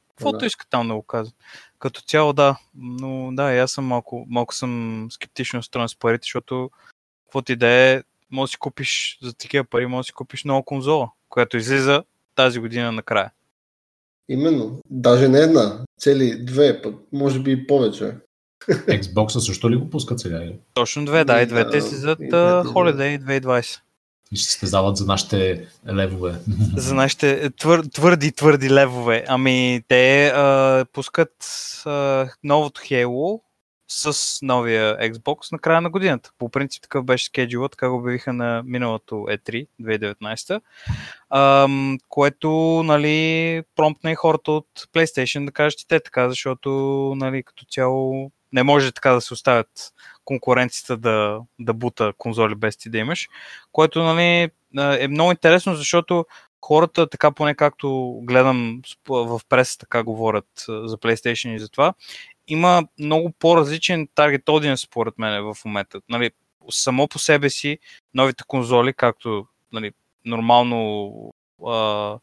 каквото 0.10 0.38
да. 0.38 0.45
иска 0.45 0.66
там 0.70 0.88
да 0.88 0.93
го 0.93 1.03
казват. 1.03 1.36
Като 1.80 2.01
цяло, 2.01 2.34
да. 2.34 2.58
Но 2.76 3.30
да, 3.34 3.43
аз 3.43 3.72
съм 3.72 3.86
малко, 3.86 4.26
малко 4.30 4.55
съм 4.55 5.08
скептично 5.12 5.58
настроен 5.58 5.89
с 5.89 5.95
парите, 5.95 6.24
защото 6.24 6.70
каквото 7.26 7.51
и 7.51 7.55
да 7.55 7.68
е, 7.68 8.03
може 8.32 8.49
да 8.49 8.51
си 8.51 8.57
купиш 8.57 9.17
за 9.23 9.34
такива 9.34 9.63
пари, 9.63 9.86
може 9.86 10.05
да 10.05 10.07
си 10.07 10.13
купиш 10.13 10.43
нова 10.43 10.63
конзола, 10.65 11.09
която 11.30 11.57
излиза 11.57 12.03
тази 12.36 12.59
година 12.59 12.91
накрая. 12.91 13.32
Именно. 14.30 14.80
Даже 14.89 15.28
не 15.28 15.39
една, 15.39 15.86
цели 15.99 16.45
две, 16.45 16.82
пък 16.82 16.95
може 17.13 17.39
би 17.39 17.51
и 17.51 17.67
повече. 17.67 18.15
Xbox 18.69 19.39
също 19.39 19.71
ли 19.71 19.75
го 19.75 19.89
пускат 19.89 20.19
сега? 20.19 20.43
Точно 20.73 21.05
две, 21.05 21.25
да, 21.25 21.41
и 21.41 21.45
двете 21.45 21.82
си 21.82 21.95
зад 21.95 22.19
Holiday 22.19 23.19
2020. 23.19 23.80
И 24.32 24.36
ще 24.36 24.51
се 24.51 24.65
за 24.65 25.05
нашите 25.05 25.67
левове. 25.93 26.36
За 26.78 26.95
нашите 26.95 27.49
твър, 27.49 27.84
твърди, 27.93 28.32
твърди 28.32 28.69
левове. 28.69 29.25
Ами 29.28 29.82
те 29.88 30.28
а, 30.28 30.86
пускат 30.93 31.36
а, 31.86 32.28
новото 32.43 32.82
Halo 32.82 33.39
с 33.88 34.40
новия 34.42 34.98
Xbox 34.98 35.52
на 35.52 35.60
края 35.60 35.82
на 35.82 35.90
годината. 35.90 36.32
По 36.38 36.50
принцип 36.50 36.84
такъв 36.84 37.06
беше 37.06 37.26
скеджула, 37.26 37.70
така 37.70 37.90
го 37.90 37.98
обявиха 37.98 38.34
на 38.34 38.64
миналото 38.66 39.16
E3 39.16 39.68
2019, 39.82 40.62
а, 41.30 41.68
което 42.10 42.50
нали, 42.86 43.64
промпна 43.76 44.12
и 44.12 44.16
хората 44.16 44.52
от 44.52 44.68
PlayStation 44.94 45.46
да 45.46 45.52
кажат 45.52 45.82
и 45.82 45.88
те 45.88 46.00
така, 46.00 46.30
защото 46.30 46.70
нали, 47.18 47.44
като 47.44 47.66
цяло 47.66 48.32
не 48.54 48.64
може 48.64 48.92
така 48.92 49.12
да 49.12 49.22
се 49.22 49.34
оставят 49.34 49.94
конкуренцията 50.26 50.98
да, 50.98 51.40
да 51.60 51.74
бута 51.74 52.14
конзоли 52.18 52.56
без 52.56 52.78
ти 52.78 52.90
да 52.90 52.98
имаш, 52.98 53.28
което 53.72 54.04
нали, 54.04 54.50
е 54.76 55.08
много 55.08 55.32
интересно, 55.32 55.76
защото 55.76 56.26
хората, 56.66 57.10
така 57.10 57.32
поне 57.32 57.56
както 57.56 58.20
гледам 58.24 58.82
в 59.10 59.42
преса, 59.50 59.78
така 59.78 60.04
говорят 60.04 60.48
за 60.68 60.98
PlayStation 60.98 61.56
и 61.56 61.60
за 61.60 61.70
това, 61.70 61.94
има 62.48 62.84
много 63.00 63.32
по-различен 63.39 64.08
таргет 64.16 64.45
audience 64.45 64.86
според 64.86 65.18
мен 65.18 65.43
в 65.43 65.58
момента. 65.66 66.02
Нали, 66.10 66.32
само 66.70 67.08
по 67.08 67.20
себе 67.20 67.50
си 67.50 67.80
новите 68.14 68.43
конзоли, 68.48 68.93
както 68.93 69.48
нали, 69.74 69.91
нормално 70.26 71.34
а, 71.68 72.20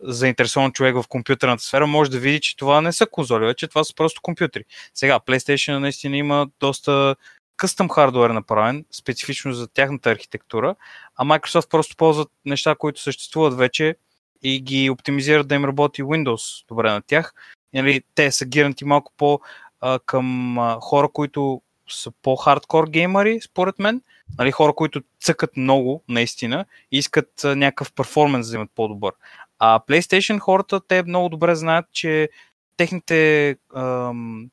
заинтересован 0.00 0.72
човек 0.72 0.94
в 0.94 1.08
компютърната 1.08 1.62
сфера 1.62 1.86
може 1.86 2.10
да 2.10 2.18
види, 2.18 2.40
че 2.40 2.56
това 2.56 2.80
не 2.80 2.92
са 2.92 3.06
конзоли, 3.06 3.46
вече 3.46 3.68
това 3.68 3.84
са 3.84 3.94
просто 3.94 4.20
компютри. 4.22 4.64
Сега, 4.94 5.20
PlayStation 5.20 5.78
наистина 5.78 6.16
има 6.16 6.48
доста 6.60 7.16
къстъм 7.56 7.88
хардуер 7.88 8.30
направен, 8.30 8.84
специфично 8.92 9.52
за 9.52 9.68
тяхната 9.68 10.10
архитектура, 10.10 10.74
а 11.16 11.24
Microsoft 11.24 11.70
просто 11.70 11.96
ползват 11.96 12.28
неща, 12.44 12.74
които 12.74 13.00
съществуват 13.00 13.56
вече 13.56 13.96
и 14.42 14.60
ги 14.60 14.90
оптимизират 14.90 15.48
да 15.48 15.54
им 15.54 15.64
работи 15.64 16.02
Windows 16.02 16.64
добре 16.68 16.90
на 16.90 17.02
тях. 17.02 17.34
Нали, 17.74 18.02
те 18.14 18.32
са 18.32 18.46
гирнати 18.46 18.84
малко 18.84 19.12
по 19.16 19.40
а, 19.80 19.98
към 20.06 20.58
а, 20.58 20.78
хора, 20.80 21.08
които 21.08 21.62
са 21.88 22.12
по-хардкор 22.22 22.88
геймари, 22.88 23.40
според 23.40 23.78
мен. 23.78 24.02
Нали, 24.38 24.50
хора, 24.50 24.72
които 24.72 25.02
цъкат 25.20 25.56
много, 25.56 26.04
наистина, 26.08 26.64
и 26.92 26.98
искат 26.98 27.44
а, 27.44 27.56
някакъв 27.56 27.92
перформанс 27.92 28.50
да 28.50 28.56
имат 28.56 28.70
по-добър. 28.74 29.12
А 29.58 29.80
PlayStation 29.88 30.38
хората, 30.38 30.80
те 30.88 31.02
много 31.02 31.28
добре 31.28 31.54
знаят, 31.54 31.86
че 31.92 32.28
техните 32.76 33.56
ам, 33.76 34.50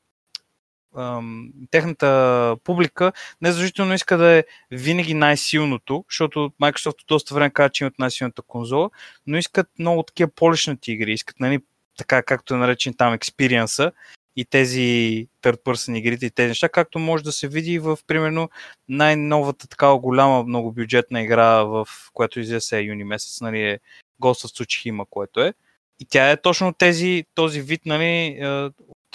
ам, 0.98 1.50
техната 1.72 2.58
публика 2.64 3.12
не 3.42 3.52
задължително 3.52 3.94
иска 3.94 4.18
да 4.18 4.32
е 4.32 4.44
винаги 4.72 5.14
най-силното, 5.14 6.06
защото 6.10 6.52
Microsoft 6.62 7.08
доста 7.08 7.36
време 7.36 7.50
казва, 7.50 7.70
че 7.70 7.84
имат 7.84 8.00
най-силната 8.00 8.42
конзола, 8.42 8.90
но 9.28 9.38
искат 9.38 9.68
много 9.80 10.04
такива 10.04 10.32
полишнати 10.36 10.92
игри, 10.92 11.14
искат 11.14 11.40
нали, 11.40 11.60
така 11.98 12.24
както 12.24 12.54
е 12.54 12.58
наречен 12.58 12.94
там 12.94 13.14
експириенса 13.14 13.92
и 14.36 14.46
тези 14.46 14.80
third 15.42 15.64
person 15.64 15.98
игрите 15.98 16.26
и 16.26 16.32
тези 16.32 16.48
неща, 16.48 16.70
както 16.70 17.00
може 17.00 17.24
да 17.24 17.32
се 17.32 17.48
види 17.48 17.80
в 17.80 18.00
примерно 18.08 18.50
най-новата 18.90 19.68
такава 19.68 20.00
голяма 20.00 20.44
многобюджетна 20.44 21.22
игра, 21.22 21.64
в 21.64 21.88
която 22.14 22.40
излезе 22.40 22.80
юни 22.80 23.04
месец, 23.04 23.42
нали, 23.42 23.62
е 23.62 23.80
Ghost 24.22 24.48
of 24.48 24.64
Tsushima, 24.64 25.06
което 25.10 25.42
е. 25.42 25.54
И 26.00 26.06
тя 26.06 26.32
е 26.32 26.42
точно 26.42 26.74
тези, 26.74 27.26
този 27.36 27.62
вид, 27.62 27.82
нали, 27.86 28.06
е, 28.06 28.70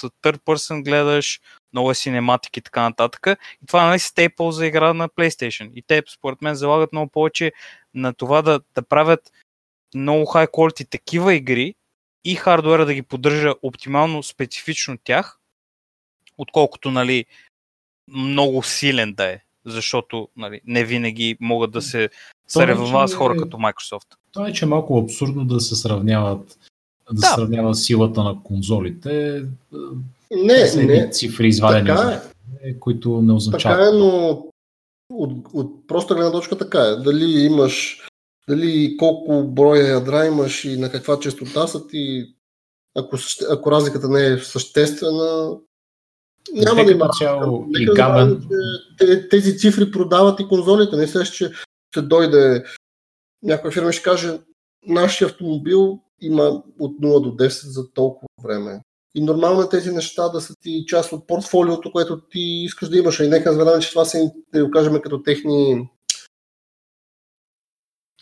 от 0.05 0.15
third 0.23 0.39
person 0.39 0.85
гледаш, 0.85 1.41
много 1.73 1.91
е 1.91 1.95
синематик 1.95 2.57
и 2.57 2.61
така 2.61 2.83
нататък. 2.83 3.27
И 3.63 3.67
това 3.67 3.87
нали, 3.87 3.99
стейпъл 3.99 4.53
за 4.53 4.67
игра 4.67 4.95
на 4.95 5.09
PlayStation. 5.09 5.71
И 5.75 5.83
те, 5.83 6.03
според 6.09 6.43
мен, 6.43 6.55
залагат 6.55 6.93
много 6.93 7.11
повече 7.11 7.53
на 7.95 8.15
това 8.15 8.43
да, 8.43 8.61
да 8.75 8.83
правят 8.83 9.33
много 9.95 10.25
high 10.25 10.51
quality 10.51 10.91
такива 10.91 11.35
игри 11.35 11.75
и 12.25 12.35
хардуера 12.35 12.87
да 12.87 12.95
ги 12.95 13.03
поддържа 13.03 13.55
оптимално 13.63 14.23
специфично 14.23 14.99
тях, 15.05 15.39
отколкото 16.39 16.91
нали, 16.91 17.25
много 18.09 18.63
силен 18.63 19.15
да 19.15 19.25
е, 19.25 19.41
защото 19.67 20.29
нали, 20.37 20.61
не 20.67 20.85
винаги 20.85 21.37
могат 21.41 21.71
да 21.71 21.83
се 21.83 22.11
съревновават 22.49 23.11
с 23.11 23.15
хора 23.15 23.37
като 23.37 23.57
Microsoft. 23.57 24.07
Това 24.33 24.49
е, 24.49 24.53
че 24.53 24.65
е 24.65 24.69
малко 24.69 24.99
абсурдно 24.99 25.45
да 25.45 25.61
се 25.61 25.77
сравняват 25.77 26.59
да, 27.13 27.21
да. 27.21 27.27
сравнява 27.27 27.75
силата 27.75 28.23
на 28.23 28.43
конзолите. 28.43 29.45
Не, 30.31 30.85
не. 30.85 31.11
Цифри 31.11 31.49
извадени, 31.49 31.87
така 31.87 32.23
е. 32.63 32.79
които 32.79 33.23
не 33.23 33.33
означават. 33.33 33.79
Така 33.79 33.89
е, 33.89 33.99
но 33.99 34.43
от, 35.11 35.33
от 35.53 35.87
проста 35.87 36.15
гледна 36.15 36.33
точка 36.33 36.59
така 36.59 36.81
е. 36.81 36.97
Дали 36.97 37.25
имаш, 37.25 38.07
дали 38.51 38.97
колко 38.97 39.45
броя 39.45 39.89
ядра 39.89 40.27
имаш 40.27 40.65
и 40.65 40.77
на 40.77 40.91
каква 40.91 41.21
частота 41.21 41.67
са 41.67 41.87
ти, 41.87 42.35
ако, 42.97 43.17
ако 43.51 43.71
разликата 43.71 44.09
не 44.09 44.27
е 44.27 44.39
съществена, 44.39 45.57
няма 46.53 46.85
да 46.85 46.93
има. 46.93 47.09
Цяло 47.19 47.67
и 47.79 47.87
габен... 47.87 48.43
тези 49.31 49.59
цифри 49.59 49.91
продават 49.91 50.41
и 50.41 50.49
конзолите. 50.49 50.97
Не 50.97 51.07
се, 51.07 51.25
че 51.25 51.53
ще 51.91 52.03
дойде 52.03 52.65
някоя 53.43 53.73
фирма 53.73 53.93
ще 53.93 54.03
каже, 54.03 54.39
нашия 54.87 55.29
автомобил 55.29 55.99
има 56.21 56.63
от 56.79 57.01
0 57.01 57.23
до 57.23 57.45
10 57.45 57.49
за 57.49 57.93
толкова 57.93 58.29
време. 58.43 58.81
И 59.15 59.21
нормално 59.21 59.63
е 59.63 59.69
тези 59.69 59.93
неща 59.93 60.29
да 60.29 60.41
са 60.41 60.55
ти 60.63 60.85
част 60.87 61.13
от 61.13 61.27
портфолиото, 61.27 61.93
което 61.93 62.21
ти 62.21 62.41
искаш 62.41 62.89
да 62.89 62.99
имаш. 62.99 63.21
И 63.21 63.29
нека 63.29 63.51
разберем, 63.51 63.81
че 63.81 63.91
това 63.91 64.05
са, 64.05 64.31
да 64.53 64.65
го 64.65 64.71
кажем, 64.71 65.01
като 65.03 65.23
техни 65.23 65.89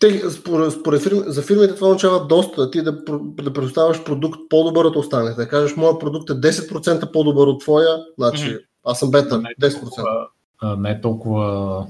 те, 0.01 0.31
според, 0.31 0.73
според 0.73 1.03
фирми, 1.03 1.23
за 1.27 1.43
фирмите 1.43 1.75
това 1.75 1.89
означава 1.89 2.27
доста. 2.27 2.71
Ти 2.71 2.83
да, 2.83 2.93
да 3.21 3.53
предоставяш 3.53 4.05
продукт 4.05 4.41
по-добър 4.51 4.85
от 4.85 4.97
останалите. 4.97 5.37
Да 5.37 5.49
кажеш, 5.49 5.77
моят 5.77 6.01
продукт 6.01 6.31
е 6.31 6.33
10% 6.33 7.13
по-добър 7.13 7.47
от 7.47 7.61
твоя, 7.61 8.05
значи 8.19 8.45
mm-hmm. 8.45 8.65
аз 8.85 8.99
съм 8.99 9.11
бета, 9.11 9.39
не 9.39 9.49
е 9.51 9.71
10%. 9.71 9.81
Толкова, 9.81 10.77
не 10.77 10.91
е 10.91 11.01
толкова 11.01 11.87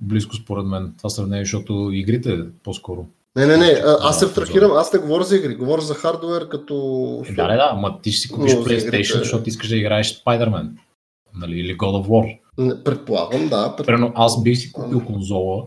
близко 0.00 0.34
според 0.34 0.66
мен 0.66 0.94
това 0.98 1.10
сравнение, 1.10 1.44
защото 1.44 1.90
игрите 1.92 2.44
по-скоро. 2.64 3.06
Не, 3.36 3.46
не, 3.46 3.56
не, 3.56 3.82
аз 4.00 4.18
се 4.18 4.26
втрахирам, 4.26 4.72
аз 4.72 4.92
не 4.92 4.98
говоря 4.98 5.24
за 5.24 5.36
игри, 5.36 5.54
говоря 5.54 5.80
за 5.80 5.94
хардвер 5.94 6.48
като... 6.48 6.74
Е, 7.28 7.32
да, 7.32 7.48
да, 7.48 7.56
да, 7.56 7.68
ама 7.72 8.00
ти 8.02 8.12
ще 8.12 8.20
си 8.20 8.32
купиш 8.32 8.54
Но, 8.54 8.60
PlayStation, 8.60 8.88
игрите... 8.88 9.18
защото 9.18 9.48
искаш 9.48 9.68
да 9.68 9.76
играеш 9.76 10.24
Spider-Man. 10.24 10.68
Нали, 11.34 11.60
или 11.60 11.78
God 11.78 12.04
of 12.04 12.08
War. 12.08 12.38
Предполагам, 12.84 13.48
да. 13.48 13.74
Предполагам. 13.76 14.12
аз 14.14 14.42
бих 14.42 14.58
си 14.58 14.72
купил 14.72 15.04
конзола 15.04 15.66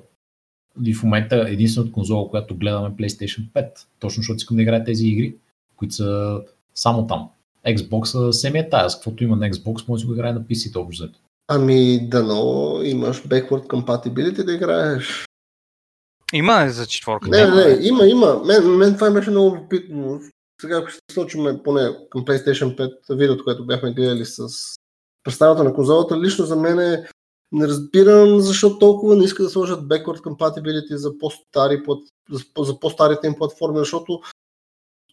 и 0.86 0.94
в 0.94 1.04
момента 1.04 1.46
единствената 1.50 1.92
конзола, 1.92 2.30
която 2.30 2.56
гледаме 2.56 2.88
е 2.88 2.92
PlayStation 2.92 3.52
5. 3.52 3.70
Точно 4.00 4.22
защото 4.22 4.38
искам 4.38 4.58
да 4.58 4.64
играя 4.64 4.84
тези 4.84 5.08
игри, 5.08 5.36
които 5.76 5.94
са 5.94 6.42
само 6.76 7.08
там. 7.08 7.30
Xbox 7.68 8.32
се 8.32 8.48
е 8.48 8.70
тая, 8.70 8.90
с 8.90 8.96
каквото 8.96 9.24
има 9.24 9.36
на 9.36 9.50
Xbox, 9.50 9.88
може 9.88 10.04
да 10.04 10.08
го 10.08 10.14
играе 10.14 10.34
на 10.34 10.42
PC-то 10.42 10.82
общо 10.82 11.10
Ами, 11.48 12.10
дано 12.10 12.80
имаш 12.84 13.24
backward 13.24 13.68
compatibility 13.68 14.44
да 14.44 14.54
играеш. 14.54 15.26
Има 16.34 16.70
за 16.70 16.86
четворка? 16.86 17.30
Не, 17.30 17.46
не, 17.46 17.66
не, 17.66 17.88
има, 17.88 18.06
има. 18.06 18.42
Мен, 18.46 18.78
мен 18.78 18.94
това 18.94 19.12
беше 19.12 19.30
много 19.30 19.56
любопитно. 19.56 20.22
Сега, 20.62 20.78
ако 20.78 20.88
ще 20.88 21.00
случим 21.14 21.60
поне 21.64 21.90
към 22.10 22.26
PlayStation 22.26 22.78
5 23.10 23.18
видеото, 23.18 23.44
което 23.44 23.66
бяхме 23.66 23.94
гледали 23.94 24.26
с 24.26 24.48
представата 25.24 25.64
на 25.64 25.74
конзолата, 25.74 26.22
лично 26.22 26.46
за 26.46 26.56
мен 26.56 26.80
е 26.80 27.08
не 27.54 27.68
разбирам 27.68 28.40
защо 28.40 28.80
толкова 28.80 29.16
не 29.16 29.26
иска 29.26 29.44
да 29.44 29.50
сложат 29.50 29.80
backward 29.80 30.22
compatibility 30.22 30.96
за 30.96 31.18
по-стари, 31.18 31.84
за 32.60 32.80
по-старите 32.80 33.28
им 33.28 33.36
платформи, 33.36 33.80
защото 33.80 34.22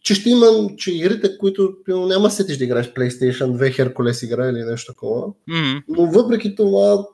че 0.03 0.15
ще 0.15 0.29
има, 0.29 0.45
че 0.77 0.95
игрите, 0.95 1.37
които 1.37 1.75
няма 1.87 2.29
сетиш 2.29 2.57
да 2.57 2.63
играеш 2.63 2.93
PlayStation 2.93 3.57
2 3.57 3.93
Hercules 3.95 4.25
игра 4.25 4.49
или 4.49 4.63
нещо 4.63 4.93
такова. 4.93 5.27
Mm-hmm. 5.27 5.83
Но 5.87 6.05
въпреки 6.05 6.55
това 6.55 7.07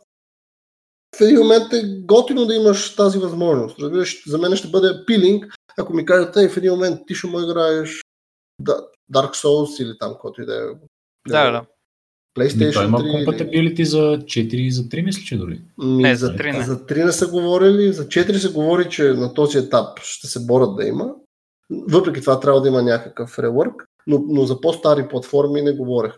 в 1.18 1.22
един 1.22 1.40
момент 1.40 1.74
е 1.74 2.00
готино 2.00 2.46
да 2.46 2.56
имаш 2.56 2.96
тази 2.96 3.20
възможност. 3.20 3.80
Разбираш, 3.80 4.24
за 4.28 4.38
мен 4.38 4.56
ще 4.56 4.68
бъде 4.68 5.06
пилинг, 5.06 5.54
ако 5.78 5.94
ми 5.94 6.06
кажат, 6.06 6.38
ей, 6.38 6.50
в 6.50 6.58
един 6.58 6.72
момент 6.72 7.00
ти 7.08 7.16
ще 7.16 7.28
му 7.28 7.40
играеш 7.40 8.02
Dark 9.14 9.34
Souls 9.34 9.84
или 9.84 9.98
там, 9.98 10.16
който 10.20 10.42
и 10.42 10.46
да 10.46 10.56
е. 10.56 10.66
Да, 11.28 11.52
да. 11.52 11.66
PlayStation 12.38 12.74
той 12.74 12.86
има 12.86 13.12
компатибилити 13.12 13.86
за 13.86 13.98
4 13.98 14.54
и 14.54 14.72
за 14.72 14.84
3, 14.84 15.04
мисля, 15.04 15.22
че 15.26 15.38
дори. 15.38 15.62
Ми, 15.78 16.04
не, 16.04 16.16
за 16.16 16.36
3 16.36 16.58
не. 16.58 16.64
За 16.64 16.86
3 16.86 17.06
не 17.06 17.12
са 17.12 17.28
говорили, 17.28 17.94
за 17.94 18.08
4 18.08 18.36
се 18.38 18.52
говори, 18.52 18.90
че 18.90 19.04
на 19.04 19.34
този 19.34 19.58
етап 19.58 20.00
ще 20.04 20.28
се 20.28 20.46
борят 20.46 20.76
да 20.76 20.88
има. 20.88 21.10
Въпреки 21.70 22.22
това 22.22 22.40
трябва 22.40 22.62
да 22.62 22.68
има 22.68 22.82
някакъв 22.82 23.40
реворк, 23.40 23.84
но, 24.08 24.24
но 24.28 24.46
за 24.46 24.62
по-стари 24.62 25.08
платформи 25.08 25.62
не 25.62 25.72
говореха. 25.72 26.18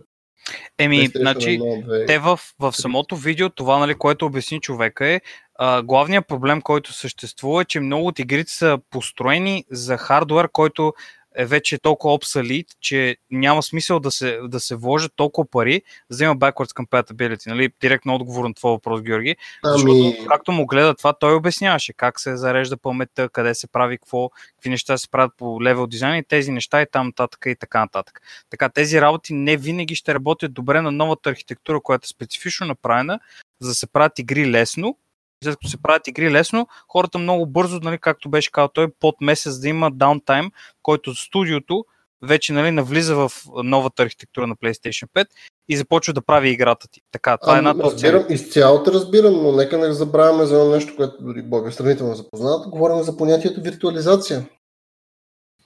Еми, 0.77 1.09
значи, 1.15 1.59
те 2.07 2.19
в, 2.19 2.39
в 2.59 2.73
самото 2.75 3.15
видео, 3.15 3.49
това, 3.49 3.79
нали, 3.79 3.95
което 3.95 4.25
обясни 4.25 4.61
човека 4.61 5.07
е, 5.07 5.21
а, 5.55 5.81
главният 5.81 6.27
проблем, 6.27 6.61
който 6.61 6.93
съществува 6.93 7.61
е, 7.61 7.65
че 7.65 7.79
много 7.79 8.07
от 8.07 8.19
игрите 8.19 8.51
са 8.51 8.77
построени 8.89 9.65
за 9.71 9.97
хардвер, 9.97 10.49
който 10.53 10.93
е 11.39 11.45
вече 11.45 11.77
толкова 11.77 12.13
обсалит, 12.13 12.67
че 12.81 13.17
няма 13.31 13.63
смисъл 13.63 13.99
да 13.99 14.11
се, 14.11 14.39
да 14.43 14.59
се 14.59 14.75
вложат 14.75 15.11
толкова 15.15 15.49
пари, 15.49 15.81
за 16.09 16.17
да 16.17 16.23
има 16.23 16.37
backwards 16.37 16.73
compatibility. 16.73 17.47
Нали? 17.47 17.69
Директно 17.81 18.15
отговор 18.15 18.45
на 18.45 18.53
твой 18.53 18.71
въпрос, 18.71 19.01
Георги. 19.01 19.35
Ами... 19.63 19.73
Защото, 19.73 20.27
както 20.27 20.51
му 20.51 20.65
гледа 20.65 20.95
това, 20.95 21.13
той 21.13 21.35
обясняваше 21.35 21.93
как 21.93 22.19
се 22.19 22.37
зарежда 22.37 22.77
паметта, 22.77 23.29
къде 23.29 23.55
се 23.55 23.67
прави 23.67 23.97
какво, 23.97 24.29
какви 24.29 24.69
неща 24.69 24.97
се 24.97 25.09
правят 25.09 25.31
по 25.37 25.63
левел 25.63 25.87
дизайн 25.87 26.19
и 26.19 26.23
тези 26.23 26.51
неща 26.51 26.81
и 26.81 26.85
там 26.91 27.07
нататък 27.07 27.43
и 27.45 27.55
така 27.55 27.79
нататък. 27.79 28.21
Така, 28.49 28.69
тези 28.69 29.01
работи 29.01 29.33
не 29.33 29.57
винаги 29.57 29.95
ще 29.95 30.13
работят 30.13 30.53
добре 30.53 30.81
на 30.81 30.91
новата 30.91 31.29
архитектура, 31.29 31.81
която 31.81 32.05
е 32.05 32.07
специфично 32.07 32.67
направена, 32.67 33.19
за 33.59 33.69
да 33.69 33.75
се 33.75 33.87
правят 33.87 34.19
игри 34.19 34.51
лесно 34.51 34.97
след 35.43 35.55
като 35.55 35.67
се 35.67 35.81
правят 35.81 36.07
игри 36.07 36.31
лесно, 36.31 36.67
хората 36.87 37.17
много 37.17 37.45
бързо, 37.45 37.79
нали, 37.79 37.97
както 37.97 38.29
беше 38.29 38.51
казал 38.51 38.69
той, 38.73 38.87
под 38.99 39.15
месец 39.21 39.59
да 39.59 39.69
има 39.69 39.91
даунтайм, 39.91 40.51
който 40.81 41.15
студиото 41.15 41.85
вече 42.21 42.53
нали, 42.53 42.71
навлиза 42.71 43.15
в 43.15 43.31
новата 43.63 44.03
архитектура 44.03 44.47
на 44.47 44.55
PlayStation 44.55 45.07
5 45.15 45.27
и 45.69 45.77
започва 45.77 46.13
да 46.13 46.21
прави 46.21 46.49
играта 46.49 46.87
ти. 46.87 47.01
Така, 47.11 47.37
това 47.37 47.55
е 47.55 47.57
една 47.57 47.75
разбирам, 47.83 48.25
Изцяло 48.29 48.83
те 48.83 48.91
разбирам, 48.91 49.33
но 49.33 49.51
нека 49.51 49.77
не 49.77 49.93
забравяме 49.93 50.45
за 50.45 50.55
едно 50.55 50.71
нещо, 50.71 50.93
което 50.95 51.23
дори 51.23 51.41
Боби 51.41 51.71
сравнително 51.71 52.15
запознат. 52.15 52.69
Говорим 52.69 53.03
за 53.03 53.17
понятието 53.17 53.61
виртуализация. 53.61 54.45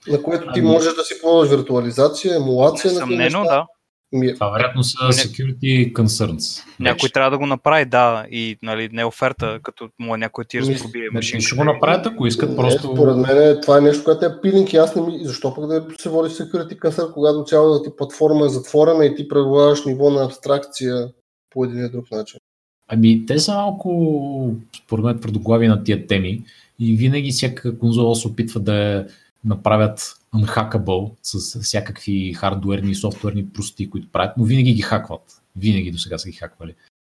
На 0.08 0.22
което 0.22 0.52
ти 0.52 0.60
ами... 0.60 0.68
можеш 0.68 0.94
да 0.94 1.02
си 1.02 1.14
ползваш 1.22 1.50
виртуализация, 1.50 2.36
емулация. 2.36 2.92
Несъмнено, 2.92 3.38
на 3.38 3.44
да. 3.44 3.66
Ми... 4.14 4.34
Това 4.34 4.50
вероятно 4.50 4.84
са 4.84 4.96
security 4.98 5.92
concerns. 5.92 6.64
Някой 6.80 7.08
трябва 7.08 7.30
да 7.30 7.38
го 7.38 7.46
направи, 7.46 7.84
да, 7.84 8.26
и 8.30 8.56
нали, 8.62 8.88
не 8.92 9.02
е 9.02 9.04
оферта, 9.04 9.58
като 9.62 9.88
му 9.98 10.14
е 10.14 10.18
някой 10.18 10.44
ти 10.44 10.60
разпробие 10.60 11.08
машина. 11.12 11.40
Ще 11.40 11.56
го 11.56 11.64
направят, 11.64 12.06
ако 12.06 12.26
искат 12.26 12.50
не, 12.50 12.56
просто... 12.56 12.92
Според 12.94 13.16
мен 13.16 13.58
това 13.62 13.78
е 13.78 13.80
нещо, 13.80 14.04
което 14.04 14.24
е 14.24 14.40
пилинг 14.40 14.72
и 14.72 14.76
аз 14.76 14.96
не 14.96 15.02
ми... 15.02 15.18
Защо 15.22 15.54
пък 15.54 15.66
да 15.66 15.86
се 16.00 16.08
води 16.08 16.34
security 16.34 16.78
concern, 16.78 17.12
когато 17.12 17.44
цялата 17.44 17.90
ти 17.90 17.96
платформа 17.96 18.46
е 18.46 18.48
затворена 18.48 19.06
и 19.06 19.14
ти 19.14 19.28
предлагаш 19.28 19.84
ниво 19.84 20.10
на 20.10 20.24
абстракция 20.24 21.08
по 21.50 21.64
един 21.64 21.78
или 21.78 21.88
друг 21.88 22.10
начин? 22.10 22.40
Ами, 22.88 23.26
те 23.26 23.38
са 23.38 23.52
малко, 23.52 24.54
според 24.84 25.04
мен, 25.04 25.20
предоглави 25.20 25.68
на 25.68 25.84
тия 25.84 26.06
теми 26.06 26.42
и 26.78 26.96
винаги 26.96 27.30
всяка 27.30 27.78
конзола 27.78 28.14
се 28.14 28.28
опитва 28.28 28.60
да 28.60 28.74
е 28.74 29.04
направят 29.44 30.16
unhackable 30.34 31.12
с 31.22 31.60
всякакви 31.60 32.34
хардуерни 32.34 32.90
и 32.90 32.94
софтуерни 32.94 33.48
прости, 33.48 33.90
които 33.90 34.08
правят, 34.12 34.36
но 34.36 34.44
винаги 34.44 34.72
ги 34.72 34.82
хакват. 34.82 35.42
Винаги 35.56 35.90
до 35.90 35.98
сега 35.98 36.18
са 36.18 36.30
ги 36.30 36.36
хаквали. 36.36 36.74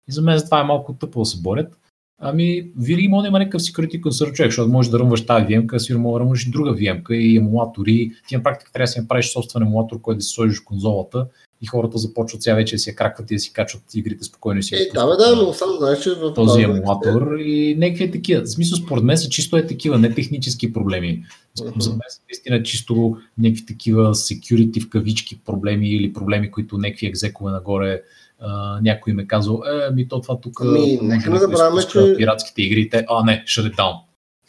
И 0.10 0.12
за 0.12 0.22
мен 0.22 0.42
това 0.46 0.60
е 0.60 0.64
малко 0.64 0.94
тъпо 0.94 1.20
да 1.20 1.26
се 1.26 1.42
борят. 1.42 1.80
Ами, 2.22 2.72
винаги 2.78 3.08
може 3.08 3.22
да 3.22 3.28
има 3.28 3.40
някакъв 3.40 3.62
security 3.62 4.02
concern 4.02 4.34
човек, 4.34 4.52
защото 4.52 4.72
можеш 4.72 4.92
да 4.92 5.00
ръмваш 5.00 5.26
тази 5.26 5.46
VM-ка, 5.46 5.80
сигурно 5.80 6.04
може 6.04 6.14
да 6.14 6.20
ръмваш 6.20 6.46
и 6.46 6.52
друга 6.52 6.74
VM-ка 6.74 7.16
и 7.16 7.38
емулатори. 7.38 8.12
Ти 8.28 8.36
на 8.36 8.44
практика 8.44 8.72
трябва 8.72 8.84
да 8.84 8.88
си 8.88 9.00
направиш 9.00 9.32
собствен 9.32 9.64
емулатор, 9.64 10.02
който 10.02 10.18
да 10.18 10.24
си 10.24 10.34
сложиш 10.34 10.60
в 10.60 10.66
конзолата 10.66 11.28
и 11.62 11.66
хората 11.66 11.98
започват 11.98 12.44
сега 12.44 12.56
вече 12.56 12.76
да 12.76 12.80
си 12.80 12.90
я 12.90 12.96
кракват 12.96 13.32
и 13.32 13.36
да 13.36 13.40
си 13.40 13.54
качват 13.54 13.84
игрите 13.94 14.24
спокойно 14.24 14.64
си. 14.64 14.76
Е, 14.76 14.90
да, 14.94 15.08
бе, 15.08 15.16
да, 15.16 15.36
но 15.36 15.54
само 15.54 15.78
знаеш, 15.78 16.00
че 16.00 16.10
в 16.10 16.34
този 16.34 16.62
емулатор 16.62 17.38
и 17.40 17.76
някакви 17.76 18.04
е 18.04 18.12
такива. 18.12 18.42
В 18.42 18.50
смисъл, 18.50 18.78
според 18.78 19.04
мен 19.04 19.18
са 19.18 19.30
чисто 19.30 19.58
е 19.58 19.68
такива, 19.68 19.98
не 19.98 20.14
технически 20.14 20.74
проблеми. 20.74 21.24
Uh-huh. 21.60 21.82
За 21.82 21.90
мен 21.90 22.02
са 22.10 22.20
наистина 22.30 22.64
чисто 22.64 23.18
някакви 23.38 23.66
такива 23.66 24.16
security 24.16 24.82
в 24.82 24.90
кавички 24.90 25.40
проблеми 25.46 25.90
или 25.90 26.14
проблеми, 26.14 26.52
които 26.52 26.78
някакви 26.78 27.08
екзекове 27.08 27.52
нагоре 27.52 28.02
Uh, 28.44 28.82
някой 28.82 29.14
ме 29.14 29.28
казал, 29.28 29.62
е, 29.66 29.94
ми 29.94 30.08
то 30.08 30.22
това 30.22 30.42
тук 30.42 30.60
ами, 30.62 31.00
нека 31.02 31.30
не 31.30 31.40
забравяме, 31.40 31.82
че... 31.82 32.16
пиратските 32.18 32.62
игри, 32.62 32.90
те, 32.90 33.06
а 33.10 33.24
не, 33.24 33.44
down. 33.48 33.94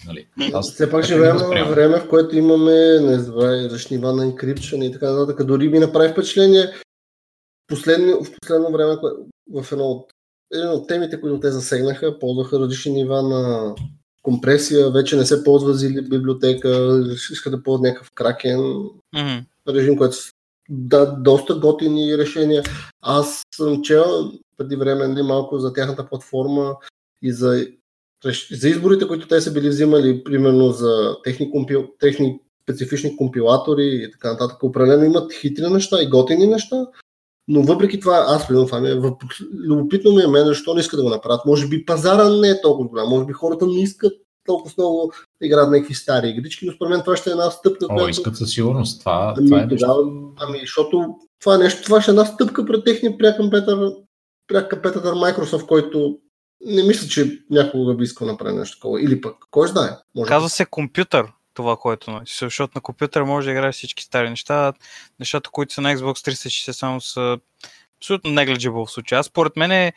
Нали? 0.06 0.26
Аз, 0.54 0.72
Все 0.72 0.90
пак 0.90 1.06
живеем 1.06 1.36
в 1.36 1.70
време, 1.70 2.00
в 2.00 2.08
което 2.08 2.36
имаме, 2.36 3.00
не 3.00 3.18
знам, 3.18 3.68
нива 3.90 4.12
на 4.12 4.32
encryption 4.32 4.84
и 4.84 4.92
така 4.92 5.10
нататък. 5.10 5.46
Дори 5.46 5.68
ми 5.68 5.78
направи 5.78 6.12
впечатление 6.12 6.66
последно, 7.70 8.24
в 8.24 8.30
последно 8.40 8.72
време 8.72 8.96
в 9.54 9.72
едно 9.72 9.84
от, 9.84 10.12
едно 10.52 10.72
от 10.72 10.88
темите, 10.88 11.20
които 11.20 11.40
те 11.40 11.50
засегнаха, 11.50 12.18
ползваха 12.18 12.60
различни 12.60 12.92
нива 12.92 13.22
на 13.22 13.74
компресия, 14.22 14.90
вече 14.90 15.16
не 15.16 15.26
се 15.26 15.44
ползва 15.44 15.74
зили 15.74 16.08
библиотека, 16.08 17.00
иска 17.32 17.50
да 17.50 17.62
ползва 17.62 17.88
някакъв 17.88 18.10
кракен 18.14 18.58
mm-hmm. 18.58 19.44
режим, 19.68 19.96
който 19.96 20.16
да, 20.68 21.06
доста 21.06 21.54
готини 21.54 22.18
решения. 22.18 22.62
Аз 23.02 23.42
съм 23.54 23.82
чел 23.82 24.32
преди 24.56 24.76
време 24.76 25.08
нали, 25.08 25.22
малко 25.22 25.58
за 25.58 25.72
тяхната 25.72 26.08
платформа 26.08 26.76
и 27.22 27.32
за, 27.32 27.66
за 28.52 28.68
изборите, 28.68 29.08
които 29.08 29.28
те 29.28 29.40
са 29.40 29.52
били 29.52 29.68
взимали, 29.68 30.24
примерно 30.24 30.72
за 30.72 31.16
техни, 31.24 31.50
компил, 31.50 31.88
техни 31.98 32.40
специфични 32.62 33.16
компилатори 33.16 33.86
и 33.86 34.10
така 34.10 34.32
нататък. 34.32 34.62
Определено 34.62 35.04
имат 35.04 35.32
хитри 35.32 35.70
неща 35.70 36.02
и 36.02 36.08
готини 36.08 36.46
неща, 36.46 36.86
но 37.50 37.62
въпреки 37.62 38.00
това, 38.00 38.24
аз 38.28 38.48
примерно 38.48 38.66
това 38.66 38.80
ми 38.80 38.88
е, 38.88 39.00
любопитно 39.68 40.12
ми 40.12 40.22
е 40.22 40.26
мен, 40.26 40.44
защо 40.44 40.74
не 40.74 40.80
иска 40.80 40.96
да 40.96 41.02
го 41.02 41.08
направят. 41.08 41.46
Може 41.46 41.68
би 41.68 41.84
пазара 41.84 42.28
не 42.28 42.48
е 42.48 42.60
толкова 42.60 42.88
голям, 42.88 43.08
може 43.08 43.26
би 43.26 43.32
хората 43.32 43.66
не 43.66 43.82
искат 43.82 44.12
толкова 44.46 44.74
много 44.78 45.12
да 45.40 45.46
играят 45.46 45.70
някакви 45.70 45.94
стари 45.94 46.28
игрички, 46.28 46.66
но 46.66 46.72
според 46.72 46.90
мен 46.90 47.00
това 47.00 47.16
ще 47.16 47.30
е 47.30 47.32
една 47.32 47.50
стъпка. 47.50 47.84
О, 47.84 47.88
която... 47.88 48.10
искат 48.10 48.36
със 48.36 48.50
сигурност. 48.50 49.00
Това, 49.00 49.34
ами, 49.36 49.46
това 49.46 49.60
е 49.60 49.68
тогава, 49.68 50.02
ами, 50.40 50.58
защото 50.60 51.14
това 51.40 51.54
е 51.54 51.58
нещо, 51.58 51.82
това 51.82 52.02
ще 52.02 52.10
е 52.10 52.12
една 52.12 52.24
стъпка 52.24 52.66
пред 52.66 52.84
техния 52.84 53.18
пряк 53.18 53.36
компетър, 53.36 53.92
пряк 54.48 54.70
компетър 54.70 55.14
Microsoft, 55.14 55.66
който 55.66 56.18
не 56.66 56.82
мисля, 56.82 57.08
че 57.08 57.38
някога 57.50 57.94
би 57.94 58.04
искал 58.04 58.26
да 58.26 58.32
направи 58.32 58.56
нещо 58.56 58.76
такова. 58.76 59.02
Или 59.02 59.20
пък, 59.20 59.36
кой 59.50 59.68
знае. 59.68 59.90
Може 60.14 60.28
Казва 60.28 60.48
се 60.48 60.64
компютър 60.64 61.26
това, 61.60 61.76
което 61.76 62.10
носи. 62.10 62.36
Защото 62.40 62.72
на 62.74 62.80
компютъра 62.80 63.26
може 63.26 63.44
да 63.46 63.50
играеш 63.52 63.74
всички 63.74 64.04
стари 64.04 64.30
неща. 64.30 64.72
Нещата, 65.20 65.50
които 65.50 65.74
са 65.74 65.80
на 65.80 65.96
Xbox 65.96 66.30
360 66.30 66.70
само 66.70 67.00
са 67.00 67.38
абсолютно 67.98 68.30
negligible 68.30 68.86
в 68.86 68.90
случая. 68.90 69.18
Аз 69.18 69.26
според 69.26 69.56
мен 69.56 69.70
е 69.70 69.92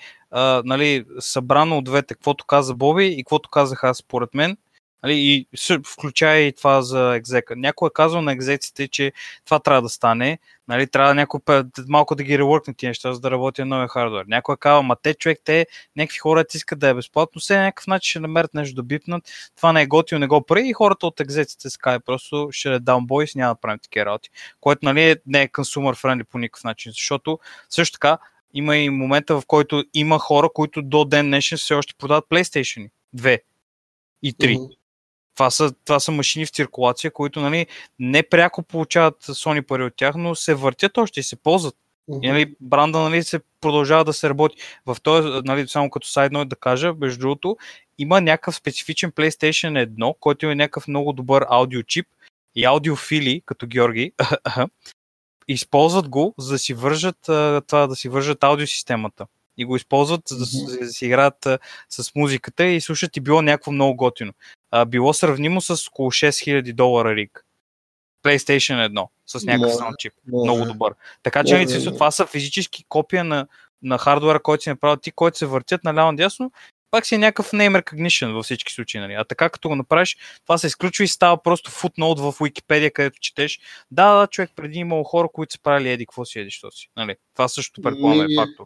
нали, 0.66 1.06
събрано 1.20 1.78
от 1.78 1.84
двете, 1.84 2.14
каквото 2.14 2.46
каза 2.46 2.76
Боби 2.76 3.06
и 3.06 3.24
каквото 3.24 3.50
казах 3.50 3.84
аз 3.84 3.98
според 3.98 4.34
мен. 4.34 4.58
Нали, 5.04 5.14
и 5.16 5.48
включая 5.88 6.48
и 6.48 6.54
това 6.54 6.82
за 6.82 7.16
екзека. 7.16 7.56
Някой 7.56 7.88
е 7.88 7.94
казал 7.96 8.22
на 8.22 8.32
екзеците, 8.32 8.88
че 8.88 9.12
това 9.46 9.60
трябва 9.60 9.82
да 9.82 9.90
стане. 9.90 10.40
Нали, 10.68 10.88
трябва 10.88 11.16
някой 11.16 11.40
малко 11.88 12.16
да 12.16 12.24
ги 12.24 12.38
реворкне 12.38 12.74
тези 12.74 12.88
неща, 12.88 13.14
за 13.14 13.20
да 13.20 13.32
работи 13.32 13.64
новия 13.64 13.88
хардвер. 13.88 14.26
Някой 14.28 14.54
е 14.54 14.58
казал, 14.58 14.84
ма 14.84 14.96
те 15.04 15.14
човек, 15.14 15.40
те 15.44 15.68
някакви 15.96 16.18
хора 16.18 16.44
ти 16.44 16.58
искат 16.58 16.80
да 16.80 16.88
е 16.88 16.94
безплатно, 16.94 17.42
все 17.42 17.58
някакъв 17.58 17.88
начин 17.88 18.10
ще 18.10 18.20
намерят 18.20 18.54
нещо 18.54 18.76
да 18.76 18.84
бипнат. 18.84 19.24
Това 19.56 19.74
не 19.74 19.82
е 19.82 19.88
готино, 19.88 20.20
не 20.20 20.28
го 20.28 20.46
прави 20.46 20.70
и 20.70 20.74
хората 20.74 21.08
от 21.08 21.20
екзеците 21.20 21.70
скай 21.70 22.00
просто 22.00 22.48
ще 22.52 22.74
е 22.74 22.80
даунбойс, 22.80 23.36
няма 23.36 23.54
да 23.54 23.62
правим 23.62 23.80
такива 23.80 24.06
работи. 24.06 24.30
Което 24.62 24.86
нали, 24.86 25.16
не 25.26 25.42
е 25.42 25.48
consumer 25.48 26.02
friendly 26.04 26.24
по 26.24 26.38
никакъв 26.38 26.64
начин, 26.64 26.92
защото 26.92 27.40
също 27.70 27.94
така 27.94 28.18
има 28.54 28.78
и 28.78 28.90
момента, 28.90 29.42
в 29.42 29.44
който 29.48 29.84
има 29.94 30.20
хора, 30.20 30.50
които 30.54 30.82
до 30.82 31.06
ден 31.06 31.26
днешен 31.26 31.58
все 31.58 31.74
още 31.74 31.94
продават 31.98 32.26
PlayStation 32.30 32.90
2 33.16 33.40
и 34.24 34.34
3. 34.34 34.58
Mm-hmm. 34.58 34.83
Това 35.36 35.50
са, 35.50 35.74
това 35.86 36.00
са 36.00 36.12
машини 36.12 36.46
в 36.46 36.50
циркулация, 36.50 37.12
които 37.12 37.42
нали, 37.42 37.68
не 38.00 38.24
пряко 38.24 38.64
получават 38.64 39.24
Sony 39.24 39.62
пари 39.62 39.84
от 39.84 39.94
тях, 39.96 40.16
но 40.16 40.36
се 40.36 40.54
въртят 40.54 40.98
още 40.98 41.20
и 41.20 41.24
се 41.24 41.36
ползват. 41.36 41.76
Uh-huh. 42.10 42.20
И, 42.22 42.28
нали, 42.28 42.56
бранда 42.62 43.00
нали, 43.00 43.24
се 43.24 43.40
продължава 43.62 44.06
да 44.06 44.14
се 44.14 44.30
работи. 44.30 44.56
В 44.86 44.98
този, 45.04 45.30
нали, 45.46 45.68
само 45.68 45.90
като 45.90 46.08
сайдно 46.08 46.46
да 46.46 46.56
кажа, 46.56 46.94
между 46.94 47.20
другото, 47.20 47.58
има 47.98 48.22
някакъв 48.22 48.56
специфичен 48.56 49.12
PlayStation 49.12 49.88
1, 49.88 50.14
който 50.20 50.46
има 50.46 50.56
някакъв 50.56 50.88
много 50.88 51.14
добър 51.14 51.46
аудиочип 51.50 52.08
и 52.56 52.66
аудиофили, 52.66 53.42
като 53.46 53.68
Георги, 53.68 54.12
използват 55.48 56.10
го, 56.10 56.34
за 56.38 56.52
да 56.52 56.60
си 56.60 56.74
вържат, 56.74 57.18
това, 57.68 57.88
да 57.88 57.96
си 57.96 58.10
вържат 58.10 58.44
аудиосистемата 58.44 59.26
и 59.58 59.66
го 59.66 59.76
използват, 59.76 60.22
за 60.28 60.38
да, 60.38 60.78
да 60.80 60.92
си 60.92 61.06
играят 61.06 61.48
с 61.90 62.16
музиката 62.16 62.66
и 62.66 62.82
слушат 62.82 63.18
и 63.18 63.22
било 63.22 63.42
някакво 63.42 63.72
много 63.72 63.96
готино. 63.96 64.34
А, 64.76 64.86
било 64.86 65.14
сравнимо 65.14 65.62
с 65.62 65.88
около 65.88 66.12
6000 66.12 66.74
долара 66.74 67.16
рик. 67.16 67.46
PlayStation 68.26 68.90
1 68.90 69.08
с 69.26 69.44
някакъв 69.46 69.74
саундчип. 69.74 70.14
Много 70.28 70.66
добър. 70.66 70.94
Така 71.24 71.44
че 71.44 71.58
може, 71.58 71.86
това 71.86 72.12
са 72.12 72.26
физически 72.26 72.86
копия 72.90 73.24
на, 73.24 73.48
на 73.82 73.98
хардуера, 73.98 74.44
който 74.44 74.64
си 74.64 74.70
направил 74.70 74.98
ти, 74.98 75.12
който 75.12 75.38
се 75.38 75.46
въртят 75.46 75.84
наляво 75.84 76.14
дясно, 76.14 76.52
пак 76.92 77.06
си 77.06 77.16
е 77.16 77.18
някакъв 77.18 77.52
name 77.52 77.82
recognition 77.82 78.32
във 78.32 78.46
всички 78.46 78.74
случаи. 78.74 79.02
Нали? 79.02 79.14
А 79.14 79.24
така 79.24 79.50
като 79.50 79.70
го 79.70 79.76
направиш, 79.76 80.18
това 80.44 80.58
се 80.58 80.68
изключва 80.68 81.04
и 81.04 81.08
става 81.08 81.44
просто 81.44 81.72
футноут 81.72 82.20
в 82.20 82.32
Wikipedia, 82.32 82.92
където 82.92 83.20
четеш. 83.20 83.60
Да, 83.92 84.20
да, 84.20 84.28
човек, 84.28 84.52
преди 84.56 84.80
имало 84.80 85.04
хора, 85.04 85.28
които 85.34 85.54
са 85.54 85.62
правили 85.62 85.90
еди, 85.90 86.06
какво 86.06 86.26
си 86.26 86.40
еди, 86.40 86.52
що 86.52 86.72
си. 86.72 86.90
Нали? 86.98 87.16
Това 87.34 87.48
също 87.48 87.82
предполагам 87.82 88.26
е 88.32 88.36
фактор. 88.36 88.66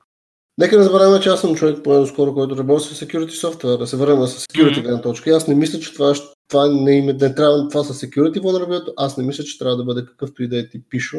Нека 0.58 0.78
не 0.78 0.84
забравяме, 0.84 1.20
че 1.20 1.30
аз 1.30 1.42
съм 1.42 1.56
човек 1.56 1.84
по 1.84 2.06
скоро, 2.06 2.34
който 2.34 2.58
работи 2.58 2.86
с 2.86 3.06
security 3.06 3.30
software, 3.30 3.78
да 3.78 3.88
се 3.88 3.98
върнем 3.98 4.28
с 4.28 4.46
security 4.46 4.82
гледна 4.82 4.98
mm-hmm. 4.98 5.04
точка. 5.04 5.30
аз 5.30 5.48
не 5.48 5.56
мисля, 5.56 5.80
че 5.80 5.94
това, 5.94 6.14
това 6.48 6.68
не, 6.68 6.98
им, 6.98 7.06
не 7.06 7.36
трябва, 7.36 7.68
това 7.70 7.84
с 7.84 8.06
security 8.06 8.40
vulnerability, 8.40 8.94
аз 8.98 9.18
не 9.18 9.24
мисля, 9.24 9.44
че 9.44 9.58
трябва 9.58 9.78
да 9.78 9.84
бъде 9.84 10.06
какъвто 10.06 10.44
и 10.44 10.48
да 10.48 10.60
е 10.60 10.70
ти 10.70 10.90
пишо. 10.90 11.18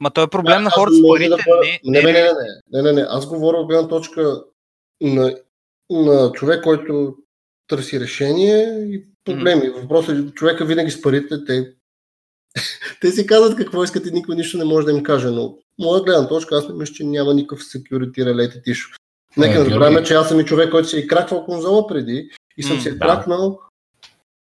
Ма 0.00 0.10
то 0.10 0.22
е 0.22 0.30
проблем 0.30 0.58
а, 0.58 0.60
на 0.60 0.70
хората 0.70 0.96
с 0.96 1.08
парите. 1.08 1.28
Да 1.28 1.36
не, 1.84 2.02
не, 2.02 2.12
не, 2.12 2.22
не, 2.22 2.32
не, 2.72 2.82
не, 2.82 2.92
не, 2.92 3.06
аз 3.08 3.26
говоря 3.26 3.56
от 3.56 3.68
гледна 3.68 3.88
точка 3.88 4.44
на, 5.00 5.36
на 5.90 6.32
човек, 6.32 6.62
който 6.62 7.16
търси 7.66 8.00
решение 8.00 8.86
и 8.88 9.04
проблеми. 9.24 9.62
Mm-hmm. 9.62 9.80
Въпросът 9.80 10.18
е, 10.18 10.30
човека 10.30 10.64
винаги 10.64 10.90
с 10.90 11.02
парите, 11.02 11.44
те, 11.44 11.74
те 13.00 13.10
си 13.10 13.26
казват 13.26 13.56
какво 13.56 13.84
искат 13.84 14.06
и 14.06 14.10
никой 14.10 14.36
нищо 14.36 14.58
не 14.58 14.64
може 14.64 14.86
да 14.86 14.92
им 14.92 15.02
каже, 15.02 15.30
но 15.30 15.54
моя 15.78 16.02
гледна 16.02 16.28
точка, 16.28 16.56
аз 16.56 16.68
не 16.68 16.74
мисля, 16.74 16.94
че 16.94 17.04
няма 17.04 17.34
никакъв 17.34 17.60
security 17.60 18.18
related 18.18 18.64
issue. 18.64 18.96
Нека 19.36 19.58
не 19.58 19.64
забравяме, 19.64 20.02
че 20.02 20.14
аз 20.14 20.28
съм 20.28 20.40
и 20.40 20.44
човек, 20.44 20.70
който 20.70 20.88
си 20.88 20.98
е 20.98 21.06
краквал 21.06 21.44
конзола 21.44 21.86
преди 21.86 22.30
и 22.56 22.62
съм 22.62 22.78
mm, 22.78 22.80
се 22.80 22.90
да. 22.90 22.98
кракнал 22.98 23.60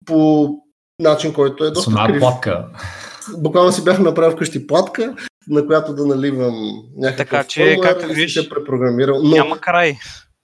по 0.05 0.49
начин, 0.99 1.33
който 1.33 1.63
е 1.63 1.71
доста 1.71 1.91
Сама 1.91 2.07
крив. 2.07 2.19
платка. 2.19 2.65
Буквално 3.37 3.71
си 3.71 3.83
бях 3.83 3.99
направил 3.99 4.31
вкъщи 4.31 4.67
платка, 4.67 5.15
на 5.47 5.65
която 5.65 5.93
да 5.93 6.05
наливам 6.05 6.83
някакъв 6.95 7.17
така, 7.17 7.43
че, 7.43 7.77
както 7.81 8.07
виж, 8.07 8.33
се 8.33 8.49
препрограмирал. 8.49 9.21
Но... 9.23 9.35
Няма 9.35 9.57
край. 9.57 9.97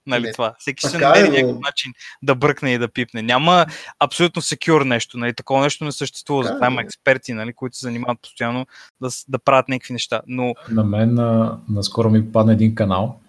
Нали, 0.06 0.26
не, 0.26 0.32
това. 0.32 0.54
Всеки 0.58 0.88
ще 0.88 0.98
намери 0.98 1.26
е, 1.26 1.30
някакъв 1.30 1.60
начин 1.60 1.92
да 2.22 2.34
бръкне 2.34 2.74
и 2.74 2.78
да 2.78 2.88
пипне. 2.88 3.22
Няма 3.22 3.66
абсолютно 3.98 4.42
секюр 4.42 4.82
нещо. 4.82 5.18
Нали, 5.18 5.34
такова 5.34 5.62
нещо 5.62 5.84
не 5.84 5.92
съществува. 5.92 6.44
Затова 6.44 6.66
има 6.66 6.80
е. 6.80 6.84
експерти, 6.84 7.32
нали, 7.32 7.52
които 7.52 7.76
се 7.76 7.86
занимават 7.86 8.18
постоянно 8.22 8.66
да, 9.00 9.08
да 9.28 9.38
правят 9.38 9.68
някакви 9.68 9.92
неща. 9.92 10.20
Но... 10.26 10.54
На 10.70 10.84
мен 10.84 11.14
на, 11.14 11.58
наскоро 11.68 12.10
ми 12.10 12.32
падна 12.32 12.52
един 12.52 12.74
канал, 12.74 13.20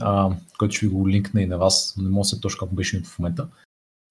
а, 0.00 0.30
който 0.58 0.74
ще 0.74 0.86
ви 0.86 0.92
го 0.92 1.08
линкна 1.08 1.42
и 1.42 1.46
на 1.46 1.58
вас. 1.58 1.94
Не 1.98 2.08
мога 2.08 2.24
се 2.24 2.40
точно 2.40 2.66
как 2.66 2.74
беше 2.74 3.02
в 3.02 3.18
момента. 3.18 3.48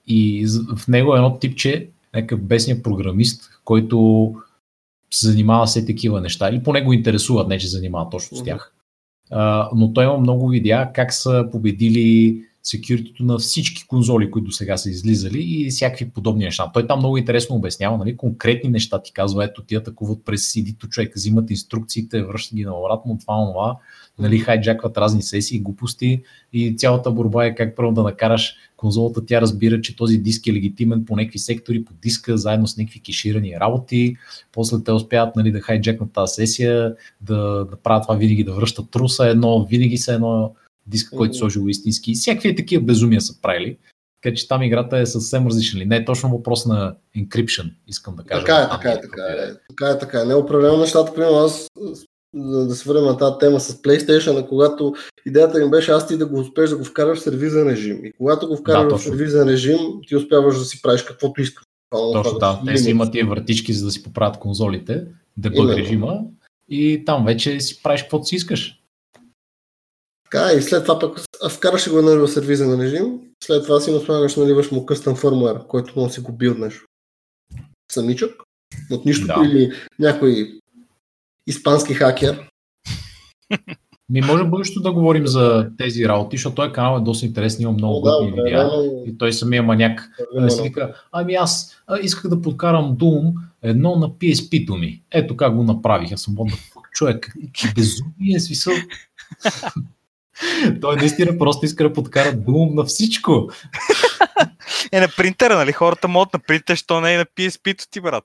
И 0.07 0.47
в 0.75 0.87
него 0.87 1.13
е 1.13 1.17
едно 1.17 1.39
типче, 1.39 1.89
някакъв 2.13 2.41
бесния 2.41 2.83
програмист, 2.83 3.49
който 3.63 4.35
се 5.11 5.27
занимава 5.27 5.67
с 5.67 5.85
такива 5.85 6.21
неща. 6.21 6.49
Или 6.49 6.63
поне 6.63 6.81
го 6.81 6.93
интересуват, 6.93 7.47
не 7.47 7.59
че 7.59 7.67
занимава 7.67 8.09
точно 8.09 8.37
с 8.37 8.43
тях 8.43 8.73
но 9.75 9.91
той 9.93 10.03
има 10.03 10.17
много 10.17 10.47
видеа 10.47 10.91
как 10.93 11.13
са 11.13 11.47
победили 11.51 12.41
секюритито 12.63 13.23
на 13.23 13.37
всички 13.37 13.87
конзоли, 13.87 14.31
които 14.31 14.51
сега 14.51 14.77
са 14.77 14.89
излизали 14.89 15.43
и 15.43 15.69
всякакви 15.69 16.09
подобни 16.09 16.43
неща. 16.45 16.71
Той 16.73 16.87
там 16.87 16.99
много 16.99 17.17
интересно 17.17 17.55
обяснява, 17.55 17.97
нали, 17.97 18.17
конкретни 18.17 18.69
неща 18.69 19.01
ти 19.01 19.13
казва, 19.13 19.45
ето 19.45 19.63
ти 19.63 19.75
атакуват 19.75 20.25
през 20.25 20.53
CD-то, 20.53 20.87
човек 20.87 21.15
взимат 21.15 21.51
инструкциите, 21.51 22.23
връщат 22.23 22.55
ги 22.55 22.65
на 22.65 22.79
обратно, 22.79 23.17
това, 23.21 23.45
това, 23.51 23.77
нали, 24.19 24.39
хайджакват 24.39 24.97
разни 24.97 25.21
сесии, 25.21 25.59
глупости 25.59 26.21
и 26.53 26.77
цялата 26.77 27.11
борба 27.11 27.45
е 27.45 27.55
как 27.55 27.75
първо 27.75 27.91
да 27.91 28.03
накараш 28.03 28.55
конзолата, 28.77 29.25
тя 29.25 29.41
разбира, 29.41 29.81
че 29.81 29.95
този 29.95 30.17
диск 30.17 30.47
е 30.47 30.53
легитимен 30.53 31.05
по 31.05 31.15
някакви 31.15 31.39
сектори, 31.39 31.85
по 31.85 31.93
диска, 32.01 32.37
заедно 32.37 32.67
с 32.67 32.77
някакви 32.77 32.99
кеширани 32.99 33.59
работи, 33.59 34.15
после 34.51 34.83
те 34.83 34.91
успяват 34.91 35.35
нали, 35.35 35.51
да 35.51 35.61
хайджакнат 35.61 36.13
тази 36.13 36.33
сесия, 36.33 36.95
да, 37.21 37.65
да 37.65 37.75
правят 37.83 38.03
това 38.03 38.15
винаги, 38.15 38.43
да 38.43 38.53
връщат 38.53 38.91
труса 38.91 39.27
едно, 39.27 39.65
винаги 39.65 39.97
са 39.97 40.13
едно 40.13 40.53
диск, 40.87 41.13
който 41.15 41.37
сложил 41.37 41.65
истински. 41.67 42.13
Всякакви 42.13 42.55
такива 42.55 42.83
безумия 42.83 43.21
са 43.21 43.41
правили. 43.41 43.77
Така 44.21 44.35
че 44.35 44.47
там 44.47 44.63
играта 44.63 44.97
е 44.97 45.05
съвсем 45.05 45.47
различна. 45.47 45.85
Не 45.85 45.95
е 45.95 46.05
точно 46.05 46.29
въпрос 46.29 46.65
на 46.65 46.95
encryption, 47.17 47.71
искам 47.87 48.15
да 48.15 48.23
кажа. 48.23 48.45
Така 48.45 48.57
е, 48.61 48.69
така 48.69 48.91
е, 48.91 49.01
така 49.01 49.21
е. 49.21 49.53
Така 49.69 49.89
е, 49.89 49.99
така 49.99 50.21
е. 50.21 50.25
Не 50.25 50.33
определено 50.33 50.77
нещата, 50.77 51.13
примерно 51.13 51.37
аз 51.37 51.67
да 52.33 52.75
се 52.75 52.89
върнем 52.89 53.05
на 53.05 53.17
тази 53.17 53.35
тема 53.39 53.59
с 53.59 53.81
PlayStation, 53.81 54.47
когато 54.47 54.93
идеята 55.25 55.61
им 55.61 55.69
беше 55.69 55.91
аз 55.91 56.07
ти 56.07 56.17
да 56.17 56.25
го 56.25 56.39
успееш 56.39 56.69
да 56.69 56.77
го 56.77 56.83
вкараш 56.83 57.19
в 57.19 57.23
сервизен 57.23 57.67
режим. 57.67 58.05
И 58.05 58.11
когато 58.17 58.47
го 58.47 58.57
вкараш 58.57 58.89
да, 58.89 58.97
в 58.97 59.03
сервизен 59.03 59.49
режим, 59.49 59.77
ти 60.07 60.15
успяваш 60.15 60.57
да 60.57 60.65
си 60.65 60.81
правиш 60.81 61.03
каквото 61.03 61.41
искаш. 61.41 61.63
Точно, 62.13 62.39
да. 62.39 62.61
Те 62.65 62.77
си 62.77 62.89
имат 62.89 63.11
тия 63.11 63.25
вратички, 63.25 63.73
за 63.73 63.85
да 63.85 63.91
си 63.91 64.03
поправят 64.03 64.39
конзолите, 64.39 65.05
да 65.37 65.49
бъде 65.49 65.75
режима 65.75 66.21
и 66.69 67.03
там 67.05 67.25
вече 67.25 67.59
си 67.59 67.83
правиш 67.83 68.01
каквото 68.01 68.25
си 68.25 68.35
искаш. 68.35 68.81
Така, 70.31 70.51
и 70.57 70.61
след 70.61 70.83
това 70.83 70.99
пък 70.99 71.19
вкараш 71.51 71.89
го 71.89 72.01
в 72.01 72.27
сервизен 72.27 72.81
режим, 72.81 73.19
след 73.43 73.63
това 73.63 73.79
си 73.79 73.91
наслагаш, 73.91 74.35
наливаш 74.35 74.71
му 74.71 74.85
къстън 74.85 75.15
фърмуер, 75.15 75.67
който 75.67 76.03
да 76.03 76.09
си 76.09 76.19
го 76.19 76.31
билднеш 76.31 76.81
самичък, 77.91 78.43
от 78.91 79.05
нищо 79.05 79.27
да. 79.27 79.41
или 79.45 79.71
някой 79.99 80.58
испански 81.49 81.93
хакер. 81.93 82.49
Ми 84.09 84.21
може 84.21 84.43
бъдещо 84.43 84.81
да 84.81 84.91
говорим 84.91 85.27
за 85.27 85.69
тези 85.77 86.07
работи, 86.07 86.37
защото 86.37 86.55
този 86.55 86.71
канал 86.71 86.97
е 86.97 87.03
доста 87.03 87.25
интересен, 87.25 87.61
има 87.61 87.71
много 87.71 88.01
готини 88.01 88.35
да, 88.35 88.43
видеа. 88.43 88.69
И 89.05 89.17
той 89.17 89.33
самия 89.33 89.63
маняк 89.63 90.09
да, 90.41 90.49
си 90.49 90.61
вика, 90.61 90.93
ами 91.11 91.33
аз 91.33 91.81
а, 91.87 91.99
исках 91.99 92.29
да 92.29 92.41
подкарам 92.41 92.97
Doom 92.97 93.33
едно 93.61 93.95
на 93.95 94.09
PSP-то 94.09 94.75
ми. 94.75 95.01
Ето 95.11 95.37
как 95.37 95.55
го 95.55 95.63
направих. 95.63 96.11
Аз 96.11 96.21
съм 96.21 96.33
модна 96.33 96.53
човек. 96.93 97.33
Безумие 97.75 98.39
смисъл. 98.39 98.73
Той 100.81 100.95
наистина 100.95 101.37
просто 101.37 101.65
иска 101.65 101.83
да 101.83 101.93
подкара 101.93 102.33
Doom 102.33 102.75
на 102.75 102.83
всичко. 102.83 103.49
е 104.91 104.99
на 104.99 105.07
принтера, 105.17 105.55
нали? 105.55 105.71
Хората 105.71 106.07
могат 106.07 106.33
на 106.33 106.39
принтер, 106.39 106.75
що 106.75 107.01
не 107.01 107.13
е 107.13 107.17
на 107.17 107.25
PSP-то 107.25 107.85
ти, 107.91 108.01
брат. 108.01 108.23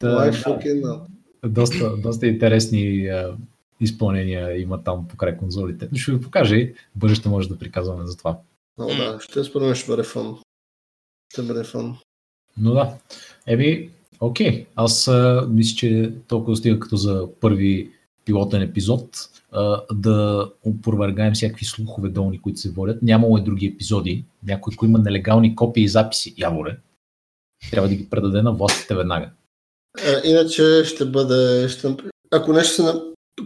Да, 0.00 0.30
да. 0.64 1.00
Доста, 1.46 1.96
доста 1.96 2.26
интересни 2.26 3.06
а, 3.06 3.36
изпълнения 3.80 4.60
има 4.60 4.84
там 4.84 5.08
покрай 5.08 5.36
конзолите. 5.36 5.88
Но 5.92 5.98
ще 5.98 6.12
ви 6.12 6.20
покажа 6.20 6.56
и 6.56 6.74
бъдеще 6.96 7.28
може 7.28 7.48
да 7.48 7.58
приказваме 7.58 8.06
за 8.06 8.16
това. 8.16 8.38
О, 8.78 8.86
да, 8.86 9.18
ще 9.20 9.44
спорим, 9.44 9.74
ще 9.74 9.86
бъде 9.86 10.02
фон. 10.02 10.38
Ще 11.32 11.42
бъде 11.42 11.64
фон. 11.64 11.98
Но 12.56 12.74
да. 12.74 12.98
Еми, 13.46 13.90
окей. 14.20 14.66
Аз 14.76 15.08
а, 15.08 15.46
мисля, 15.50 15.76
че 15.76 16.12
толкова 16.28 16.56
стига 16.56 16.80
като 16.80 16.96
за 16.96 17.28
първи 17.40 17.90
пилотен 18.24 18.62
епизод 18.62 19.28
да 19.92 20.50
опровергаем 20.64 21.32
всякакви 21.32 21.64
слухове 21.64 22.08
долни, 22.08 22.40
които 22.40 22.60
се 22.60 22.70
водят. 22.70 23.02
Нямало 23.02 23.38
е 23.38 23.40
други 23.42 23.66
епизоди. 23.66 24.24
Някой, 24.42 24.74
който 24.76 24.90
има 24.90 24.98
нелегални 24.98 25.56
копии 25.56 25.84
и 25.84 25.88
записи, 25.88 26.34
яворе, 26.38 26.78
трябва 27.70 27.88
да 27.88 27.94
ги 27.94 28.10
предаде 28.10 28.42
на 28.42 28.52
властите 28.52 28.94
веднага. 28.94 29.30
А, 29.98 30.20
иначе 30.24 30.84
ще 30.84 31.04
бъде... 31.04 31.68
Ще... 31.68 31.96
Ако 32.30 32.52
нещо 32.52 32.74
се... 32.74 32.92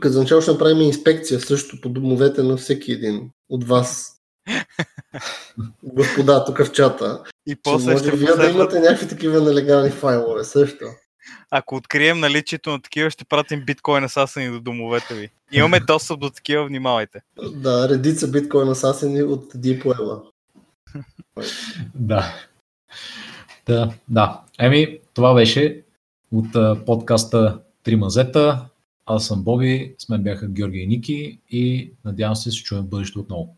Като 0.00 0.12
за 0.12 0.20
начало 0.20 0.40
ще 0.40 0.50
направим 0.50 0.80
инспекция 0.80 1.40
също 1.40 1.80
по 1.80 1.88
домовете 1.88 2.42
на 2.42 2.56
всеки 2.56 2.92
един 2.92 3.30
от 3.48 3.64
вас. 3.64 4.12
Господа, 5.82 6.44
тук 6.44 6.58
в 6.58 6.72
чата. 6.72 7.22
И 7.46 7.56
после 7.56 7.92
може 7.92 8.04
ще 8.04 8.16
вие 8.16 8.32
да 8.32 8.46
имате 8.50 8.80
някакви 8.80 9.08
такива 9.08 9.40
нелегални 9.40 9.90
файлове 9.90 10.44
също. 10.44 10.84
Ако 11.50 11.76
открием 11.76 12.20
наличието 12.20 12.70
на 12.70 12.82
такива, 12.82 13.10
ще 13.10 13.24
пратим 13.24 13.64
биткоин 13.66 14.04
асасени 14.04 14.50
до 14.50 14.60
домовете 14.60 15.14
ви. 15.14 15.30
Имаме 15.52 15.80
достъп 15.80 16.20
до 16.20 16.30
такива, 16.30 16.66
внимавайте. 16.66 17.20
Да, 17.52 17.88
редица 17.88 18.28
биткоин 18.28 18.68
асасени 18.68 19.22
от 19.22 19.54
Deep 19.54 19.84
Web. 19.84 20.22
да. 21.94 22.34
Да, 23.66 23.92
да. 24.08 24.40
Еми, 24.58 24.98
това 25.14 25.34
беше 25.34 25.82
от 26.32 26.84
подкаста 26.86 27.60
Три 27.82 27.96
мазета. 27.96 28.68
Аз 29.06 29.26
съм 29.26 29.42
Боби, 29.42 29.94
с 29.98 30.08
мен 30.08 30.22
бяха 30.22 30.48
Георги 30.48 30.78
и 30.78 30.86
Ники 30.86 31.40
и 31.50 31.92
надявам 32.04 32.36
се 32.36 32.50
се 32.50 32.62
чуем 32.62 32.82
в 32.82 32.88
бъдеще 32.88 33.18
отново. 33.18 33.56